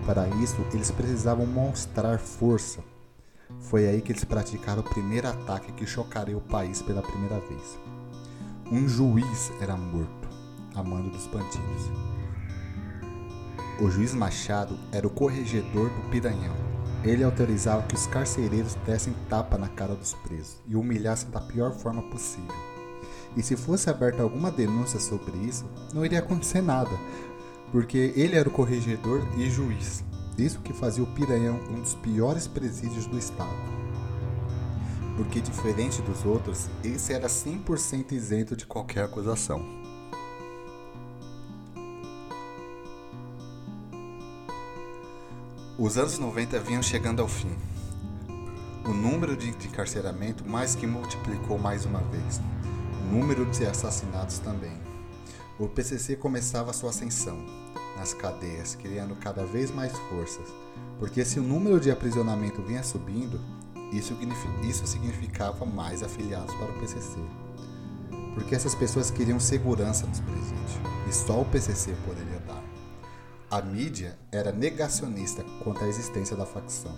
Para 0.06 0.26
isso, 0.42 0.64
eles 0.72 0.90
precisavam 0.90 1.44
mostrar 1.44 2.18
força. 2.18 2.82
Foi 3.60 3.86
aí 3.86 4.00
que 4.00 4.12
eles 4.12 4.24
praticaram 4.24 4.80
o 4.80 4.88
primeiro 4.88 5.28
ataque 5.28 5.72
que 5.72 5.84
chocaria 5.84 6.38
o 6.38 6.40
país 6.40 6.80
pela 6.80 7.02
primeira 7.02 7.38
vez. 7.40 7.78
Um 8.70 8.86
juiz 8.86 9.50
era 9.62 9.78
morto, 9.78 10.28
a 10.74 10.82
mando 10.82 11.08
dos 11.08 11.26
bandidos. 11.26 11.90
O 13.80 13.90
juiz 13.90 14.12
Machado 14.12 14.78
era 14.92 15.06
o 15.06 15.10
corregedor 15.10 15.88
do 15.88 16.10
Piranhão. 16.10 16.54
Ele 17.02 17.24
autorizava 17.24 17.84
que 17.84 17.94
os 17.94 18.06
carcereiros 18.06 18.74
dessem 18.84 19.14
tapa 19.26 19.56
na 19.56 19.68
cara 19.68 19.94
dos 19.94 20.12
presos 20.12 20.58
e 20.66 20.76
humilhassem 20.76 21.30
da 21.30 21.40
pior 21.40 21.72
forma 21.72 22.02
possível. 22.10 22.54
E 23.34 23.42
se 23.42 23.56
fosse 23.56 23.88
aberta 23.88 24.22
alguma 24.22 24.50
denúncia 24.50 25.00
sobre 25.00 25.38
isso, 25.38 25.64
não 25.94 26.04
iria 26.04 26.18
acontecer 26.18 26.60
nada, 26.60 26.90
porque 27.72 28.12
ele 28.16 28.36
era 28.36 28.50
o 28.50 28.52
corregedor 28.52 29.26
e 29.38 29.48
juiz. 29.48 30.04
Isso 30.36 30.60
que 30.60 30.74
fazia 30.74 31.02
o 31.02 31.14
Piranhão 31.14 31.58
um 31.70 31.80
dos 31.80 31.94
piores 31.94 32.46
presídios 32.46 33.06
do 33.06 33.16
estado. 33.16 33.77
Porque, 35.18 35.40
diferente 35.40 36.00
dos 36.00 36.24
outros, 36.24 36.68
esse 36.84 37.12
era 37.12 37.26
100% 37.26 38.12
isento 38.12 38.54
de 38.54 38.64
qualquer 38.64 39.02
acusação. 39.02 39.60
Os 45.76 45.98
anos 45.98 46.20
90 46.20 46.60
vinham 46.60 46.84
chegando 46.84 47.20
ao 47.20 47.26
fim. 47.26 47.50
O 48.84 48.92
número 48.92 49.36
de 49.36 49.48
encarceramento 49.48 50.48
mais 50.48 50.76
que 50.76 50.86
multiplicou 50.86 51.58
mais 51.58 51.84
uma 51.84 51.98
vez. 51.98 52.40
O 53.02 53.12
número 53.12 53.44
de 53.46 53.66
assassinatos 53.66 54.38
também. 54.38 54.78
O 55.58 55.66
PCC 55.66 56.14
começava 56.14 56.72
sua 56.72 56.90
ascensão 56.90 57.44
nas 57.96 58.14
cadeias, 58.14 58.76
criando 58.76 59.16
cada 59.16 59.44
vez 59.44 59.72
mais 59.72 59.90
forças, 60.08 60.46
porque 61.00 61.24
se 61.24 61.40
o 61.40 61.42
número 61.42 61.80
de 61.80 61.90
aprisionamento 61.90 62.62
vinha 62.62 62.84
subindo, 62.84 63.40
isso, 63.92 64.16
isso 64.62 64.86
significava 64.86 65.64
mais 65.64 66.02
afiliados 66.02 66.54
para 66.54 66.70
o 66.70 66.78
PCC. 66.80 67.18
Porque 68.34 68.54
essas 68.54 68.74
pessoas 68.74 69.10
queriam 69.10 69.40
segurança 69.40 70.06
nos 70.06 70.20
presídios, 70.20 70.78
e 71.08 71.12
só 71.12 71.40
o 71.40 71.44
PCC 71.44 71.94
poderia 72.06 72.38
dar. 72.40 72.62
A 73.50 73.62
mídia 73.62 74.18
era 74.30 74.52
negacionista 74.52 75.42
quanto 75.64 75.82
à 75.82 75.88
existência 75.88 76.36
da 76.36 76.44
facção. 76.44 76.94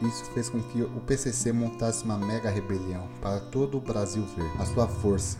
Isso 0.00 0.24
fez 0.26 0.48
com 0.48 0.62
que 0.62 0.80
o 0.80 1.00
PCC 1.00 1.52
montasse 1.52 2.04
uma 2.04 2.16
mega 2.16 2.48
rebelião 2.48 3.08
para 3.20 3.40
todo 3.40 3.78
o 3.78 3.80
Brasil 3.80 4.24
ver 4.36 4.62
a 4.62 4.64
sua 4.64 4.86
força. 4.86 5.38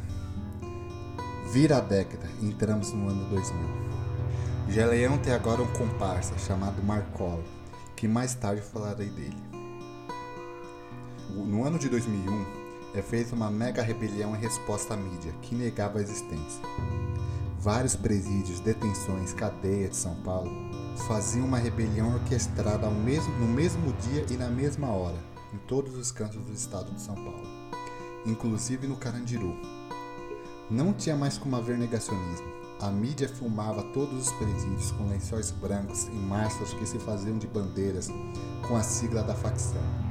Vira 1.52 1.78
a 1.78 1.80
década, 1.80 2.28
entramos 2.42 2.92
no 2.92 3.08
ano 3.08 3.24
2000. 3.30 3.88
Geleão 4.68 5.16
tem 5.16 5.32
agora 5.32 5.62
um 5.62 5.66
comparsa 5.68 6.36
chamado 6.38 6.82
Marcola, 6.82 7.42
que 7.94 8.08
mais 8.08 8.34
tarde 8.34 8.60
falarei 8.60 9.08
dele. 9.08 9.47
No 11.28 11.64
ano 11.64 11.78
de 11.78 11.88
2001, 11.88 12.46
é 12.94 13.02
feita 13.02 13.34
uma 13.34 13.50
mega 13.50 13.82
rebelião 13.82 14.34
em 14.34 14.38
resposta 14.38 14.94
à 14.94 14.96
mídia, 14.96 15.32
que 15.42 15.54
negava 15.54 15.98
a 15.98 16.02
existência. 16.02 16.62
Vários 17.60 17.94
presídios, 17.94 18.60
detenções, 18.60 19.32
cadeias 19.32 19.90
de 19.90 19.96
São 19.96 20.14
Paulo 20.22 20.50
faziam 21.06 21.46
uma 21.46 21.58
rebelião 21.58 22.14
orquestrada 22.14 22.88
mesmo, 22.90 23.32
no 23.38 23.46
mesmo 23.46 23.92
dia 23.94 24.24
e 24.30 24.36
na 24.36 24.48
mesma 24.48 24.88
hora, 24.88 25.18
em 25.52 25.58
todos 25.58 25.96
os 25.96 26.10
cantos 26.10 26.42
do 26.42 26.52
estado 26.52 26.92
de 26.92 27.00
São 27.00 27.14
Paulo, 27.14 27.46
inclusive 28.26 28.86
no 28.86 28.96
Carandiru. 28.96 29.56
Não 30.70 30.92
tinha 30.92 31.16
mais 31.16 31.38
como 31.38 31.56
haver 31.56 31.78
negacionismo 31.78 32.58
a 32.80 32.92
mídia 32.92 33.28
filmava 33.28 33.82
todos 33.92 34.28
os 34.28 34.32
presídios 34.34 34.92
com 34.92 35.08
lençóis 35.08 35.50
brancos 35.50 36.04
e 36.04 36.14
mastros 36.14 36.72
que 36.74 36.86
se 36.86 36.98
faziam 37.00 37.36
de 37.36 37.48
bandeiras 37.48 38.08
com 38.68 38.76
a 38.76 38.82
sigla 38.84 39.24
da 39.24 39.34
facção. 39.34 40.07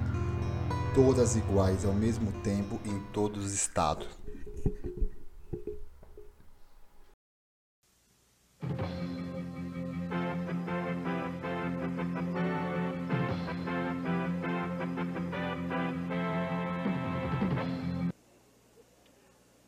Todas 0.97 1.35
iguais 1.35 1.85
ao 1.85 1.93
mesmo 1.93 2.31
tempo 2.41 2.81
em 2.83 2.99
todos 3.13 3.45
os 3.45 3.53
estados. 3.53 4.07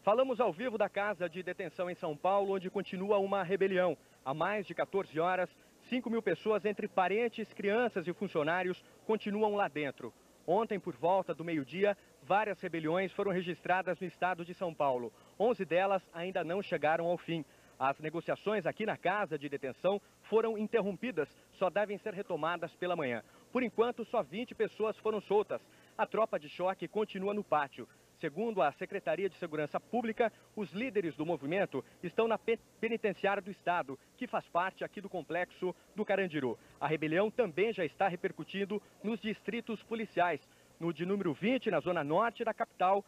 Falamos 0.02 0.40
ao 0.40 0.52
vivo 0.52 0.80
da 0.80 0.90
casa 0.90 1.30
de 1.30 1.44
detenção 1.44 1.92
em 1.92 1.94
São 1.94 2.18
Paulo, 2.18 2.56
onde 2.56 2.72
continua 2.72 3.20
uma 3.20 3.44
rebelião. 3.44 3.96
Há 4.26 4.34
mais 4.34 4.66
de 4.66 4.74
14 4.74 5.20
horas, 5.20 5.48
5 5.90 6.10
mil 6.10 6.24
pessoas, 6.24 6.66
entre 6.66 6.88
parentes, 6.88 7.54
crianças 7.54 8.08
e 8.08 8.14
funcionários, 8.14 8.84
continuam 9.06 9.56
lá 9.56 9.68
dentro. 9.68 10.12
Ontem, 10.52 10.80
por 10.80 10.96
volta 10.96 11.32
do 11.32 11.46
meio-dia, 11.46 11.96
várias 12.24 12.60
rebeliões 12.60 13.12
foram 13.12 13.32
registradas 13.32 14.00
no 14.00 14.08
estado 14.08 14.44
de 14.44 14.56
São 14.56 14.74
Paulo. 14.74 15.14
11 15.40 15.64
delas 15.64 16.02
ainda 16.12 16.44
não 16.44 16.60
chegaram 16.60 17.06
ao 17.06 17.20
fim. 17.20 17.46
As 17.78 18.00
negociações 18.00 18.66
aqui 18.66 18.84
na 18.84 18.98
casa 18.98 19.38
de 19.38 19.48
detenção 19.48 20.02
foram 20.24 20.58
interrompidas, 20.58 21.30
só 21.60 21.70
devem 21.70 22.00
ser 22.00 22.16
retomadas 22.16 22.74
pela 22.78 22.96
manhã. 22.96 23.24
Por 23.52 23.62
enquanto, 23.62 24.04
só 24.06 24.24
20 24.24 24.56
pessoas 24.56 24.98
foram 24.98 25.22
soltas. 25.22 25.62
A 25.96 26.08
tropa 26.08 26.40
de 26.40 26.50
choque 26.50 26.88
continua 26.88 27.32
no 27.32 27.44
pátio. 27.44 27.88
Segundo 28.20 28.62
a 28.62 28.70
Secretaria 28.74 29.30
de 29.30 29.38
Segurança 29.38 29.80
Pública, 29.80 30.32
os 30.54 30.72
líderes 30.74 31.16
do 31.16 31.26
movimento 31.26 31.84
estão 32.04 32.28
na 32.28 32.38
penitenciária 32.38 33.42
do 33.42 33.50
Estado, 33.50 33.98
que 34.18 34.28
faz 34.28 34.46
parte 34.50 34.84
aqui 34.84 35.00
do 35.00 35.08
complexo 35.08 35.74
do 35.96 36.04
Carandiru. 36.04 36.60
A 36.82 36.88
rebelião 36.88 37.32
também 37.32 37.72
já 37.72 37.86
está 37.86 38.10
repercutindo 38.10 38.82
nos 39.02 39.22
distritos 39.22 39.82
policiais. 39.84 40.42
No 40.78 40.94
de 40.94 41.06
número 41.06 41.34
20, 41.34 41.72
na 41.72 41.80
zona 41.80 42.04
norte 42.04 42.44
da 42.44 42.54
capital, 42.54 43.06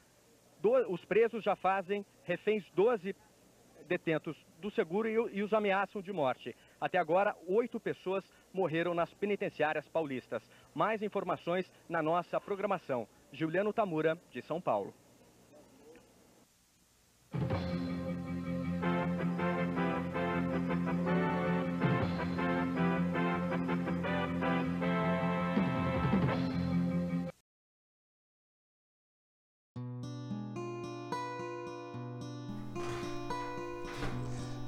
do, 0.62 0.72
os 0.90 1.04
presos 1.04 1.44
já 1.44 1.58
fazem 1.58 2.06
reféns 2.24 2.64
12 2.74 3.14
detentos 3.88 4.38
do 4.62 4.72
seguro 4.72 5.10
e, 5.10 5.40
e 5.40 5.44
os 5.44 5.52
ameaçam 5.52 6.02
de 6.02 6.14
morte. 6.14 6.56
Até 6.80 6.98
agora, 6.98 7.36
oito 7.48 7.82
pessoas 7.82 8.24
morreram 8.54 8.94
nas 8.94 9.14
penitenciárias 9.14 9.90
paulistas. 9.90 10.50
Mais 10.74 11.02
informações 11.02 11.70
na 11.90 12.02
nossa 12.02 12.40
programação. 12.40 13.06
Juliano 13.34 13.72
Tamura, 13.72 14.18
de 14.30 14.42
São 14.42 14.60
Paulo. 14.60 14.94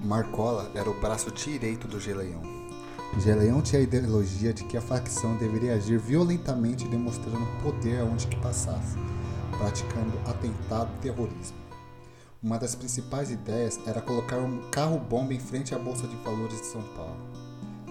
Marcola 0.04 0.72
era 0.76 0.90
o 0.90 1.00
braço 1.00 1.32
direito 1.32 1.88
do 1.88 2.00
Geleão. 2.00 2.63
Geleão 3.20 3.62
a 3.74 3.80
ideologia 3.80 4.54
de 4.54 4.64
que 4.64 4.76
a 4.76 4.82
facção 4.82 5.38
deveria 5.38 5.76
agir 5.76 6.00
violentamente 6.00 6.88
demonstrando 6.88 7.46
poder 7.62 8.00
aonde 8.00 8.28
que 8.28 8.36
passasse, 8.38 8.98
praticando 9.58 10.18
atentado 10.26 10.90
e 10.98 11.02
terrorismo. 11.02 11.56
Uma 12.42 12.58
das 12.58 12.76
principais 12.76 13.32
ideias 13.32 13.80
era 13.86 14.02
colocar 14.02 14.38
um 14.40 14.70
carro-bomba 14.70 15.34
em 15.34 15.40
frente 15.40 15.74
à 15.74 15.80
Bolsa 15.80 16.08
de 16.08 16.16
Valores 16.18 16.60
de 16.60 16.66
São 16.66 16.82
Paulo. 16.96 17.16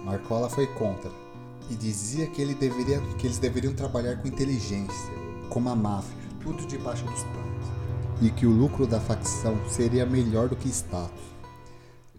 Marcola 0.05 0.51
foi 0.51 0.66
contra 0.66 1.11
e 1.70 1.75
dizia 1.75 2.27
que, 2.27 2.43
ele 2.43 2.55
deveria, 2.55 3.01
que 3.16 3.27
eles 3.27 3.39
deveriam 3.39 3.73
trabalhar 3.73 4.16
com 4.16 4.29
inteligência, 4.29 5.14
como 5.49 5.68
a 5.68 5.77
máfia, 5.77 6.16
tudo 6.43 6.66
debaixo 6.66 7.05
dos 7.05 7.23
panos, 7.23 7.66
e 8.20 8.29
que 8.31 8.45
o 8.45 8.51
lucro 8.51 8.87
da 8.87 9.01
facção 9.01 9.57
seria 9.70 10.05
melhor 10.05 10.49
do 10.49 10.57
que 10.57 10.68
status. 10.68 11.32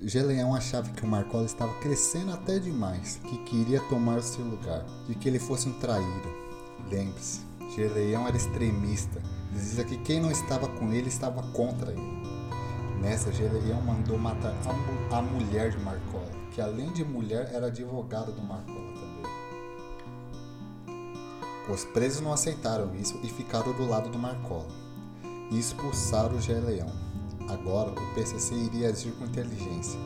Geleão 0.06 0.54
achava 0.54 0.90
que 0.90 1.04
o 1.04 1.08
Marcola 1.08 1.46
estava 1.46 1.74
crescendo 1.76 2.34
até 2.34 2.60
demais, 2.60 3.22
que 3.24 3.38
queria 3.46 3.80
tomar 3.84 4.18
o 4.18 4.22
seu 4.22 4.44
lugar, 4.44 4.86
e 5.08 5.16
que 5.16 5.30
ele 5.30 5.40
fosse 5.40 5.70
um 5.70 5.80
traíra. 5.80 6.30
Lembre-se, 6.92 7.42
Geleão 7.74 8.28
era 8.28 8.36
extremista, 8.36 9.22
dizia 9.54 9.86
que 9.86 9.98
quem 9.98 10.20
não 10.20 10.30
estava 10.30 10.68
com 10.68 10.92
ele 10.92 11.08
estava 11.08 11.42
contra 11.54 11.92
ele. 11.92 12.24
Nessa, 13.00 13.32
Geleão 13.32 13.82
mandou 13.82 14.18
matar 14.18 14.54
a, 15.10 15.18
a 15.18 15.22
mulher 15.22 15.72
de 15.72 15.78
Marcola, 15.80 16.32
que 16.52 16.60
além 16.60 16.92
de 16.92 17.06
mulher 17.06 17.50
era 17.54 17.68
advogada 17.68 18.32
do 18.32 18.42
Marcola 18.42 18.94
também. 18.94 19.24
Os 21.70 21.86
presos 21.86 22.20
não 22.20 22.34
aceitaram 22.34 22.94
isso 22.94 23.18
e 23.24 23.30
ficaram 23.30 23.72
do 23.72 23.88
lado 23.88 24.10
do 24.10 24.20
Marcola 24.20 24.68
e 25.50 25.58
expulsaram 25.58 26.36
o 26.36 26.42
Gé 26.42 26.60
Leão. 26.60 27.03
Agora 27.48 27.92
o 27.92 28.14
PCC 28.14 28.56
iria 28.56 28.90
agir 28.90 29.12
com 29.14 29.26
inteligência. 29.26 30.00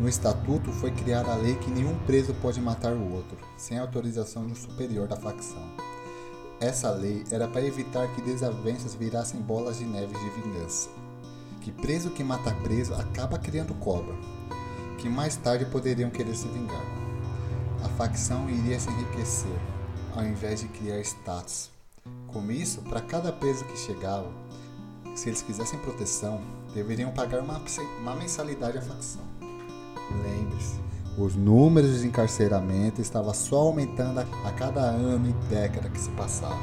No 0.00 0.08
estatuto 0.08 0.72
foi 0.72 0.90
criada 0.90 1.32
a 1.32 1.36
lei 1.36 1.54
que 1.54 1.70
nenhum 1.70 1.96
preso 2.00 2.34
pode 2.34 2.60
matar 2.60 2.92
o 2.92 3.12
outro, 3.12 3.38
sem 3.56 3.78
autorização 3.78 4.44
de 4.44 4.52
um 4.52 4.56
superior 4.56 5.06
da 5.06 5.16
facção. 5.16 5.62
Essa 6.60 6.90
lei 6.90 7.24
era 7.30 7.46
para 7.46 7.64
evitar 7.64 8.08
que 8.14 8.22
desavenças 8.22 8.94
virassem 8.94 9.40
bolas 9.40 9.78
de 9.78 9.84
neve 9.84 10.12
de 10.12 10.30
vingança. 10.30 10.90
Que 11.60 11.70
preso 11.70 12.10
que 12.10 12.24
mata 12.24 12.52
preso 12.62 12.94
acaba 12.94 13.38
criando 13.38 13.74
cobra, 13.74 14.14
que 14.98 15.08
mais 15.08 15.36
tarde 15.36 15.64
poderiam 15.66 16.10
querer 16.10 16.34
se 16.34 16.48
vingar. 16.48 16.84
A 17.84 17.88
facção 17.90 18.48
iria 18.50 18.80
se 18.80 18.90
enriquecer, 18.90 19.58
ao 20.16 20.24
invés 20.24 20.60
de 20.60 20.68
criar 20.68 21.00
status. 21.00 21.70
Com 22.26 22.50
isso, 22.50 22.82
para 22.82 23.00
cada 23.00 23.32
preso 23.32 23.64
que 23.64 23.78
chegava, 23.78 24.30
se 25.14 25.28
eles 25.28 25.42
quisessem 25.42 25.78
proteção, 25.78 26.40
deveriam 26.74 27.10
pagar 27.12 27.40
uma, 27.40 27.62
uma 28.00 28.16
mensalidade 28.16 28.78
à 28.78 28.82
facção. 28.82 29.22
Lembre-se, 30.22 30.80
os 31.16 31.36
números 31.36 32.00
de 32.00 32.08
encarceramento 32.08 33.00
estavam 33.00 33.32
só 33.32 33.56
aumentando 33.56 34.20
a 34.20 34.52
cada 34.52 34.80
ano 34.80 35.28
e 35.28 35.32
década 35.48 35.88
que 35.88 36.00
se 36.00 36.10
passava. 36.10 36.60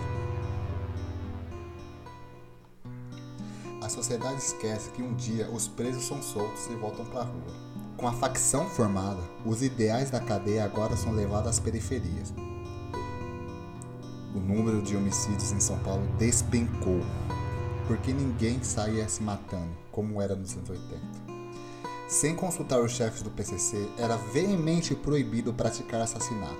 A 3.82 3.90
sociedade 3.90 4.38
esquece 4.38 4.92
que 4.92 5.02
um 5.02 5.16
dia 5.16 5.50
os 5.50 5.68
presos 5.68 6.04
são 6.04 6.22
soltos 6.22 6.68
e 6.68 6.76
voltam 6.76 7.06
para 7.06 7.22
a 7.22 7.24
rua. 7.24 7.72
Com 7.98 8.08
a 8.08 8.14
facção 8.14 8.68
formada, 8.68 9.22
os 9.46 9.62
ideais 9.62 10.10
da 10.10 10.20
cadeia 10.20 10.66
agora 10.66 10.98
são 10.98 11.14
levados 11.14 11.50
às 11.50 11.60
periferias. 11.60 12.34
O 14.34 14.40
número 14.40 14.82
de 14.82 14.96
homicídios 14.96 15.52
em 15.52 15.60
São 15.60 15.78
Paulo 15.80 16.08
despencou, 16.18 17.02
porque 17.92 18.14
ninguém 18.14 18.64
saía 18.64 19.06
se 19.10 19.22
matando, 19.22 19.76
como 19.92 20.22
era 20.22 20.34
nos 20.34 20.54
anos 20.54 20.70
80 20.70 21.32
sem 22.08 22.34
consultar 22.34 22.80
os 22.80 22.94
chefes 22.94 23.22
do 23.22 23.30
PCC, 23.30 23.90
era 23.98 24.16
veemente 24.16 24.96
proibido 24.96 25.54
praticar 25.54 26.00
assassinato, 26.00 26.60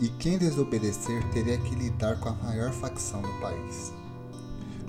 e 0.00 0.08
quem 0.08 0.36
desobedecer 0.36 1.22
teria 1.32 1.58
que 1.58 1.74
lidar 1.74 2.18
com 2.18 2.28
a 2.28 2.32
maior 2.32 2.72
facção 2.72 3.20
do 3.20 3.40
país. 3.40 3.92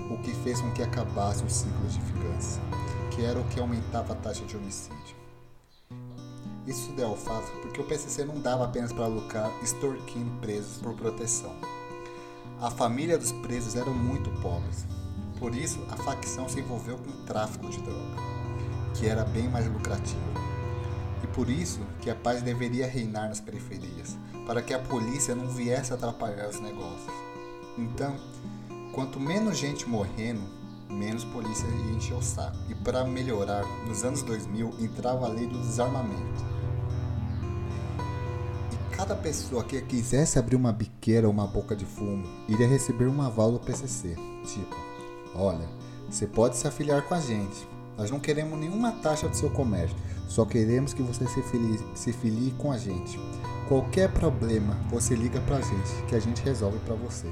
O 0.08 0.18
que 0.18 0.32
fez 0.44 0.60
com 0.60 0.70
que 0.72 0.82
acabasse 0.82 1.44
o 1.44 1.50
ciclo 1.50 1.88
de 1.88 2.00
vingança, 2.00 2.60
que 3.10 3.22
era 3.22 3.40
o 3.40 3.44
que 3.48 3.58
aumentava 3.58 4.12
a 4.12 4.16
taxa 4.16 4.44
de 4.44 4.56
homicídio. 4.56 5.16
Isso 6.68 6.92
deu 6.92 7.08
ao 7.08 7.16
fato 7.16 7.50
porque 7.60 7.80
o 7.80 7.84
PCC 7.84 8.24
não 8.24 8.40
dava 8.40 8.64
apenas 8.64 8.92
para 8.92 9.08
lucrar 9.08 9.52
extorquindo 9.60 10.30
presos 10.40 10.78
por 10.78 10.94
proteção. 10.94 11.54
A 12.60 12.70
família 12.70 13.18
dos 13.18 13.32
presos 13.32 13.74
eram 13.74 13.92
muito 13.92 14.30
pobres, 14.40 14.86
por 15.40 15.54
isso 15.54 15.80
a 15.90 15.96
facção 15.96 16.48
se 16.48 16.60
envolveu 16.60 16.96
com 16.96 17.10
o 17.10 17.24
tráfico 17.24 17.68
de 17.68 17.80
droga 17.80 18.30
que 18.94 19.06
era 19.06 19.24
bem 19.24 19.48
mais 19.48 19.66
lucrativo. 19.66 20.20
E 21.22 21.26
por 21.28 21.48
isso 21.48 21.80
que 22.00 22.10
a 22.10 22.14
paz 22.14 22.42
deveria 22.42 22.86
reinar 22.86 23.28
nas 23.28 23.40
periferias, 23.40 24.16
para 24.46 24.62
que 24.62 24.74
a 24.74 24.78
polícia 24.78 25.34
não 25.34 25.48
viesse 25.48 25.92
atrapalhar 25.92 26.48
os 26.48 26.60
negócios. 26.60 27.12
Então, 27.78 28.16
quanto 28.92 29.20
menos 29.20 29.56
gente 29.56 29.88
morrendo, 29.88 30.42
menos 30.88 31.24
polícia 31.24 31.66
ia 31.66 31.96
encher 31.96 32.14
o 32.14 32.22
saco. 32.22 32.56
E 32.68 32.74
para 32.74 33.04
melhorar, 33.04 33.64
nos 33.86 34.02
anos 34.04 34.22
2000 34.22 34.74
entrava 34.80 35.26
a 35.26 35.28
lei 35.28 35.46
do 35.46 35.58
desarmamento. 35.60 36.44
E 38.72 38.96
cada 38.96 39.14
pessoa 39.14 39.62
que 39.62 39.80
quisesse 39.82 40.38
abrir 40.38 40.56
uma 40.56 40.72
biqueira 40.72 41.26
ou 41.26 41.32
uma 41.32 41.46
boca 41.46 41.76
de 41.76 41.84
fumo 41.84 42.26
iria 42.48 42.66
receber 42.66 43.06
um 43.06 43.22
aval 43.22 43.52
do 43.52 43.60
PCC. 43.60 44.16
Tipo, 44.44 44.89
olha, 45.34 45.68
você 46.08 46.26
pode 46.26 46.56
se 46.56 46.66
afiliar 46.66 47.02
com 47.02 47.14
a 47.14 47.20
gente, 47.20 47.66
nós 47.96 48.10
não 48.10 48.18
queremos 48.18 48.58
nenhuma 48.58 48.92
taxa 48.92 49.28
do 49.28 49.36
seu 49.36 49.50
comércio, 49.50 49.96
só 50.28 50.44
queremos 50.44 50.94
que 50.94 51.02
você 51.02 51.26
se 51.26 51.42
filie, 51.42 51.78
se 51.94 52.12
filie 52.12 52.52
com 52.52 52.72
a 52.72 52.78
gente. 52.78 53.18
Qualquer 53.68 54.10
problema, 54.12 54.76
você 54.90 55.14
liga 55.14 55.40
para 55.42 55.56
a 55.56 55.60
gente, 55.60 56.02
que 56.08 56.14
a 56.14 56.20
gente 56.20 56.42
resolve 56.42 56.78
para 56.78 56.94
você. 56.94 57.28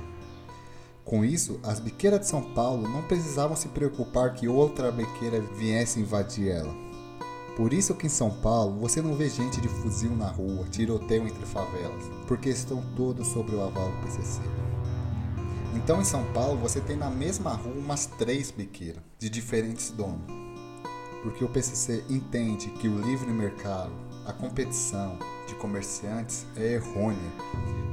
Com 1.05 1.25
isso, 1.25 1.59
as 1.63 1.81
biqueiras 1.81 2.21
de 2.21 2.27
São 2.27 2.43
Paulo 2.53 2.87
não 2.87 3.03
precisavam 3.03 3.57
se 3.57 3.69
preocupar 3.69 4.35
que 4.35 4.47
outra 4.47 4.93
biqueira 4.93 5.41
viesse 5.41 6.01
invadir 6.01 6.49
ela. 6.49 6.89
Por 7.57 7.73
isso 7.73 7.95
que 7.95 8.07
em 8.07 8.11
São 8.11 8.31
Paulo 8.31 8.79
você 8.79 9.01
não 9.01 9.15
vê 9.15 9.29
gente 9.29 9.61
de 9.61 9.69
fuzil 9.69 10.15
na 10.15 10.29
rua, 10.29 10.67
tiroteio 10.71 11.27
entre 11.27 11.47
favelas, 11.47 12.05
porque 12.27 12.51
estão 12.51 12.85
todos 12.95 13.27
sobre 13.29 13.57
o 13.57 13.63
aval 13.63 13.91
do 13.91 13.97
PCC. 14.03 14.43
Então 15.79 16.01
em 16.01 16.05
São 16.05 16.25
Paulo 16.33 16.59
você 16.59 16.81
tem 16.81 16.97
na 16.97 17.09
mesma 17.09 17.53
rua 17.53 17.75
umas 17.75 18.07
três 18.07 18.51
biqueiras, 18.51 19.03
de 19.19 19.31
diferentes 19.31 19.91
donos 19.91 20.39
porque 21.23 21.45
o 21.45 21.49
PCC 21.49 22.05
entende 22.09 22.71
que 22.71 22.89
o 22.89 22.99
livre 23.01 23.31
mercado, 23.31 23.93
a 24.25 24.33
competição 24.33 25.19
de 25.47 25.55
comerciantes 25.55 26.47
é 26.57 26.75
errônea, 26.75 27.33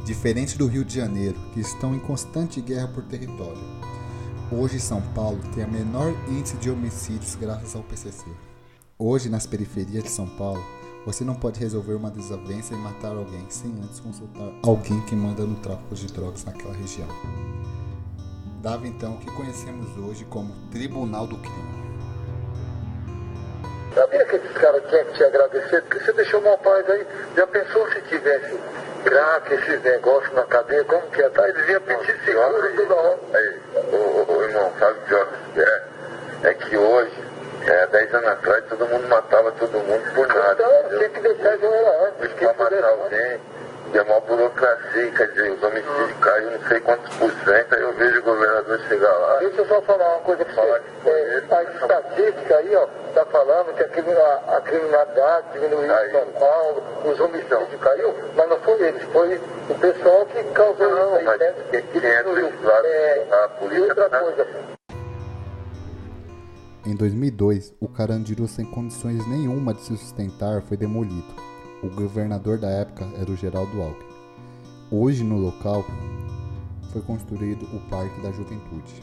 diferente 0.05 0.57
do 0.57 0.67
Rio 0.67 0.85
de 0.85 0.95
Janeiro, 0.95 1.37
que 1.53 1.59
estão 1.59 1.95
em 1.95 1.99
constante 1.99 2.61
guerra 2.61 2.87
por 2.87 3.03
território. 3.03 3.61
Hoje 4.51 4.79
São 4.79 5.01
Paulo 5.13 5.39
tem 5.53 5.63
a 5.63 5.67
menor 5.67 6.13
índice 6.29 6.55
de 6.57 6.69
homicídios 6.69 7.35
graças 7.35 7.75
ao 7.75 7.83
PCC. 7.83 8.25
Hoje 8.97 9.27
nas 9.27 9.45
periferias 9.45 10.03
de 10.03 10.09
São 10.09 10.27
Paulo, 10.27 10.63
você 11.05 11.23
não 11.23 11.35
pode 11.35 11.59
resolver 11.59 11.93
uma 11.93 12.09
desavença 12.09 12.73
e 12.73 12.77
matar 12.77 13.15
alguém 13.15 13.45
sem 13.49 13.71
antes 13.83 13.99
consultar 13.99 14.51
alguém 14.63 14.99
que 15.01 15.15
manda 15.15 15.43
no 15.43 15.55
tráfico 15.57 15.93
de 15.93 16.07
drogas 16.11 16.43
naquela 16.43 16.73
região. 16.73 17.07
Dava 18.61 18.87
então 18.87 19.13
o 19.13 19.17
que 19.19 19.29
conhecemos 19.31 19.95
hoje 19.97 20.25
como 20.25 20.51
Tribunal 20.71 21.27
do 21.27 21.37
Crime. 21.37 21.85
Sabia 23.93 24.25
que 24.25 24.35
esses 24.35 24.51
caras 24.53 24.83
tinham 24.89 25.05
que 25.05 25.13
te 25.13 25.23
agradecer? 25.23 25.81
Porque 25.83 25.99
você 26.03 26.13
deixou 26.13 26.41
uma 26.41 26.57
paz 26.57 26.89
aí. 26.89 27.07
Já 27.37 27.47
pensou 27.47 27.87
se 27.91 28.01
tivesse 28.01 28.59
crack, 29.03 29.53
esses 29.53 29.83
negócios 29.83 30.33
na 30.33 30.43
cadeia? 30.43 30.83
Como 30.83 31.07
que 31.11 31.21
ia 31.21 31.27
estar? 31.27 31.47
Eles 31.47 31.69
iam 31.69 31.81
pedir 31.81 32.19
seguro 32.25 32.75
toda 32.75 32.95
hora. 32.95 33.19
Aí, 33.35 33.61
ô, 33.93 34.33
ô, 34.33 34.43
irmão, 34.43 34.71
sabe 34.79 34.99
o 34.99 35.01
pior 35.03 35.29
é? 35.57 36.49
É 36.49 36.53
que 36.55 36.75
hoje, 36.75 37.23
é, 37.67 37.87
10 37.87 38.13
anos 38.13 38.27
atrás, 38.27 38.63
todo 38.69 38.87
mundo 38.87 39.07
matava 39.07 39.51
todo 39.53 39.79
mundo 39.79 40.13
por 40.13 40.27
nada. 40.27 40.53
Então, 40.53 40.99
tem 40.99 41.09
que 41.09 41.19
deixar 41.19 41.57
de 41.57 41.65
era 41.65 42.07
antes. 42.07 42.33
Pra 42.33 42.53
matar 42.53 42.83
alguém 42.83 43.39
é 43.97 44.01
uma 44.01 44.19
burocracia, 44.19 45.11
quer 45.11 45.27
dizer, 45.29 45.51
os 45.51 45.63
homicídios 45.63 46.11
ah. 46.11 46.21
caem 46.21 46.45
não 46.45 46.67
sei 46.67 46.79
quantos 46.81 47.15
por 47.15 47.31
cento, 47.31 47.75
aí 47.75 47.81
eu 47.81 47.93
vejo 47.93 48.19
o 48.19 48.23
governador 48.23 48.79
chegar 48.87 49.13
lá. 49.13 49.37
Deixa 49.37 49.61
eu 49.61 49.67
só 49.67 49.81
falar 49.83 50.09
uma 50.09 50.19
coisa 50.19 50.45
pra 50.45 50.53
você. 50.53 50.81
É, 51.05 51.43
a 51.49 51.63
estatística 51.63 52.57
aí, 52.57 52.75
ó, 52.75 52.87
tá 53.13 53.25
falando 53.25 53.73
que 53.73 53.83
a, 53.83 54.57
a 54.57 54.61
criminalidade 54.61 55.47
diminuiu 55.53 55.91
em 55.91 56.11
São 56.11 56.25
Paulo, 56.39 56.83
os 57.05 57.19
homicídios 57.19 57.61
então. 57.69 57.79
caiu, 57.79 58.13
mas 58.35 58.49
não 58.49 58.59
foi 58.59 58.81
eles, 58.81 59.03
foi 59.03 59.41
o 59.69 59.75
pessoal 59.75 60.25
que 60.25 60.43
causou 60.43 60.89
não, 60.89 61.19
isso 61.19 61.29
aí, 61.29 61.39
né? 61.39 61.53
Que, 61.71 61.81
que 61.81 61.99
diminuiu. 61.99 62.51
É, 62.83 63.25
a 63.31 63.47
polícia 63.49 63.85
e 63.85 63.89
outra 63.89 64.09
tá 64.09 64.19
coisa. 64.19 64.74
Em 66.85 66.93
2002, 66.93 67.73
o 67.79 67.87
Carandiru, 67.87 68.47
sem 68.47 68.63
condições 68.63 69.25
nenhuma 69.27 69.73
de 69.73 69.81
se 69.81 69.97
sustentar, 69.97 70.61
foi 70.61 70.77
demolido. 70.77 71.33
O 71.81 71.89
governador 71.89 72.59
da 72.59 72.69
época 72.69 73.07
era 73.19 73.31
o 73.31 73.35
Geraldo 73.35 73.81
Alckmin. 73.81 74.05
Hoje, 74.91 75.23
no 75.23 75.35
local, 75.35 75.83
foi 76.93 77.01
construído 77.01 77.63
o 77.75 77.79
Parque 77.89 78.21
da 78.21 78.31
Juventude. 78.31 79.01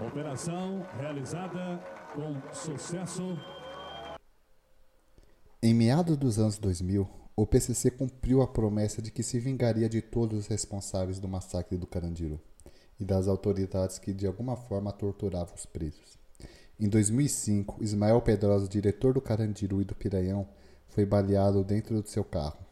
Operação 0.00 0.86
realizada 0.96 1.80
com 2.14 2.54
sucesso. 2.54 3.36
Em 5.60 5.74
meados 5.74 6.16
dos 6.16 6.38
anos 6.38 6.56
2000, 6.56 7.08
o 7.34 7.44
PCC 7.44 7.90
cumpriu 7.90 8.40
a 8.40 8.46
promessa 8.46 9.02
de 9.02 9.10
que 9.10 9.24
se 9.24 9.40
vingaria 9.40 9.88
de 9.88 10.00
todos 10.00 10.38
os 10.38 10.46
responsáveis 10.46 11.18
do 11.18 11.26
massacre 11.26 11.76
do 11.76 11.84
Carandiru 11.84 12.40
e 13.00 13.04
das 13.04 13.26
autoridades 13.26 13.98
que 13.98 14.12
de 14.12 14.24
alguma 14.24 14.56
forma 14.56 14.92
torturavam 14.92 15.56
os 15.56 15.66
presos. 15.66 16.16
Em 16.78 16.88
2005, 16.88 17.82
Ismael 17.82 18.22
Pedrosa, 18.22 18.68
diretor 18.68 19.14
do 19.14 19.20
Carandiru 19.20 19.80
e 19.80 19.84
do 19.84 19.96
Piranhão, 19.96 20.46
foi 20.90 21.04
baleado 21.04 21.64
dentro 21.64 22.00
do 22.00 22.08
seu 22.08 22.22
carro. 22.22 22.67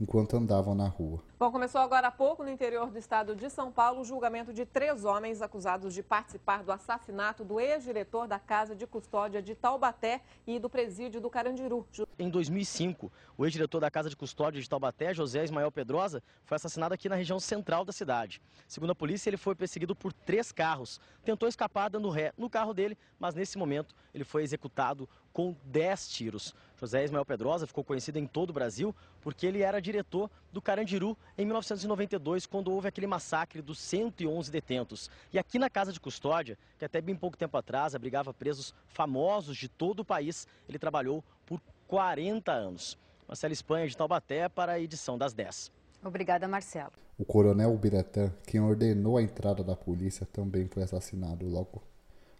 Enquanto 0.00 0.36
andavam 0.36 0.74
na 0.74 0.86
rua. 0.86 1.22
Bom, 1.38 1.50
começou 1.50 1.80
agora 1.80 2.08
há 2.08 2.10
pouco 2.10 2.42
no 2.42 2.50
interior 2.50 2.90
do 2.90 2.98
estado 2.98 3.34
de 3.34 3.50
São 3.50 3.70
Paulo 3.70 4.00
o 4.00 4.04
julgamento 4.04 4.52
de 4.52 4.64
três 4.64 5.04
homens 5.04 5.42
acusados 5.42 5.92
de 5.92 6.02
participar 6.02 6.62
do 6.62 6.72
assassinato 6.72 7.44
do 7.44 7.60
ex-diretor 7.60 8.26
da 8.26 8.38
Casa 8.38 8.74
de 8.74 8.86
Custódia 8.86 9.42
de 9.42 9.54
Taubaté 9.54 10.22
e 10.46 10.58
do 10.58 10.68
presídio 10.68 11.20
do 11.20 11.28
Carandiru. 11.28 11.86
Em 12.18 12.30
2005, 12.30 13.12
o 13.36 13.44
ex-diretor 13.44 13.80
da 13.80 13.90
Casa 13.90 14.08
de 14.08 14.16
Custódia 14.16 14.60
de 14.60 14.68
Taubaté, 14.68 15.12
José 15.12 15.44
Ismael 15.44 15.70
Pedrosa, 15.70 16.22
foi 16.44 16.56
assassinado 16.56 16.94
aqui 16.94 17.08
na 17.08 17.16
região 17.16 17.40
central 17.40 17.84
da 17.84 17.92
cidade. 17.92 18.40
Segundo 18.66 18.90
a 18.90 18.94
polícia, 18.94 19.28
ele 19.28 19.36
foi 19.36 19.54
perseguido 19.54 19.94
por 19.94 20.12
três 20.12 20.52
carros. 20.52 21.00
Tentou 21.24 21.48
escapar 21.48 21.90
dando 21.90 22.08
ré 22.08 22.32
no 22.36 22.48
carro 22.48 22.72
dele, 22.72 22.96
mas 23.18 23.34
nesse 23.34 23.58
momento 23.58 23.94
ele 24.14 24.24
foi 24.24 24.42
executado 24.42 25.08
com 25.36 25.54
10 25.64 26.08
tiros. 26.08 26.54
José 26.78 27.04
Ismael 27.04 27.24
Pedrosa 27.24 27.66
ficou 27.66 27.82
conhecido 27.82 28.18
em 28.18 28.26
todo 28.26 28.50
o 28.50 28.52
Brasil 28.52 28.94
porque 29.20 29.46
ele 29.46 29.62
era 29.62 29.80
diretor 29.80 30.30
do 30.52 30.60
Carandiru 30.60 31.16
em 31.36 31.44
1992, 31.44 32.46
quando 32.46 32.72
houve 32.72 32.88
aquele 32.88 33.06
massacre 33.06 33.62
dos 33.62 33.78
111 33.78 34.50
detentos. 34.50 35.10
E 35.32 35.38
aqui 35.38 35.58
na 35.58 35.70
Casa 35.70 35.92
de 35.92 36.00
Custódia, 36.00 36.58
que 36.78 36.84
até 36.84 37.00
bem 37.00 37.16
pouco 37.16 37.36
tempo 37.36 37.56
atrás 37.56 37.94
abrigava 37.94 38.34
presos 38.34 38.74
famosos 38.88 39.56
de 39.56 39.68
todo 39.68 40.00
o 40.00 40.04
país, 40.04 40.46
ele 40.68 40.78
trabalhou 40.78 41.24
por 41.44 41.60
40 41.88 42.52
anos. 42.52 42.98
Marcelo 43.26 43.52
Espanha 43.52 43.88
de 43.88 43.96
Taubaté 43.96 44.48
para 44.48 44.72
a 44.72 44.80
edição 44.80 45.18
das 45.18 45.32
10. 45.32 45.72
Obrigada, 46.04 46.46
Marcelo. 46.46 46.92
O 47.18 47.24
coronel 47.24 47.76
Biratã, 47.76 48.30
quem 48.46 48.60
ordenou 48.60 49.16
a 49.16 49.22
entrada 49.22 49.64
da 49.64 49.74
polícia, 49.74 50.26
também 50.26 50.68
foi 50.68 50.82
assassinado 50.82 51.46
logo, 51.48 51.82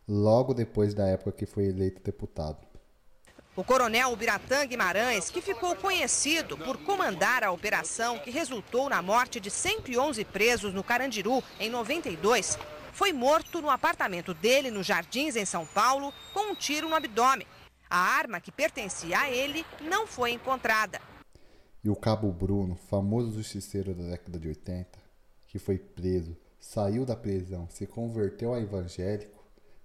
logo 0.07 0.53
depois 0.53 0.95
da 0.95 1.07
época 1.07 1.32
que 1.32 1.47
foi 1.47 1.64
eleito 1.64 2.03
deputado. 2.03 2.65
O 3.57 3.64
coronel 3.64 4.14
Biratã 4.14 4.66
Guimarães, 4.66 5.30
que 5.30 5.40
ficou 5.40 5.74
conhecido 5.74 6.59
por 6.59 6.76
comandar 6.84 7.42
a 7.42 7.50
operação 7.50 8.18
que 8.18 8.30
resultou 8.30 8.90
na 8.90 9.00
morte 9.00 9.40
de 9.40 9.50
111 9.50 10.22
presos 10.26 10.74
no 10.74 10.84
Carandiru 10.84 11.42
em 11.59 11.70
92, 11.70 12.59
foi 12.92 13.14
morto 13.14 13.62
no 13.62 13.70
apartamento 13.70 14.34
dele 14.34 14.70
nos 14.70 14.86
Jardins, 14.86 15.36
em 15.36 15.46
São 15.46 15.64
Paulo, 15.64 16.12
com 16.34 16.52
um 16.52 16.54
tiro 16.54 16.86
no 16.86 16.94
abdômen. 16.94 17.46
A 17.88 17.96
arma 17.96 18.40
que 18.40 18.52
pertencia 18.52 19.20
a 19.20 19.30
ele 19.30 19.64
não 19.80 20.07
foi 20.07 20.32
encontrada. 20.32 21.00
E 21.82 21.88
o 21.88 21.96
cabo 21.96 22.30
Bruno, 22.30 22.76
famoso 22.76 23.32
justiceiro 23.32 23.94
da 23.94 24.11
década 24.11 24.38
de 24.38 24.48
80, 24.48 24.98
que 25.46 25.59
foi 25.59 25.78
preso, 25.78 26.36
saiu 26.61 27.07
da 27.07 27.16
prisão, 27.16 27.66
se 27.70 27.86
converteu 27.86 28.52
a 28.52 28.61
evangélico, 28.61 29.42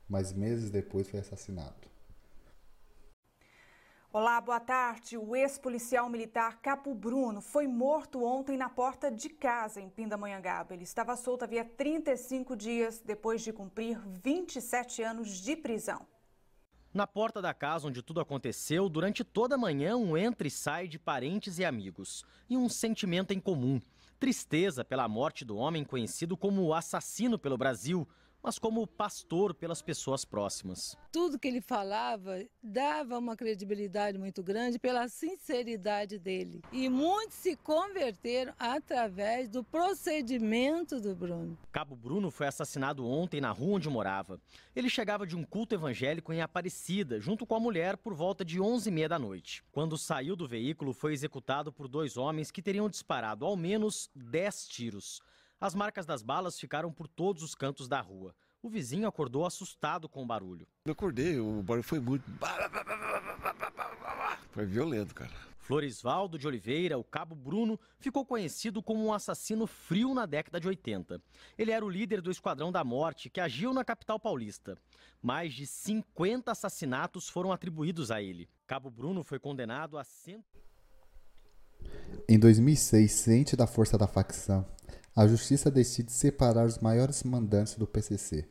mas 0.09 0.33
meses 0.33 0.69
depois 0.69 1.07
foi 1.07 1.21
assassinado. 1.21 1.90
Olá, 4.13 4.41
boa 4.41 4.59
tarde. 4.59 5.17
O 5.17 5.33
ex-policial 5.37 6.09
militar 6.09 6.59
Capo 6.59 6.93
Bruno 6.93 7.39
foi 7.39 7.65
morto 7.65 8.25
ontem 8.25 8.57
na 8.57 8.67
porta 8.67 9.09
de 9.09 9.29
casa 9.29 9.79
em 9.79 9.89
Pindamonhangaba. 9.89 10.73
Ele 10.73 10.83
estava 10.83 11.15
solto 11.15 11.43
havia 11.43 11.63
35 11.63 12.53
dias 12.53 12.99
depois 12.99 13.41
de 13.41 13.53
cumprir 13.53 13.97
27 14.05 15.01
anos 15.01 15.39
de 15.39 15.55
prisão. 15.55 16.05
Na 16.93 17.07
porta 17.07 17.41
da 17.41 17.53
casa 17.53 17.87
onde 17.87 18.03
tudo 18.03 18.19
aconteceu, 18.19 18.89
durante 18.89 19.23
toda 19.23 19.55
a 19.55 19.57
manhã, 19.57 19.95
um 19.95 20.17
entra 20.17 20.45
e 20.45 20.51
sai 20.51 20.89
de 20.89 20.99
parentes 20.99 21.57
e 21.57 21.63
amigos. 21.63 22.25
E 22.49 22.57
um 22.57 22.67
sentimento 22.67 23.31
em 23.31 23.39
comum: 23.39 23.81
tristeza 24.19 24.83
pela 24.83 25.07
morte 25.07 25.45
do 25.45 25.55
homem 25.55 25.85
conhecido 25.85 26.35
como 26.35 26.61
o 26.63 26.73
assassino 26.73 27.39
pelo 27.39 27.57
Brasil, 27.57 28.05
mas 28.43 28.57
como 28.57 28.87
pastor 28.87 29.53
pelas 29.53 29.81
pessoas 29.81 30.25
próximas. 30.25 30.97
Tudo 31.11 31.37
que 31.37 31.47
ele 31.47 31.61
falava 31.61 32.43
dava 32.61 33.17
uma 33.17 33.35
credibilidade 33.35 34.17
muito 34.17 34.41
grande 34.41 34.79
pela 34.79 35.07
sinceridade 35.07 36.17
dele. 36.17 36.61
E 36.71 36.89
muitos 36.89 37.37
se 37.37 37.55
converteram 37.55 38.53
através 38.57 39.49
do 39.49 39.63
procedimento 39.63 40.99
do 40.99 41.15
Bruno. 41.15 41.57
Cabo 41.71 41.95
Bruno 41.95 42.31
foi 42.31 42.47
assassinado 42.47 43.05
ontem 43.05 43.41
na 43.41 43.51
rua 43.51 43.75
onde 43.75 43.89
morava. 43.89 44.39
Ele 44.75 44.89
chegava 44.89 45.27
de 45.27 45.35
um 45.35 45.43
culto 45.43 45.75
evangélico 45.75 46.33
em 46.33 46.41
Aparecida, 46.41 47.19
junto 47.19 47.45
com 47.45 47.55
a 47.55 47.59
mulher, 47.59 47.97
por 47.97 48.13
volta 48.13 48.43
de 48.43 48.59
11h30 48.59 49.07
da 49.07 49.19
noite. 49.19 49.63
Quando 49.71 49.97
saiu 49.97 50.35
do 50.35 50.47
veículo, 50.47 50.93
foi 50.93 51.13
executado 51.13 51.71
por 51.71 51.87
dois 51.87 52.17
homens 52.17 52.51
que 52.51 52.61
teriam 52.61 52.89
disparado 52.89 53.45
ao 53.45 53.55
menos 53.55 54.09
10 54.15 54.67
tiros. 54.67 55.21
As 55.61 55.75
marcas 55.75 56.07
das 56.07 56.23
balas 56.23 56.59
ficaram 56.59 56.91
por 56.91 57.07
todos 57.07 57.43
os 57.43 57.53
cantos 57.53 57.87
da 57.87 58.01
rua. 58.01 58.33
O 58.63 58.67
vizinho 58.67 59.07
acordou 59.07 59.45
assustado 59.45 60.09
com 60.09 60.23
o 60.23 60.25
barulho. 60.25 60.67
Eu 60.83 60.93
acordei, 60.93 61.39
o 61.39 61.61
barulho 61.61 61.83
foi 61.83 61.99
muito. 61.99 62.23
Foi 64.49 64.65
violento, 64.65 65.13
cara. 65.13 65.31
Florisvaldo 65.59 66.39
de 66.39 66.47
Oliveira, 66.47 66.97
o 66.97 67.03
cabo 67.03 67.35
Bruno, 67.35 67.79
ficou 67.99 68.25
conhecido 68.25 68.81
como 68.81 69.05
um 69.05 69.13
assassino 69.13 69.67
frio 69.67 70.15
na 70.15 70.25
década 70.25 70.59
de 70.59 70.67
80. 70.67 71.21
Ele 71.55 71.71
era 71.71 71.85
o 71.85 71.89
líder 71.89 72.21
do 72.21 72.31
Esquadrão 72.31 72.71
da 72.71 72.83
Morte, 72.83 73.29
que 73.29 73.39
agiu 73.39 73.71
na 73.71 73.85
capital 73.85 74.19
paulista. 74.19 74.75
Mais 75.21 75.53
de 75.53 75.67
50 75.67 76.51
assassinatos 76.51 77.29
foram 77.29 77.51
atribuídos 77.51 78.09
a 78.09 78.19
ele. 78.19 78.49
Cabo 78.65 78.89
Bruno 78.89 79.23
foi 79.23 79.37
condenado 79.37 79.99
a 79.99 80.03
cento... 80.03 80.59
Em 82.27 82.39
2006, 82.39 83.11
ciente 83.11 83.55
da 83.55 83.67
força 83.67 83.97
da 83.97 84.07
facção, 84.07 84.67
a 85.13 85.27
justiça 85.27 85.69
decide 85.69 86.09
separar 86.09 86.65
os 86.65 86.79
maiores 86.79 87.23
mandantes 87.23 87.75
do 87.75 87.85
PCC, 87.85 88.45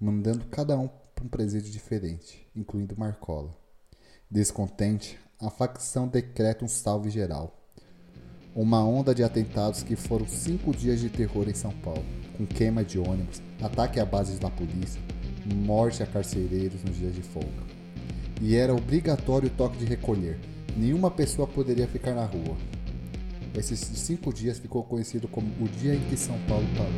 mandando 0.00 0.46
cada 0.46 0.78
um 0.78 0.88
para 0.88 1.24
um 1.24 1.28
presídio 1.28 1.70
diferente, 1.70 2.48
incluindo 2.56 2.96
Marcola. 2.98 3.54
Descontente, 4.30 5.18
a 5.38 5.50
facção 5.50 6.08
decreta 6.08 6.64
um 6.64 6.68
salve 6.68 7.10
geral. 7.10 7.54
Uma 8.54 8.82
onda 8.82 9.14
de 9.14 9.22
atentados 9.22 9.82
que 9.82 9.94
foram 9.94 10.26
cinco 10.26 10.72
dias 10.72 11.00
de 11.00 11.10
terror 11.10 11.46
em 11.48 11.54
São 11.54 11.70
Paulo, 11.70 12.04
com 12.36 12.46
queima 12.46 12.82
de 12.82 12.98
ônibus, 12.98 13.42
ataque 13.60 14.00
a 14.00 14.04
bases 14.04 14.38
da 14.38 14.50
polícia, 14.50 15.00
morte 15.54 16.02
a 16.02 16.06
carcereiros 16.06 16.82
nos 16.82 16.96
dias 16.96 17.14
de 17.14 17.22
folga. 17.22 17.62
E 18.40 18.56
era 18.56 18.74
obrigatório 18.74 19.48
o 19.48 19.54
toque 19.54 19.76
de 19.76 19.84
recolher. 19.84 20.38
Nenhuma 20.74 21.10
pessoa 21.10 21.46
poderia 21.46 21.86
ficar 21.86 22.14
na 22.14 22.24
rua. 22.24 22.56
Esses 23.56 23.80
cinco 23.80 24.32
dias 24.32 24.58
ficou 24.58 24.82
conhecido 24.84 25.26
como 25.28 25.48
o 25.60 25.68
dia 25.68 25.94
em 25.94 26.00
que 26.08 26.16
São 26.16 26.38
Paulo 26.48 26.66
parou. 26.76 26.90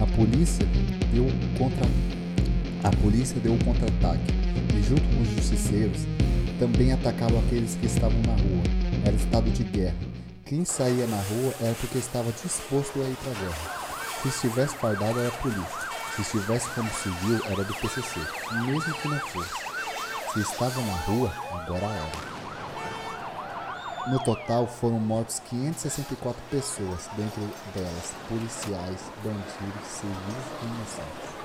A 0.00 0.06
polícia 0.14 0.66
deu 1.12 1.26
contra 1.58 1.86
a 2.84 2.90
polícia 2.90 3.38
deu 3.40 3.52
um 3.52 3.58
contra-ataque 3.58 4.41
junto 4.92 5.02
com 5.08 5.22
os 5.22 5.28
justiceiros, 5.28 6.02
também 6.58 6.92
atacavam 6.92 7.38
aqueles 7.38 7.74
que 7.76 7.86
estavam 7.86 8.20
na 8.26 8.34
rua. 8.34 8.62
Era 9.06 9.16
estado 9.16 9.50
de 9.50 9.64
guerra. 9.64 9.96
Quem 10.44 10.64
saía 10.66 11.06
na 11.06 11.16
rua 11.16 11.54
era 11.60 11.74
porque 11.74 11.98
estava 11.98 12.30
disposto 12.30 13.00
a 13.00 13.04
ir 13.04 13.16
para 13.16 13.32
a 13.32 13.34
guerra. 13.34 13.82
Se 14.20 14.28
estivesse 14.28 14.76
fardado, 14.76 15.18
era 15.18 15.30
polícia. 15.38 15.82
Se 16.14 16.20
estivesse 16.20 16.68
como 16.74 16.90
civil, 16.90 17.40
era 17.46 17.64
do 17.64 17.74
PCC, 17.74 18.20
mesmo 18.66 18.94
que 18.94 19.08
não 19.08 19.18
fosse. 19.18 19.54
Se 20.34 20.40
estava 20.40 20.78
na 20.82 20.96
rua, 21.06 21.32
agora 21.52 21.86
era. 21.86 22.32
No 24.10 24.18
total, 24.24 24.66
foram 24.66 24.98
mortos 24.98 25.40
564 25.48 26.42
pessoas, 26.50 27.08
dentre 27.16 27.40
delas 27.74 28.12
policiais, 28.28 29.00
bandidos, 29.24 29.88
civis 29.88 30.44
e 30.60 30.66
inocentes. 30.66 31.41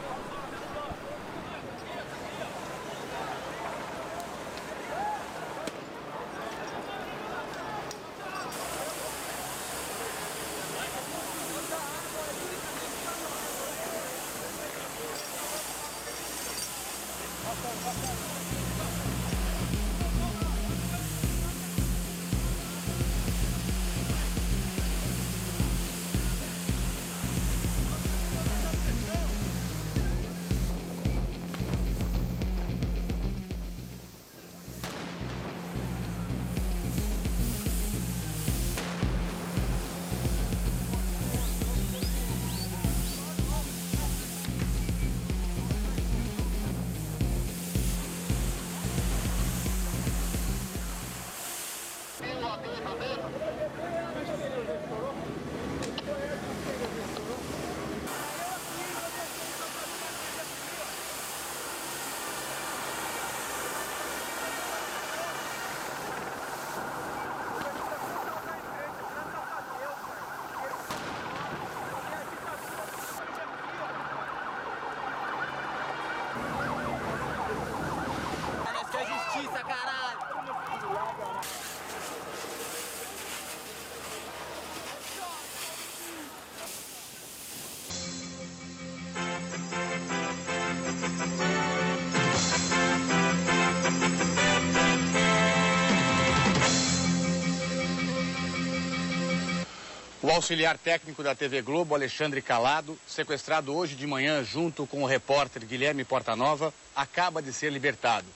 Auxiliar 100.37 100.77
técnico 100.77 101.23
da 101.23 101.33
TV 101.33 101.63
Globo, 101.63 101.95
Alexandre 101.95 102.43
Calado, 102.43 102.97
sequestrado 103.07 103.75
hoje 103.75 103.95
de 103.95 104.05
manhã 104.05 104.43
junto 104.43 104.85
com 104.85 105.01
o 105.01 105.05
repórter 105.07 105.65
Guilherme 105.65 106.03
Portanova, 106.03 106.71
acaba 106.95 107.41
de 107.41 107.51
ser 107.51 107.71
libertado. 107.71 108.27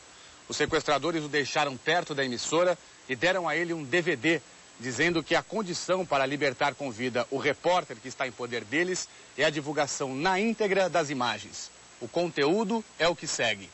Os 0.50 0.58
sequestradores 0.58 1.24
o 1.24 1.28
deixaram 1.28 1.78
perto 1.78 2.16
da 2.16 2.26
emissora 2.26 2.76
e 3.08 3.16
deram 3.16 3.48
a 3.48 3.56
ele 3.56 3.72
um 3.72 3.84
DVD 3.84 4.42
dizendo 4.80 5.22
que 5.22 5.36
a 5.36 5.44
condição 5.44 6.04
para 6.04 6.26
libertar 6.26 6.74
com 6.74 6.90
vida 6.90 7.28
o 7.30 7.38
repórter 7.38 7.96
que 7.98 8.08
está 8.08 8.28
em 8.28 8.32
poder 8.32 8.64
deles 8.64 9.08
é 9.38 9.46
a 9.46 9.52
divulgação 9.52 10.16
na 10.16 10.40
íntegra 10.40 10.90
das 10.90 11.12
imagens. 11.12 11.70
O 12.02 12.08
conteúdo 12.08 12.84
é 12.98 13.08
o 13.08 13.16
que 13.16 13.28
segue. 13.28 13.70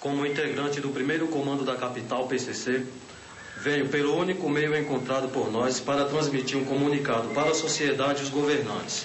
Como 0.00 0.26
integrante 0.26 0.80
do 0.80 0.88
primeiro 0.88 1.28
comando 1.28 1.64
da 1.64 1.76
capital 1.76 2.26
PCC, 2.26 2.84
venho 3.60 3.88
pelo 3.88 4.16
único 4.16 4.48
meio 4.48 4.76
encontrado 4.76 5.28
por 5.28 5.50
nós 5.50 5.80
para 5.80 6.04
transmitir 6.04 6.56
um 6.56 6.64
comunicado 6.64 7.28
para 7.30 7.50
a 7.50 7.54
sociedade 7.54 8.20
e 8.20 8.24
os 8.24 8.30
governantes. 8.30 9.04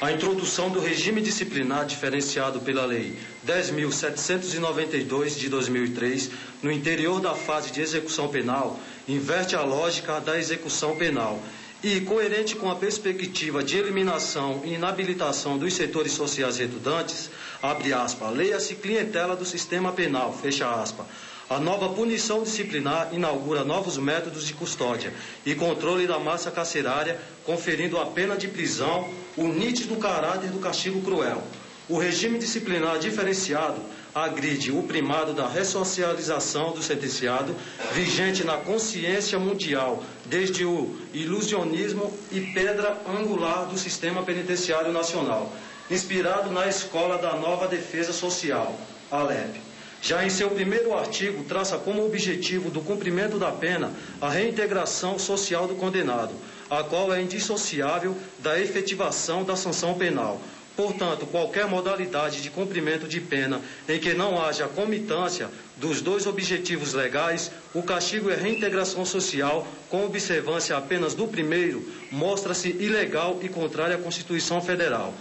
A 0.00 0.12
introdução 0.12 0.68
do 0.68 0.80
regime 0.80 1.22
disciplinar 1.22 1.86
diferenciado 1.86 2.60
pela 2.60 2.84
Lei 2.84 3.16
10.792 3.46 5.38
de 5.38 5.48
2003 5.48 6.30
no 6.62 6.70
interior 6.70 7.18
da 7.20 7.34
fase 7.34 7.70
de 7.70 7.80
execução 7.80 8.28
penal 8.28 8.78
inverte 9.08 9.56
a 9.56 9.62
lógica 9.62 10.20
da 10.20 10.38
execução 10.38 10.96
penal 10.96 11.40
e, 11.82 12.00
coerente 12.00 12.56
com 12.56 12.70
a 12.70 12.74
perspectiva 12.74 13.62
de 13.62 13.78
eliminação 13.78 14.62
e 14.64 14.74
inabilitação 14.74 15.56
dos 15.56 15.74
setores 15.74 16.12
sociais 16.12 16.58
redundantes, 16.58 17.30
abre 17.62 17.92
aspas, 17.92 18.34
leia-se 18.34 18.74
clientela 18.74 19.36
do 19.36 19.44
sistema 19.44 19.92
penal, 19.92 20.36
fecha 20.36 20.68
aspas. 20.68 21.06
A 21.48 21.60
nova 21.60 21.90
punição 21.90 22.42
disciplinar 22.42 23.10
inaugura 23.12 23.62
novos 23.62 23.96
métodos 23.96 24.48
de 24.48 24.52
custódia 24.52 25.14
e 25.44 25.54
controle 25.54 26.04
da 26.04 26.18
massa 26.18 26.50
carcerária, 26.50 27.20
conferindo 27.44 28.00
a 28.00 28.06
pena 28.06 28.36
de 28.36 28.48
prisão 28.48 29.08
o 29.36 29.46
nítido 29.46 29.94
caráter 29.96 30.50
do 30.50 30.58
castigo 30.58 31.00
cruel. 31.02 31.40
O 31.88 31.98
regime 31.98 32.36
disciplinar 32.36 32.98
diferenciado 32.98 33.80
agride 34.12 34.72
o 34.72 34.82
primado 34.82 35.32
da 35.32 35.46
ressocialização 35.46 36.72
do 36.72 36.82
sentenciado, 36.82 37.54
vigente 37.92 38.42
na 38.42 38.56
consciência 38.56 39.38
mundial 39.38 40.02
desde 40.24 40.64
o 40.64 40.96
ilusionismo 41.14 42.12
e 42.32 42.40
pedra 42.40 43.00
angular 43.06 43.66
do 43.66 43.78
sistema 43.78 44.24
penitenciário 44.24 44.92
nacional, 44.92 45.52
inspirado 45.88 46.50
na 46.50 46.66
escola 46.66 47.18
da 47.18 47.34
nova 47.36 47.68
defesa 47.68 48.12
social, 48.12 48.76
ALEP. 49.12 49.65
Já 50.02 50.24
em 50.24 50.30
seu 50.30 50.50
primeiro 50.50 50.96
artigo, 50.96 51.44
traça 51.44 51.78
como 51.78 52.04
objetivo 52.04 52.70
do 52.70 52.80
cumprimento 52.80 53.38
da 53.38 53.50
pena 53.50 53.90
a 54.20 54.28
reintegração 54.28 55.18
social 55.18 55.66
do 55.66 55.74
condenado, 55.74 56.32
a 56.70 56.84
qual 56.84 57.12
é 57.12 57.20
indissociável 57.20 58.16
da 58.38 58.60
efetivação 58.60 59.42
da 59.42 59.56
sanção 59.56 59.94
penal, 59.94 60.40
Portanto, 60.76 61.24
qualquer 61.24 61.66
modalidade 61.66 62.42
de 62.42 62.50
cumprimento 62.50 63.08
de 63.08 63.18
pena 63.18 63.62
em 63.88 63.98
que 63.98 64.12
não 64.12 64.38
haja 64.44 64.68
comitância 64.68 65.48
dos 65.78 66.02
dois 66.02 66.26
objetivos 66.26 66.92
legais, 66.92 67.50
o 67.74 67.82
castigo 67.82 68.28
é 68.30 68.36
reintegração 68.36 69.02
social, 69.06 69.66
com 69.88 70.04
observância 70.04 70.76
apenas 70.76 71.14
do 71.14 71.26
primeiro, 71.26 71.82
mostra-se 72.12 72.68
ilegal 72.68 73.38
e 73.42 73.48
contrário 73.48 73.96
à 73.96 73.98
Constituição 73.98 74.60
Federal. 74.60 75.14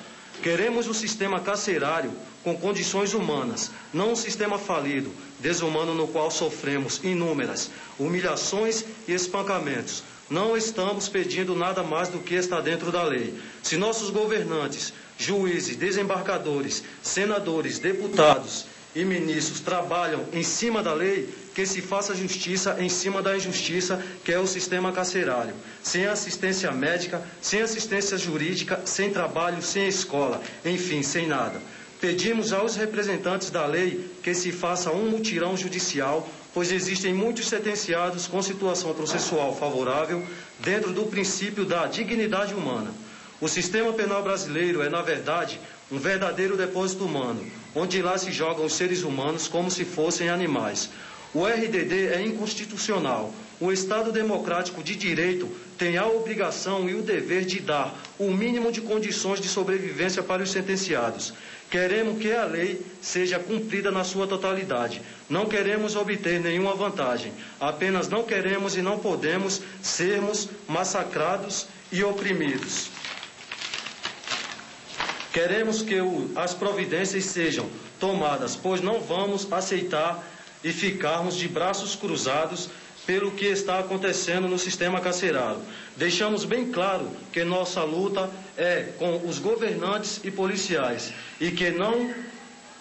Queremos 0.43 0.87
um 0.87 0.93
sistema 0.93 1.39
carcerário 1.39 2.11
com 2.45 2.55
condições 2.55 3.15
humanas, 3.15 3.71
não 3.91 4.11
um 4.11 4.15
sistema 4.15 4.59
falido, 4.59 5.09
desumano 5.39 5.95
no 5.95 6.07
qual 6.07 6.29
sofremos 6.29 7.01
inúmeras 7.03 7.71
humilhações 7.97 8.85
e 9.07 9.13
espancamentos. 9.13 10.03
Não 10.29 10.55
estamos 10.55 11.09
pedindo 11.09 11.55
nada 11.55 11.81
mais 11.81 12.07
do 12.09 12.19
que 12.19 12.35
está 12.35 12.61
dentro 12.61 12.91
da 12.91 13.01
lei. 13.01 13.33
Se 13.63 13.77
nossos 13.77 14.11
governantes 14.11 14.93
juízes, 15.17 15.75
desembargadores, 15.75 16.83
senadores, 17.01 17.79
deputados 17.79 18.67
e 18.95 19.03
ministros 19.03 19.59
trabalham 19.59 20.23
em 20.31 20.43
cima 20.43 20.83
da 20.83 20.93
lei, 20.93 21.27
que 21.55 21.65
se 21.65 21.81
faça 21.81 22.13
justiça 22.13 22.75
em 22.79 22.89
cima 22.89 23.21
da 23.23 23.35
injustiça, 23.35 24.03
que 24.23 24.31
é 24.31 24.37
o 24.39 24.45
sistema 24.45 24.91
carcerário. 24.91 25.53
Sem 25.81 26.05
assistência 26.05 26.71
médica, 26.71 27.23
sem 27.41 27.61
assistência 27.61 28.17
jurídica, 28.17 28.81
sem 28.85 29.09
trabalho, 29.09 29.61
sem 29.63 29.87
escola, 29.87 30.41
enfim, 30.63 31.01
sem 31.01 31.25
nada. 31.27 31.59
Pedimos 32.05 32.53
aos 32.53 32.75
representantes 32.75 33.49
da 33.49 33.65
lei 33.65 34.11
que 34.21 34.35
se 34.35 34.51
faça 34.51 34.91
um 34.91 35.09
mutirão 35.09 35.57
judicial, 35.57 36.29
pois 36.53 36.71
existem 36.71 37.15
muitos 37.15 37.47
sentenciados 37.47 38.27
com 38.27 38.43
situação 38.43 38.93
processual 38.93 39.55
favorável 39.55 40.23
dentro 40.59 40.93
do 40.93 41.07
princípio 41.07 41.65
da 41.65 41.87
dignidade 41.87 42.53
humana. 42.53 42.91
O 43.41 43.47
sistema 43.47 43.91
penal 43.91 44.21
brasileiro 44.21 44.83
é, 44.83 44.87
na 44.89 45.01
verdade, 45.01 45.59
um 45.91 45.97
verdadeiro 45.97 46.55
depósito 46.55 47.03
humano, 47.05 47.43
onde 47.73 47.99
lá 48.03 48.19
se 48.19 48.31
jogam 48.31 48.65
os 48.65 48.75
seres 48.75 49.01
humanos 49.01 49.47
como 49.47 49.71
se 49.71 49.83
fossem 49.83 50.29
animais. 50.29 50.91
O 51.33 51.43
RDD 51.43 52.09
é 52.13 52.21
inconstitucional. 52.21 53.33
O 53.59 53.71
Estado 53.71 54.11
democrático 54.11 54.83
de 54.83 54.95
direito 54.95 55.49
tem 55.77 55.97
a 55.97 56.05
obrigação 56.05 56.87
e 56.89 56.93
o 56.93 57.01
dever 57.01 57.45
de 57.45 57.59
dar 57.61 57.97
o 58.19 58.29
mínimo 58.31 58.71
de 58.71 58.79
condições 58.81 59.41
de 59.41 59.47
sobrevivência 59.47 60.21
para 60.21 60.43
os 60.43 60.51
sentenciados. 60.51 61.33
Queremos 61.69 62.21
que 62.21 62.31
a 62.31 62.45
lei 62.45 62.85
seja 63.01 63.39
cumprida 63.39 63.91
na 63.91 64.03
sua 64.03 64.27
totalidade. 64.27 65.01
Não 65.29 65.45
queremos 65.45 65.95
obter 65.95 66.39
nenhuma 66.39 66.75
vantagem. 66.75 67.33
Apenas 67.59 68.07
não 68.07 68.23
queremos 68.23 68.75
e 68.75 68.81
não 68.81 68.99
podemos 68.99 69.61
sermos 69.81 70.47
massacrados 70.67 71.67
e 71.91 72.03
oprimidos. 72.03 72.89
Queremos 75.33 75.81
que 75.81 75.99
o, 75.99 76.31
as 76.35 76.53
providências 76.53 77.25
sejam 77.25 77.69
tomadas, 77.99 78.55
pois 78.55 78.79
não 78.81 79.01
vamos 79.01 79.51
aceitar 79.51 80.23
e 80.63 80.71
ficarmos 80.71 81.35
de 81.35 81.47
braços 81.47 81.95
cruzados 81.95 82.69
pelo 83.05 83.31
que 83.31 83.45
está 83.45 83.79
acontecendo 83.79 84.47
no 84.47 84.57
sistema 84.57 84.99
carcerário. 84.99 85.61
Deixamos 85.95 86.43
bem 86.43 86.71
claro 86.71 87.09
que 87.31 87.43
nossa 87.43 87.83
luta 87.83 88.29
é 88.57 88.93
com 88.97 89.27
os 89.27 89.37
governantes 89.37 90.19
e 90.23 90.31
policiais 90.31 91.13
e 91.39 91.51
que 91.51 91.69
não 91.71 92.13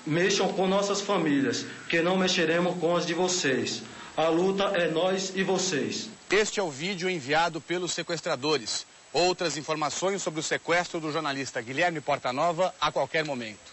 mexam 0.07 0.53
com 0.53 0.67
nossas 0.67 1.01
famílias, 1.01 1.67
que 1.89 2.01
não 2.03 2.17
mexeremos 2.17 2.79
com 2.79 2.97
as 2.97 3.07
de 3.07 3.15
vocês. 3.15 3.83
A 4.17 4.29
luta 4.29 4.65
é 4.75 4.89
nós 4.89 5.33
e 5.35 5.43
vocês. 5.43 6.09
Este 6.31 6.61
é 6.61 6.63
o 6.63 6.71
vídeo 6.71 7.09
enviado 7.09 7.61
pelos 7.61 7.93
sequestradores. 7.93 8.87
Outras 9.13 9.57
informações 9.57 10.23
sobre 10.23 10.41
o 10.41 10.43
sequestro 10.43 10.99
do 10.99 11.13
jornalista 11.13 11.61
Guilherme 11.61 12.01
Portanova 12.01 12.75
a 12.81 12.91
qualquer 12.91 13.25
momento. 13.25 13.73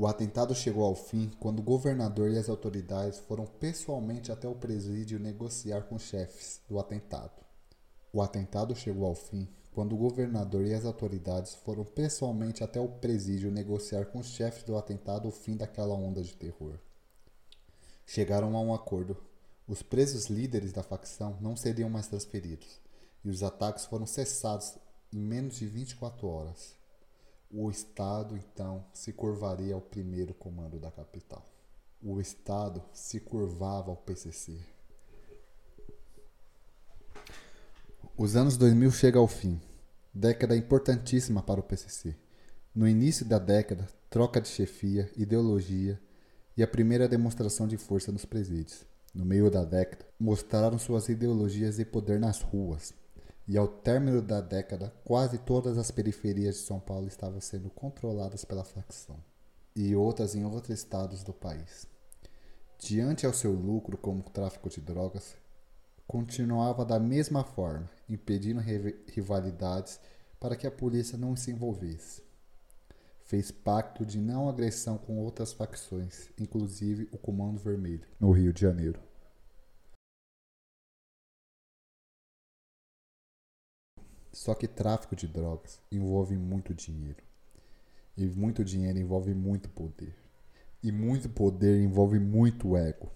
O 0.00 0.06
atentado 0.06 0.54
chegou 0.54 0.84
ao 0.84 0.94
fim 0.94 1.28
quando 1.40 1.58
o 1.58 1.62
governador 1.64 2.30
e 2.30 2.38
as 2.38 2.48
autoridades 2.48 3.18
foram 3.18 3.44
pessoalmente 3.44 4.30
até 4.30 4.46
o 4.46 4.54
presídio 4.54 5.18
negociar 5.18 5.82
com 5.88 5.96
os 5.96 6.02
chefes 6.02 6.60
do 6.68 6.78
atentado. 6.78 7.44
O 8.12 8.22
atentado 8.22 8.76
chegou 8.76 9.08
ao 9.08 9.16
fim 9.16 9.48
quando 9.72 9.96
o 9.96 9.98
governador 9.98 10.64
e 10.64 10.72
as 10.72 10.84
autoridades 10.84 11.56
foram 11.56 11.84
pessoalmente 11.84 12.62
até 12.62 12.78
o 12.78 12.86
presídio 12.86 13.50
negociar 13.50 14.04
com 14.04 14.20
os 14.20 14.28
chefes 14.28 14.62
do 14.62 14.78
atentado 14.78 15.26
o 15.26 15.32
fim 15.32 15.56
daquela 15.56 15.94
onda 15.94 16.22
de 16.22 16.32
terror. 16.36 16.78
Chegaram 18.06 18.56
a 18.56 18.60
um 18.60 18.72
acordo. 18.72 19.16
Os 19.66 19.82
presos 19.82 20.26
líderes 20.26 20.72
da 20.72 20.84
facção 20.84 21.36
não 21.40 21.56
seriam 21.56 21.90
mais 21.90 22.06
transferidos, 22.06 22.80
e 23.24 23.30
os 23.30 23.42
ataques 23.42 23.84
foram 23.86 24.06
cessados 24.06 24.78
em 25.12 25.18
menos 25.18 25.56
de 25.56 25.66
24 25.66 26.28
horas. 26.28 26.77
O 27.50 27.70
Estado, 27.70 28.36
então, 28.36 28.84
se 28.92 29.12
curvaria 29.12 29.74
ao 29.74 29.80
primeiro 29.80 30.34
comando 30.34 30.78
da 30.78 30.90
capital. 30.90 31.44
O 32.02 32.20
Estado 32.20 32.82
se 32.92 33.20
curvava 33.20 33.90
ao 33.90 33.96
PCC. 33.96 34.58
Os 38.16 38.36
anos 38.36 38.56
2000 38.56 38.90
chegam 38.90 39.22
ao 39.22 39.28
fim 39.28 39.60
década 40.18 40.56
importantíssima 40.56 41.42
para 41.42 41.60
o 41.60 41.62
PCC. 41.62 42.14
No 42.74 42.88
início 42.88 43.24
da 43.24 43.38
década, 43.38 43.88
troca 44.10 44.40
de 44.40 44.48
chefia, 44.48 45.10
ideologia 45.16 46.00
e 46.56 46.62
a 46.62 46.66
primeira 46.66 47.08
demonstração 47.08 47.68
de 47.68 47.76
força 47.76 48.10
nos 48.10 48.24
presídios. 48.24 48.84
No 49.14 49.24
meio 49.24 49.48
da 49.50 49.64
década, 49.64 50.04
mostraram 50.18 50.78
suas 50.78 51.08
ideologias 51.08 51.78
e 51.78 51.84
poder 51.84 52.18
nas 52.18 52.40
ruas. 52.40 52.92
E 53.48 53.56
ao 53.56 53.66
término 53.66 54.20
da 54.20 54.42
década, 54.42 54.92
quase 55.02 55.38
todas 55.38 55.78
as 55.78 55.90
periferias 55.90 56.56
de 56.56 56.60
São 56.60 56.78
Paulo 56.78 57.08
estavam 57.08 57.40
sendo 57.40 57.70
controladas 57.70 58.44
pela 58.44 58.62
facção, 58.62 59.16
e 59.74 59.96
outras 59.96 60.34
em 60.34 60.44
outros 60.44 60.68
estados 60.68 61.24
do 61.24 61.32
país. 61.32 61.86
Diante 62.78 63.24
ao 63.24 63.32
seu 63.32 63.52
lucro 63.52 63.96
como 63.96 64.22
tráfico 64.22 64.68
de 64.68 64.82
drogas, 64.82 65.34
continuava 66.06 66.84
da 66.84 67.00
mesma 67.00 67.42
forma, 67.42 67.88
impedindo 68.06 68.60
rivalidades, 69.06 69.98
para 70.38 70.54
que 70.54 70.66
a 70.66 70.70
polícia 70.70 71.16
não 71.16 71.34
se 71.34 71.50
envolvesse. 71.50 72.22
Fez 73.24 73.50
pacto 73.50 74.04
de 74.04 74.18
não 74.18 74.48
agressão 74.48 74.98
com 74.98 75.18
outras 75.18 75.54
facções, 75.54 76.28
inclusive 76.38 77.08
o 77.12 77.16
Comando 77.16 77.58
Vermelho, 77.58 78.06
no 78.20 78.30
Rio 78.30 78.52
de 78.52 78.60
Janeiro. 78.60 79.07
Só 84.38 84.54
que 84.54 84.68
tráfico 84.68 85.16
de 85.16 85.26
drogas 85.26 85.80
envolve 85.90 86.36
muito 86.36 86.72
dinheiro. 86.72 87.20
E 88.16 88.24
muito 88.24 88.64
dinheiro 88.64 88.96
envolve 88.96 89.34
muito 89.34 89.68
poder. 89.68 90.14
E 90.80 90.92
muito 90.92 91.28
poder 91.28 91.82
envolve 91.82 92.20
muito 92.20 92.76
ego. 92.76 93.10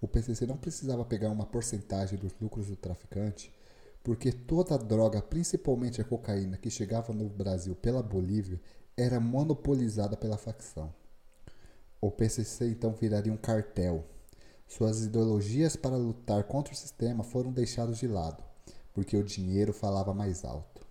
O 0.00 0.08
PCC 0.08 0.46
não 0.46 0.56
precisava 0.56 1.04
pegar 1.04 1.28
uma 1.28 1.44
porcentagem 1.44 2.18
dos 2.18 2.32
lucros 2.40 2.68
do 2.68 2.76
traficante, 2.76 3.52
porque 4.02 4.32
toda 4.32 4.76
a 4.76 4.78
droga, 4.78 5.20
principalmente 5.20 6.00
a 6.00 6.04
cocaína, 6.04 6.56
que 6.56 6.70
chegava 6.70 7.12
no 7.12 7.28
Brasil 7.28 7.76
pela 7.76 8.02
Bolívia, 8.02 8.58
era 8.96 9.20
monopolizada 9.20 10.16
pela 10.16 10.38
facção. 10.38 10.90
O 12.00 12.10
PCC 12.10 12.70
então 12.70 12.94
viraria 12.94 13.30
um 13.30 13.36
cartel. 13.36 14.06
Suas 14.66 15.04
ideologias 15.04 15.76
para 15.76 15.98
lutar 15.98 16.44
contra 16.44 16.72
o 16.72 16.76
sistema 16.76 17.22
foram 17.22 17.52
deixadas 17.52 17.98
de 17.98 18.08
lado, 18.08 18.42
porque 18.94 19.16
o 19.16 19.24
dinheiro 19.24 19.72
falava 19.72 20.14
mais 20.14 20.44
alto. 20.44 20.86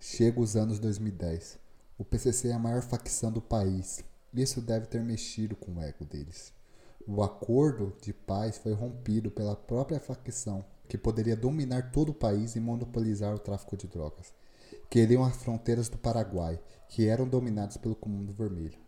Chega 0.00 0.40
os 0.40 0.56
anos 0.56 0.78
2010. 0.78 1.58
O 1.96 2.04
PCC 2.04 2.48
é 2.48 2.52
a 2.52 2.58
maior 2.58 2.82
facção 2.82 3.32
do 3.32 3.40
país. 3.40 4.04
Isso 4.34 4.60
deve 4.60 4.86
ter 4.86 5.02
mexido 5.02 5.56
com 5.56 5.72
o 5.72 5.80
ego 5.80 6.04
deles. 6.04 6.52
O 7.06 7.22
acordo 7.22 7.96
de 8.02 8.12
paz 8.12 8.58
foi 8.58 8.74
rompido 8.74 9.30
pela 9.30 9.56
própria 9.56 9.98
facção, 9.98 10.64
que 10.86 10.98
poderia 10.98 11.34
dominar 11.34 11.90
todo 11.90 12.10
o 12.10 12.14
país 12.14 12.54
e 12.54 12.60
monopolizar 12.60 13.34
o 13.34 13.38
tráfico 13.38 13.76
de 13.76 13.86
drogas. 13.86 14.34
Queriam 14.90 15.24
as 15.24 15.36
fronteiras 15.36 15.88
do 15.88 15.96
Paraguai, 15.96 16.60
que 16.88 17.06
eram 17.06 17.26
dominadas 17.26 17.76
pelo 17.76 17.96
Comando 17.96 18.32
Vermelho. 18.32 18.78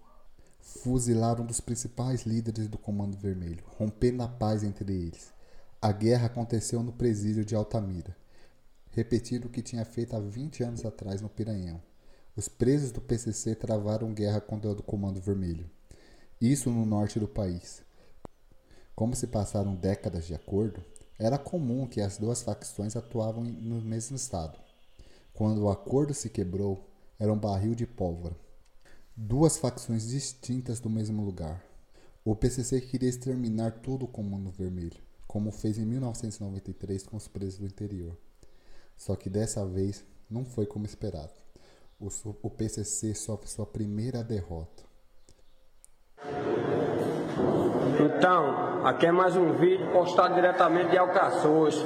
Fuzilaram 0.60 1.44
um 1.44 1.46
dos 1.46 1.60
principais 1.60 2.22
líderes 2.22 2.68
do 2.68 2.78
Comando 2.78 3.16
Vermelho, 3.16 3.64
rompendo 3.78 4.22
a 4.22 4.28
paz 4.28 4.62
entre 4.62 4.92
eles. 4.92 5.32
A 5.80 5.90
guerra 5.90 6.26
aconteceu 6.26 6.82
no 6.82 6.92
presídio 6.92 7.44
de 7.44 7.54
Altamira, 7.54 8.14
repetindo 8.90 9.46
o 9.46 9.48
que 9.48 9.62
tinha 9.62 9.84
feito 9.84 10.14
há 10.16 10.20
20 10.20 10.62
anos 10.62 10.84
atrás 10.84 11.20
no 11.20 11.28
Piranhão. 11.28 11.80
Os 12.36 12.48
presos 12.48 12.90
do 12.92 13.00
PCC 13.00 13.54
travaram 13.54 14.14
guerra 14.14 14.40
contra 14.40 14.70
o 14.70 14.82
Comando 14.82 15.20
Vermelho. 15.20 15.68
Isso 16.40 16.70
no 16.70 16.86
norte 16.86 17.18
do 17.18 17.28
país. 17.28 17.82
Como 18.94 19.14
se 19.14 19.26
passaram 19.26 19.74
décadas 19.74 20.26
de 20.26 20.34
acordo, 20.34 20.84
era 21.18 21.38
comum 21.38 21.86
que 21.86 22.00
as 22.00 22.18
duas 22.18 22.42
facções 22.42 22.96
atuavam 22.96 23.44
no 23.44 23.80
mesmo 23.80 24.16
estado. 24.16 24.58
Quando 25.34 25.62
o 25.62 25.70
acordo 25.70 26.14
se 26.14 26.30
quebrou, 26.30 26.88
era 27.18 27.32
um 27.32 27.38
barril 27.38 27.74
de 27.74 27.86
pólvora. 27.86 28.36
Duas 29.14 29.58
facções 29.58 30.08
distintas 30.08 30.80
do 30.80 30.88
mesmo 30.88 31.22
lugar. 31.24 31.62
O 32.24 32.34
PCC 32.34 32.80
queria 32.80 33.08
exterminar 33.08 33.80
todo 33.80 34.04
o 34.04 34.08
Comando 34.08 34.50
Vermelho, 34.50 35.02
como 35.26 35.50
fez 35.50 35.78
em 35.78 35.84
1993 35.84 37.02
com 37.02 37.16
os 37.16 37.28
presos 37.28 37.58
do 37.58 37.66
interior. 37.66 38.16
Só 39.00 39.16
que 39.16 39.30
dessa 39.30 39.64
vez 39.64 40.04
não 40.30 40.44
foi 40.44 40.66
como 40.66 40.84
esperado. 40.84 41.32
O, 41.98 42.50
PCC 42.50 43.14
sofre 43.14 43.48
sua 43.48 43.64
primeira 43.64 44.22
derrota. 44.22 44.82
Então, 47.98 48.86
aqui 48.86 49.06
é 49.06 49.12
mais 49.12 49.36
um 49.36 49.54
vídeo 49.54 49.90
postado 49.90 50.34
diretamente 50.34 50.90
de 50.90 50.98
Alcaçuz, 50.98 51.76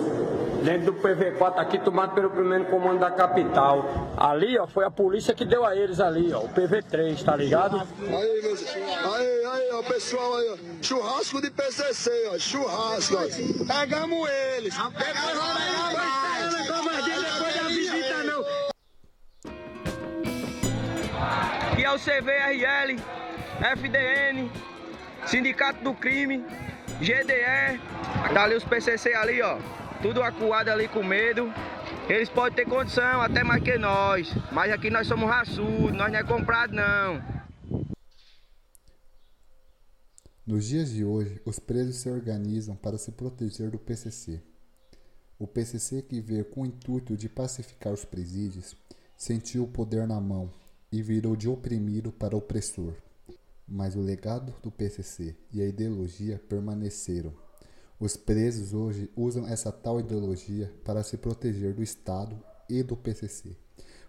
dentro 0.65 0.91
do 0.91 1.01
PV4 1.01 1.59
aqui, 1.59 1.78
tomado 1.78 2.16
pelo 2.16 2.31
primeiro 2.31 2.66
comando 2.66 2.99
da 2.99 3.12
capital. 3.12 3.85
Ali, 4.16 4.59
ó, 4.59 4.66
foi 4.66 4.85
a 4.85 4.91
polícia 4.91 5.32
que 5.35 5.45
deu 5.45 5.65
a 5.65 5.77
eles 5.77 6.01
ali, 6.01 6.32
ó, 6.32 6.41
o 6.41 6.49
PV3, 6.49 7.23
tá 7.23 7.36
ligado? 7.36 7.77
Aí, 7.77 8.43
meus... 8.43 8.66
aí, 8.66 9.45
aí, 9.45 9.70
ó, 9.73 9.82
pessoal 9.85 10.35
aí, 10.35 10.51
ó, 10.51 10.82
churrasco 10.82 11.41
de 11.41 11.51
PCC, 11.53 12.11
ó, 12.32 12.39
churrasco, 12.39 13.15
ó. 13.15 13.65
Pegamos 13.81 14.28
eles. 14.57 14.74
Depois 14.74 15.39
vamos 15.39 16.23
O 21.95 21.97
CVRL, 21.97 23.01
FDN, 23.61 24.51
Sindicato 25.29 25.85
do 25.85 25.95
Crime, 25.95 26.39
GDE, 26.99 27.79
tá 28.35 28.43
ali 28.43 28.57
os 28.57 28.65
PCC 28.65 29.15
ali, 29.15 29.41
ó, 29.41 29.61
tudo 30.03 30.21
acuado 30.21 30.71
ali 30.71 30.89
com 30.89 31.05
medo. 31.05 31.55
Eles 32.09 32.29
podem 32.29 32.57
ter 32.57 32.69
condição, 32.69 33.21
até 33.21 33.45
mais 33.45 33.62
que 33.62 33.79
nós, 33.79 34.29
mas 34.51 34.73
aqui 34.73 34.91
nós 34.91 35.07
somos 35.07 35.31
raçudos, 35.31 35.93
nós 35.93 36.11
não 36.11 36.19
é 36.19 36.25
comprado 36.25 36.75
não. 36.75 37.23
Nos 40.45 40.66
dias 40.66 40.91
de 40.91 41.05
hoje, 41.05 41.41
os 41.45 41.61
presos 41.61 41.95
se 41.99 42.11
organizam 42.11 42.75
para 42.75 42.99
se 42.99 43.12
proteger 43.12 43.71
do 43.71 43.79
PCC. 43.79 44.43
O 45.39 45.47
PCC, 45.47 46.03
que 46.03 46.21
veio 46.21 46.45
com 46.45 46.62
o 46.62 46.66
intuito 46.66 47.16
de 47.16 47.29
pacificar 47.29 47.93
os 47.93 48.05
presídios, 48.05 48.77
sentiu 49.16 49.62
o 49.62 49.69
poder 49.69 50.09
na 50.09 50.21
mão 50.21 50.51
e 50.95 51.03
virou 51.03 51.35
de 51.37 51.49
oprimido 51.49 52.12
para 52.12 52.37
opressor 52.37 52.95
mas 53.66 53.97
o 53.97 54.01
legado 54.01 54.55
do 54.62 54.71
PCC 54.71 55.35
e 55.53 55.62
a 55.62 55.66
ideologia 55.66 56.41
permaneceram. 56.49 57.33
Os 57.99 58.16
presos 58.16 58.75
hoje 58.75 59.11
usam 59.16 59.47
essa 59.47 59.73
tal 59.73 60.01
ideologia 60.01 60.73
para 60.85 61.03
se 61.03 61.16
proteger 61.16 61.73
do 61.75 61.83
Estado 61.83 62.39
e 62.69 62.83
do 62.83 62.97
PCC, 62.97 63.57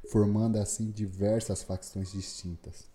formando 0.09 0.57
assim 0.57 0.91
diversas 0.91 1.63
facções 1.63 2.11
distintas. 2.11 2.87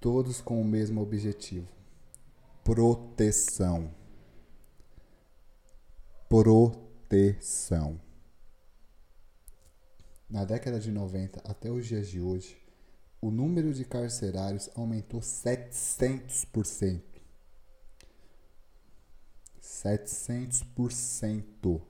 Todos 0.00 0.40
com 0.40 0.60
o 0.60 0.64
mesmo 0.64 1.00
objetivo: 1.00 1.68
proteção. 2.64 3.90
Proteção. 6.28 8.00
Na 10.32 10.44
década 10.46 10.80
de 10.80 10.90
90 10.90 11.42
até 11.44 11.70
os 11.70 11.86
dias 11.86 12.08
de 12.08 12.18
hoje, 12.18 12.56
o 13.20 13.30
número 13.30 13.74
de 13.74 13.84
carcerários 13.84 14.70
aumentou 14.74 15.20
700%. 15.20 17.02
700% 19.60 21.82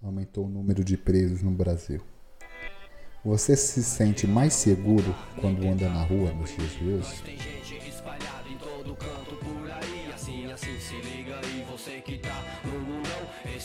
aumentou 0.00 0.46
o 0.46 0.48
número 0.48 0.84
de 0.84 0.96
presos 0.96 1.42
no 1.42 1.50
Brasil. 1.50 2.00
Você 3.24 3.56
se 3.56 3.82
sente 3.82 4.24
mais 4.24 4.52
seguro 4.52 5.12
quando 5.40 5.66
anda 5.66 5.88
na 5.88 6.04
rua 6.04 6.32
nos 6.32 6.50
dias 6.50 6.70
de 6.70 6.92
hoje? 6.92 7.20
Tem 7.24 7.36
gente 7.36 7.88
espalhada 7.88 8.48
em 8.48 8.56
todo 8.56 8.94
canto 8.94 9.34
por 9.34 9.68
aí, 9.68 10.12
assim, 10.14 10.48
assim, 10.52 10.78
se 10.78 10.94
liga 10.94 11.40
aí, 11.44 11.66
você 11.68 12.00
que 12.00 12.18
tá 12.18 12.40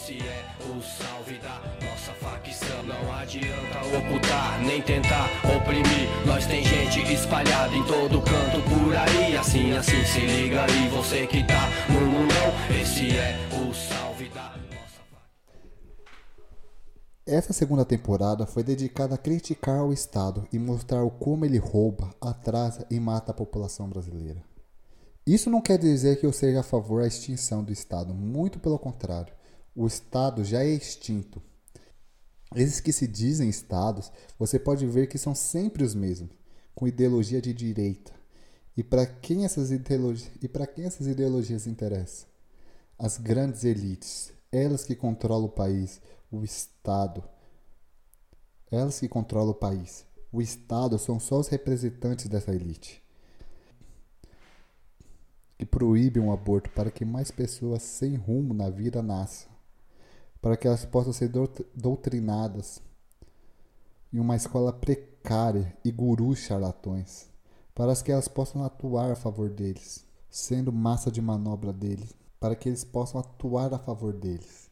esse 0.06 0.19
é 0.19 0.45
o 0.69 0.82
salve 0.84 1.40
da 1.40 1.60
nossa 1.84 2.14
facção. 2.14 2.84
Não 2.84 3.14
adianta 3.15 3.80
ocultar, 3.98 4.61
nem 4.61 4.80
tentar 4.80 5.27
oprimir, 5.44 6.07
nós 6.27 6.45
tem 6.45 6.64
gente 6.64 7.11
espalhada 7.11 7.76
em 7.76 7.84
todo 7.86 8.22
canto 8.22 8.61
por 8.69 8.95
aí, 8.95 9.36
assim, 9.36 9.72
assim, 9.72 10.06
se 10.06 10.19
liga 10.19 10.61
aí, 10.61 10.90
você 10.90 11.26
que 11.26 11.44
tá 11.44 11.69
no 11.90 12.02
mundão, 12.02 12.53
esse 12.80 13.18
é 13.18 13.36
o 13.52 13.73
salve 13.73 14.30
da 14.30 14.53
essa 17.27 17.53
segunda 17.53 17.84
temporada 17.84 18.45
foi 18.45 18.61
dedicada 18.61 19.15
a 19.15 19.18
criticar 19.18 19.84
o 19.84 19.91
Estado 19.91 20.48
e 20.53 20.60
mostrar 20.60 21.03
como 21.10 21.44
ele 21.44 21.57
rouba, 21.57 22.11
atrasa 22.22 22.86
e 22.91 22.99
mata 22.99 23.32
a 23.32 23.36
população 23.36 23.90
brasileira. 23.90 24.44
Isso 25.26 25.49
não 25.49 25.60
quer 25.60 25.80
dizer 25.80 26.19
que 26.19 26.26
eu 26.27 26.32
seja 26.32 26.60
a 26.60 26.64
favor 26.64 27.02
da 27.02 27.07
extinção 27.07 27.64
do 27.64 27.73
Estado, 27.73 28.14
muito 28.14 28.60
pelo 28.60 28.77
contrário. 28.77 29.34
O 29.76 29.85
Estado 29.85 30.43
já 30.45 30.64
é 30.64 30.69
extinto. 30.69 31.41
Esses 32.56 32.80
que 32.80 32.93
se 32.93 33.06
dizem 33.06 33.49
Estados, 33.49 34.10
você 34.39 34.57
pode 34.57 34.85
ver 34.88 35.07
que 35.07 35.18
são 35.18 35.35
sempre 35.35 35.84
os 35.84 35.93
mesmos, 35.93 36.31
com 36.73 36.88
ideologia 36.88 37.41
de 37.41 37.53
direita. 37.53 38.14
E 38.77 38.84
para 38.84 39.06
quem, 39.06 39.43
essas 39.43 39.72
ideologias, 39.72 40.31
quem 40.73 40.85
essas 40.85 41.07
ideologias 41.07 41.68
interessam? 41.68 42.27
As 42.97 43.18
grandes 43.18 43.65
elites, 43.65 44.31
elas 44.49 44.85
que 44.85 44.95
controlam 44.95 45.47
o 45.47 45.52
país, 45.52 46.02
o 46.31 46.41
Estado. 46.41 47.22
Elas 48.72 48.99
que 48.99 49.10
controlam 49.10 49.52
o 49.52 49.56
país. 49.56 50.06
O 50.31 50.41
Estado 50.41 50.97
são 50.97 51.19
só 51.19 51.39
os 51.39 51.49
representantes 51.49 52.27
dessa 52.27 52.53
elite. 52.53 53.03
Que 55.57 55.65
proíbem 55.65 56.23
o 56.23 56.31
aborto 56.31 56.69
para 56.69 56.91
que 56.91 57.03
mais 57.03 57.31
pessoas 57.31 57.84
sem 57.84 58.15
rumo 58.15 58.53
na 58.53 58.69
vida 58.69 59.02
nasçam. 59.02 59.55
Para 60.45 60.55
que 60.55 60.67
elas 60.67 60.85
possam 60.85 61.11
ser 61.11 61.31
doutrinadas 61.76 62.80
em 64.13 64.19
uma 64.19 64.35
escola 64.35 64.72
precária 64.72 65.76
e 65.84 65.91
gurus 65.91 66.38
charlatões. 66.38 67.27
Para 67.73 67.95
que 67.95 68.11
elas 68.11 68.27
possam 68.27 68.63
atuar 68.63 69.09
a 69.09 69.15
favor 69.15 69.49
deles, 69.49 70.05
sendo 70.30 70.72
massa 70.72 71.09
de 71.09 71.19
manobra 71.19 71.73
deles. 71.73 72.13
Para 72.39 72.55
que 72.55 72.69
eles 72.69 72.84
possam 72.84 73.19
atuar 73.19 73.73
a 73.73 73.80
favor 73.80 74.13
deles 74.13 74.65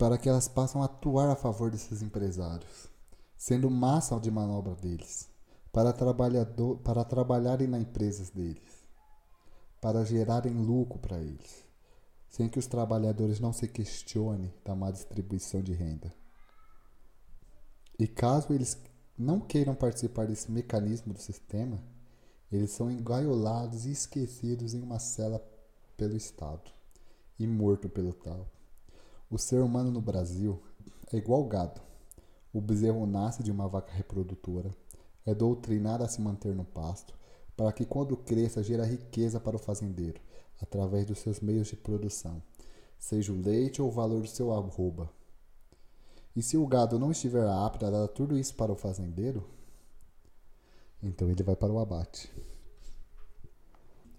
para 0.00 0.16
que 0.16 0.30
elas 0.30 0.48
possam 0.48 0.82
atuar 0.82 1.28
a 1.28 1.36
favor 1.36 1.70
desses 1.70 2.00
empresários, 2.00 2.88
sendo 3.36 3.70
massa 3.70 4.18
de 4.18 4.30
manobra 4.30 4.74
deles, 4.74 5.28
para, 5.70 5.92
trabalhador, 5.92 6.78
para 6.78 7.04
trabalharem 7.04 7.68
nas 7.68 7.82
empresas 7.82 8.30
deles, 8.30 8.82
para 9.78 10.02
gerarem 10.02 10.54
lucro 10.54 10.98
para 10.98 11.18
eles, 11.18 11.59
sem 12.30 12.48
que 12.48 12.60
os 12.60 12.66
trabalhadores 12.68 13.40
não 13.40 13.52
se 13.52 13.66
questionem 13.66 14.54
da 14.64 14.74
má 14.74 14.92
distribuição 14.92 15.60
de 15.60 15.72
renda. 15.72 16.14
E 17.98 18.06
caso 18.06 18.52
eles 18.52 18.80
não 19.18 19.40
queiram 19.40 19.74
participar 19.74 20.28
desse 20.28 20.50
mecanismo 20.50 21.12
do 21.12 21.20
sistema, 21.20 21.82
eles 22.50 22.70
são 22.70 22.90
engaiolados 22.90 23.84
e 23.84 23.90
esquecidos 23.90 24.74
em 24.74 24.80
uma 24.80 25.00
cela 25.00 25.44
pelo 25.96 26.16
Estado 26.16 26.70
e 27.38 27.46
morto 27.46 27.88
pelo 27.88 28.12
tal. 28.12 28.48
O 29.28 29.36
ser 29.36 29.60
humano 29.60 29.90
no 29.90 30.00
Brasil 30.00 30.62
é 31.12 31.16
igual 31.16 31.44
gado. 31.44 31.80
O 32.52 32.60
bezerro 32.60 33.06
nasce 33.06 33.42
de 33.42 33.50
uma 33.50 33.68
vaca 33.68 33.92
reprodutora, 33.92 34.70
é 35.26 35.34
doutrinado 35.34 36.04
a 36.04 36.08
se 36.08 36.20
manter 36.20 36.54
no 36.54 36.64
pasto, 36.64 37.14
para 37.56 37.72
que 37.72 37.84
quando 37.84 38.16
cresça 38.16 38.62
gera 38.62 38.86
riqueza 38.86 39.38
para 39.38 39.56
o 39.56 39.58
fazendeiro, 39.58 40.20
através 40.60 41.06
dos 41.06 41.18
seus 41.18 41.40
meios 41.40 41.68
de 41.68 41.76
produção, 41.76 42.42
seja 42.98 43.32
o 43.32 43.40
leite 43.40 43.80
ou 43.80 43.88
o 43.88 43.92
valor 43.92 44.22
do 44.22 44.28
seu 44.28 44.52
arroba. 44.52 45.10
E 46.34 46.42
se 46.42 46.56
o 46.56 46.66
gado 46.66 46.98
não 46.98 47.10
estiver 47.10 47.46
apto 47.48 47.86
a 47.86 47.90
dar 47.90 48.08
tudo 48.08 48.38
isso 48.38 48.54
para 48.54 48.72
o 48.72 48.76
fazendeiro, 48.76 49.44
então 51.02 51.30
ele 51.30 51.42
vai 51.42 51.56
para 51.56 51.72
o 51.72 51.78
abate. 51.78 52.30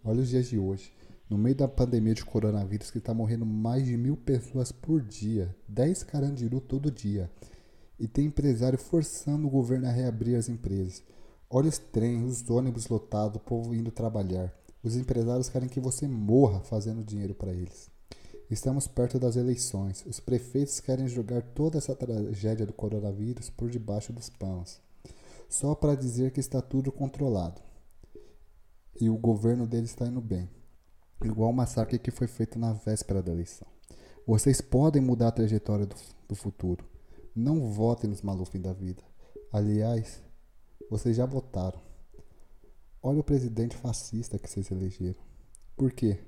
Olha 0.04 0.22
os 0.22 0.30
dias 0.30 0.48
de 0.48 0.58
hoje. 0.58 0.92
No 1.30 1.38
meio 1.38 1.56
da 1.56 1.68
pandemia 1.68 2.14
de 2.14 2.26
coronavírus, 2.26 2.92
que 2.92 2.98
está 2.98 3.14
morrendo 3.14 3.46
mais 3.46 3.86
de 3.86 3.96
mil 3.96 4.18
pessoas 4.18 4.72
por 4.72 5.02
dia, 5.02 5.56
10 5.68 6.04
carandiru 6.04 6.60
todo 6.60 6.92
dia. 6.92 7.32
E 7.98 8.08
tem 8.08 8.26
empresário 8.26 8.78
forçando 8.78 9.48
o 9.48 9.50
governo 9.50 9.88
a 9.88 9.92
reabrir 9.92 10.36
as 10.36 10.50
empresas. 10.50 11.04
Olha 11.50 11.70
os 11.70 11.78
trens, 11.78 12.24
os 12.24 12.50
ônibus 12.50 12.88
lotados, 12.88 13.38
o 13.38 13.40
povo 13.40 13.74
indo 13.74 13.92
trabalhar. 13.92 14.54
Os 14.84 14.96
empresários 14.96 15.50
querem 15.50 15.70
que 15.70 15.80
você 15.80 16.08
morra 16.08 16.62
fazendo 16.62 17.04
dinheiro 17.04 17.36
para 17.36 17.52
eles. 17.52 17.90
Estamos 18.50 18.88
perto 18.88 19.20
das 19.20 19.36
eleições. 19.36 20.06
Os 20.06 20.20
prefeitos 20.20 20.80
querem 20.80 21.08
jogar 21.08 21.42
toda 21.42 21.78
essa 21.78 21.96
tragédia 21.96 22.66
do 22.66 22.74
coronavírus 22.74 23.50
por 23.50 23.70
debaixo 23.70 24.12
dos 24.12 24.30
panos, 24.30 24.80
só 25.48 25.76
para 25.76 25.96
dizer 25.96 26.32
que 26.32 26.40
está 26.40 26.62
tudo 26.62 26.92
controlado. 26.92 27.62
E 29.00 29.10
o 29.10 29.18
governo 29.18 29.66
deles 29.66 29.92
está 29.92 30.08
indo 30.08 30.22
bem 30.22 30.50
igual 31.28 31.52
o 31.52 31.54
massacre 31.54 32.00
que 32.00 32.12
foi 32.12 32.28
feito 32.28 32.58
na 32.58 32.74
véspera 32.74 33.22
da 33.22 33.32
eleição. 33.32 33.68
Vocês 34.26 34.62
podem 34.62 35.02
mudar 35.02 35.30
a 35.30 35.32
trajetória 35.32 35.86
do, 35.86 35.96
do 36.28 36.36
futuro. 36.36 36.86
Não 37.36 37.72
votem 37.72 38.10
nos 38.10 38.22
malufim 38.22 38.60
da 38.60 38.74
vida. 38.74 39.04
Aliás, 39.52 40.22
vocês 40.90 41.16
já 41.16 41.26
votaram. 41.26 41.80
Olha 43.04 43.20
o 43.20 43.24
presidente 43.24 43.76
fascista 43.76 44.38
que 44.38 44.50
vocês 44.50 44.70
elegeram. 44.70 45.20
Por 45.76 45.92
quê? 45.92 46.20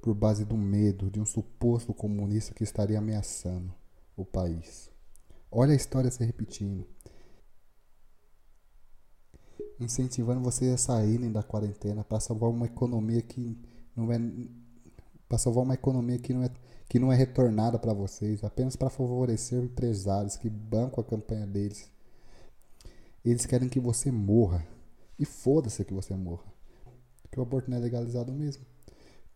Por 0.00 0.14
base 0.14 0.44
do 0.44 0.56
medo 0.56 1.10
de 1.10 1.18
um 1.18 1.26
suposto 1.26 1.92
comunista 1.92 2.54
que 2.54 2.62
estaria 2.62 2.98
ameaçando 2.98 3.74
o 4.16 4.24
país. 4.24 4.88
Olha 5.50 5.72
a 5.72 5.76
história 5.76 6.10
se 6.10 6.24
repetindo. 6.24 6.86
Incentivando 9.80 10.40
vocês 10.42 10.72
a 10.72 10.76
saírem 10.76 11.32
da 11.32 11.42
quarentena 11.42 12.04
para 12.04 12.20
salvar 12.20 12.50
uma 12.50 12.66
economia 12.66 13.20
que 13.20 13.58
não 13.94 14.12
é 14.12 14.18
para 15.28 15.38
salvar 15.38 15.64
uma 15.64 15.74
economia 15.74 16.18
que 16.18 16.32
não 16.32 16.44
é 16.44 16.50
que 16.88 17.00
não 17.00 17.12
é 17.12 17.16
retornada 17.16 17.80
para 17.80 17.92
vocês, 17.92 18.44
apenas 18.44 18.76
para 18.76 18.88
favorecer 18.88 19.60
empresários 19.60 20.36
que 20.36 20.48
bancam 20.48 21.02
a 21.02 21.04
campanha 21.04 21.46
deles. 21.46 21.90
Eles 23.24 23.44
querem 23.44 23.68
que 23.68 23.80
você 23.80 24.12
morra. 24.12 24.64
E 25.18 25.24
foda-se 25.24 25.84
que 25.84 25.94
você 25.94 26.14
morra. 26.14 26.44
Porque 27.22 27.40
o 27.40 27.42
aborto 27.42 27.70
não 27.70 27.76
é 27.76 27.80
legalizado 27.80 28.32
mesmo. 28.32 28.64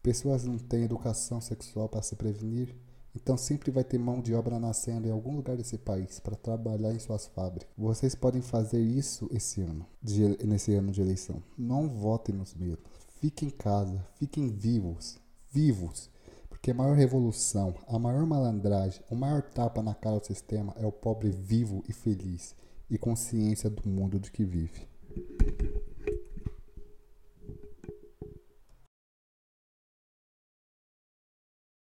Pessoas 0.02 0.44
não 0.44 0.56
têm 0.58 0.84
educação 0.84 1.40
sexual 1.40 1.88
para 1.88 2.02
se 2.02 2.16
prevenir. 2.16 2.74
Então 3.14 3.36
sempre 3.36 3.70
vai 3.70 3.82
ter 3.82 3.98
mão 3.98 4.20
de 4.20 4.34
obra 4.34 4.58
nascendo 4.58 5.08
em 5.08 5.10
algum 5.10 5.34
lugar 5.34 5.56
desse 5.56 5.76
país 5.76 6.20
para 6.20 6.36
trabalhar 6.36 6.92
em 6.92 6.98
suas 6.98 7.26
fábricas. 7.26 7.68
Vocês 7.76 8.14
podem 8.14 8.40
fazer 8.40 8.80
isso 8.80 9.28
esse 9.32 9.60
ano, 9.60 9.84
de, 10.00 10.46
nesse 10.46 10.72
ano 10.74 10.92
de 10.92 11.00
eleição. 11.00 11.42
Não 11.58 11.88
votem 11.88 12.34
nos 12.34 12.54
medos. 12.54 12.84
Fiquem 13.20 13.48
em 13.48 13.50
casa, 13.50 14.06
fiquem 14.14 14.48
vivos, 14.48 15.18
vivos. 15.50 16.08
Porque 16.48 16.70
a 16.70 16.74
maior 16.74 16.96
revolução, 16.96 17.74
a 17.88 17.98
maior 17.98 18.24
malandragem, 18.24 19.02
o 19.10 19.16
maior 19.16 19.42
tapa 19.42 19.82
na 19.82 19.94
cara 19.94 20.20
do 20.20 20.26
sistema 20.26 20.72
é 20.76 20.86
o 20.86 20.92
pobre 20.92 21.30
vivo 21.30 21.82
e 21.88 21.92
feliz 21.92 22.54
e 22.88 22.96
consciência 22.96 23.68
do 23.68 23.88
mundo 23.88 24.20
de 24.20 24.30
que 24.30 24.44
vive. 24.44 24.89
Thank 25.12 25.62
you. 25.62 25.79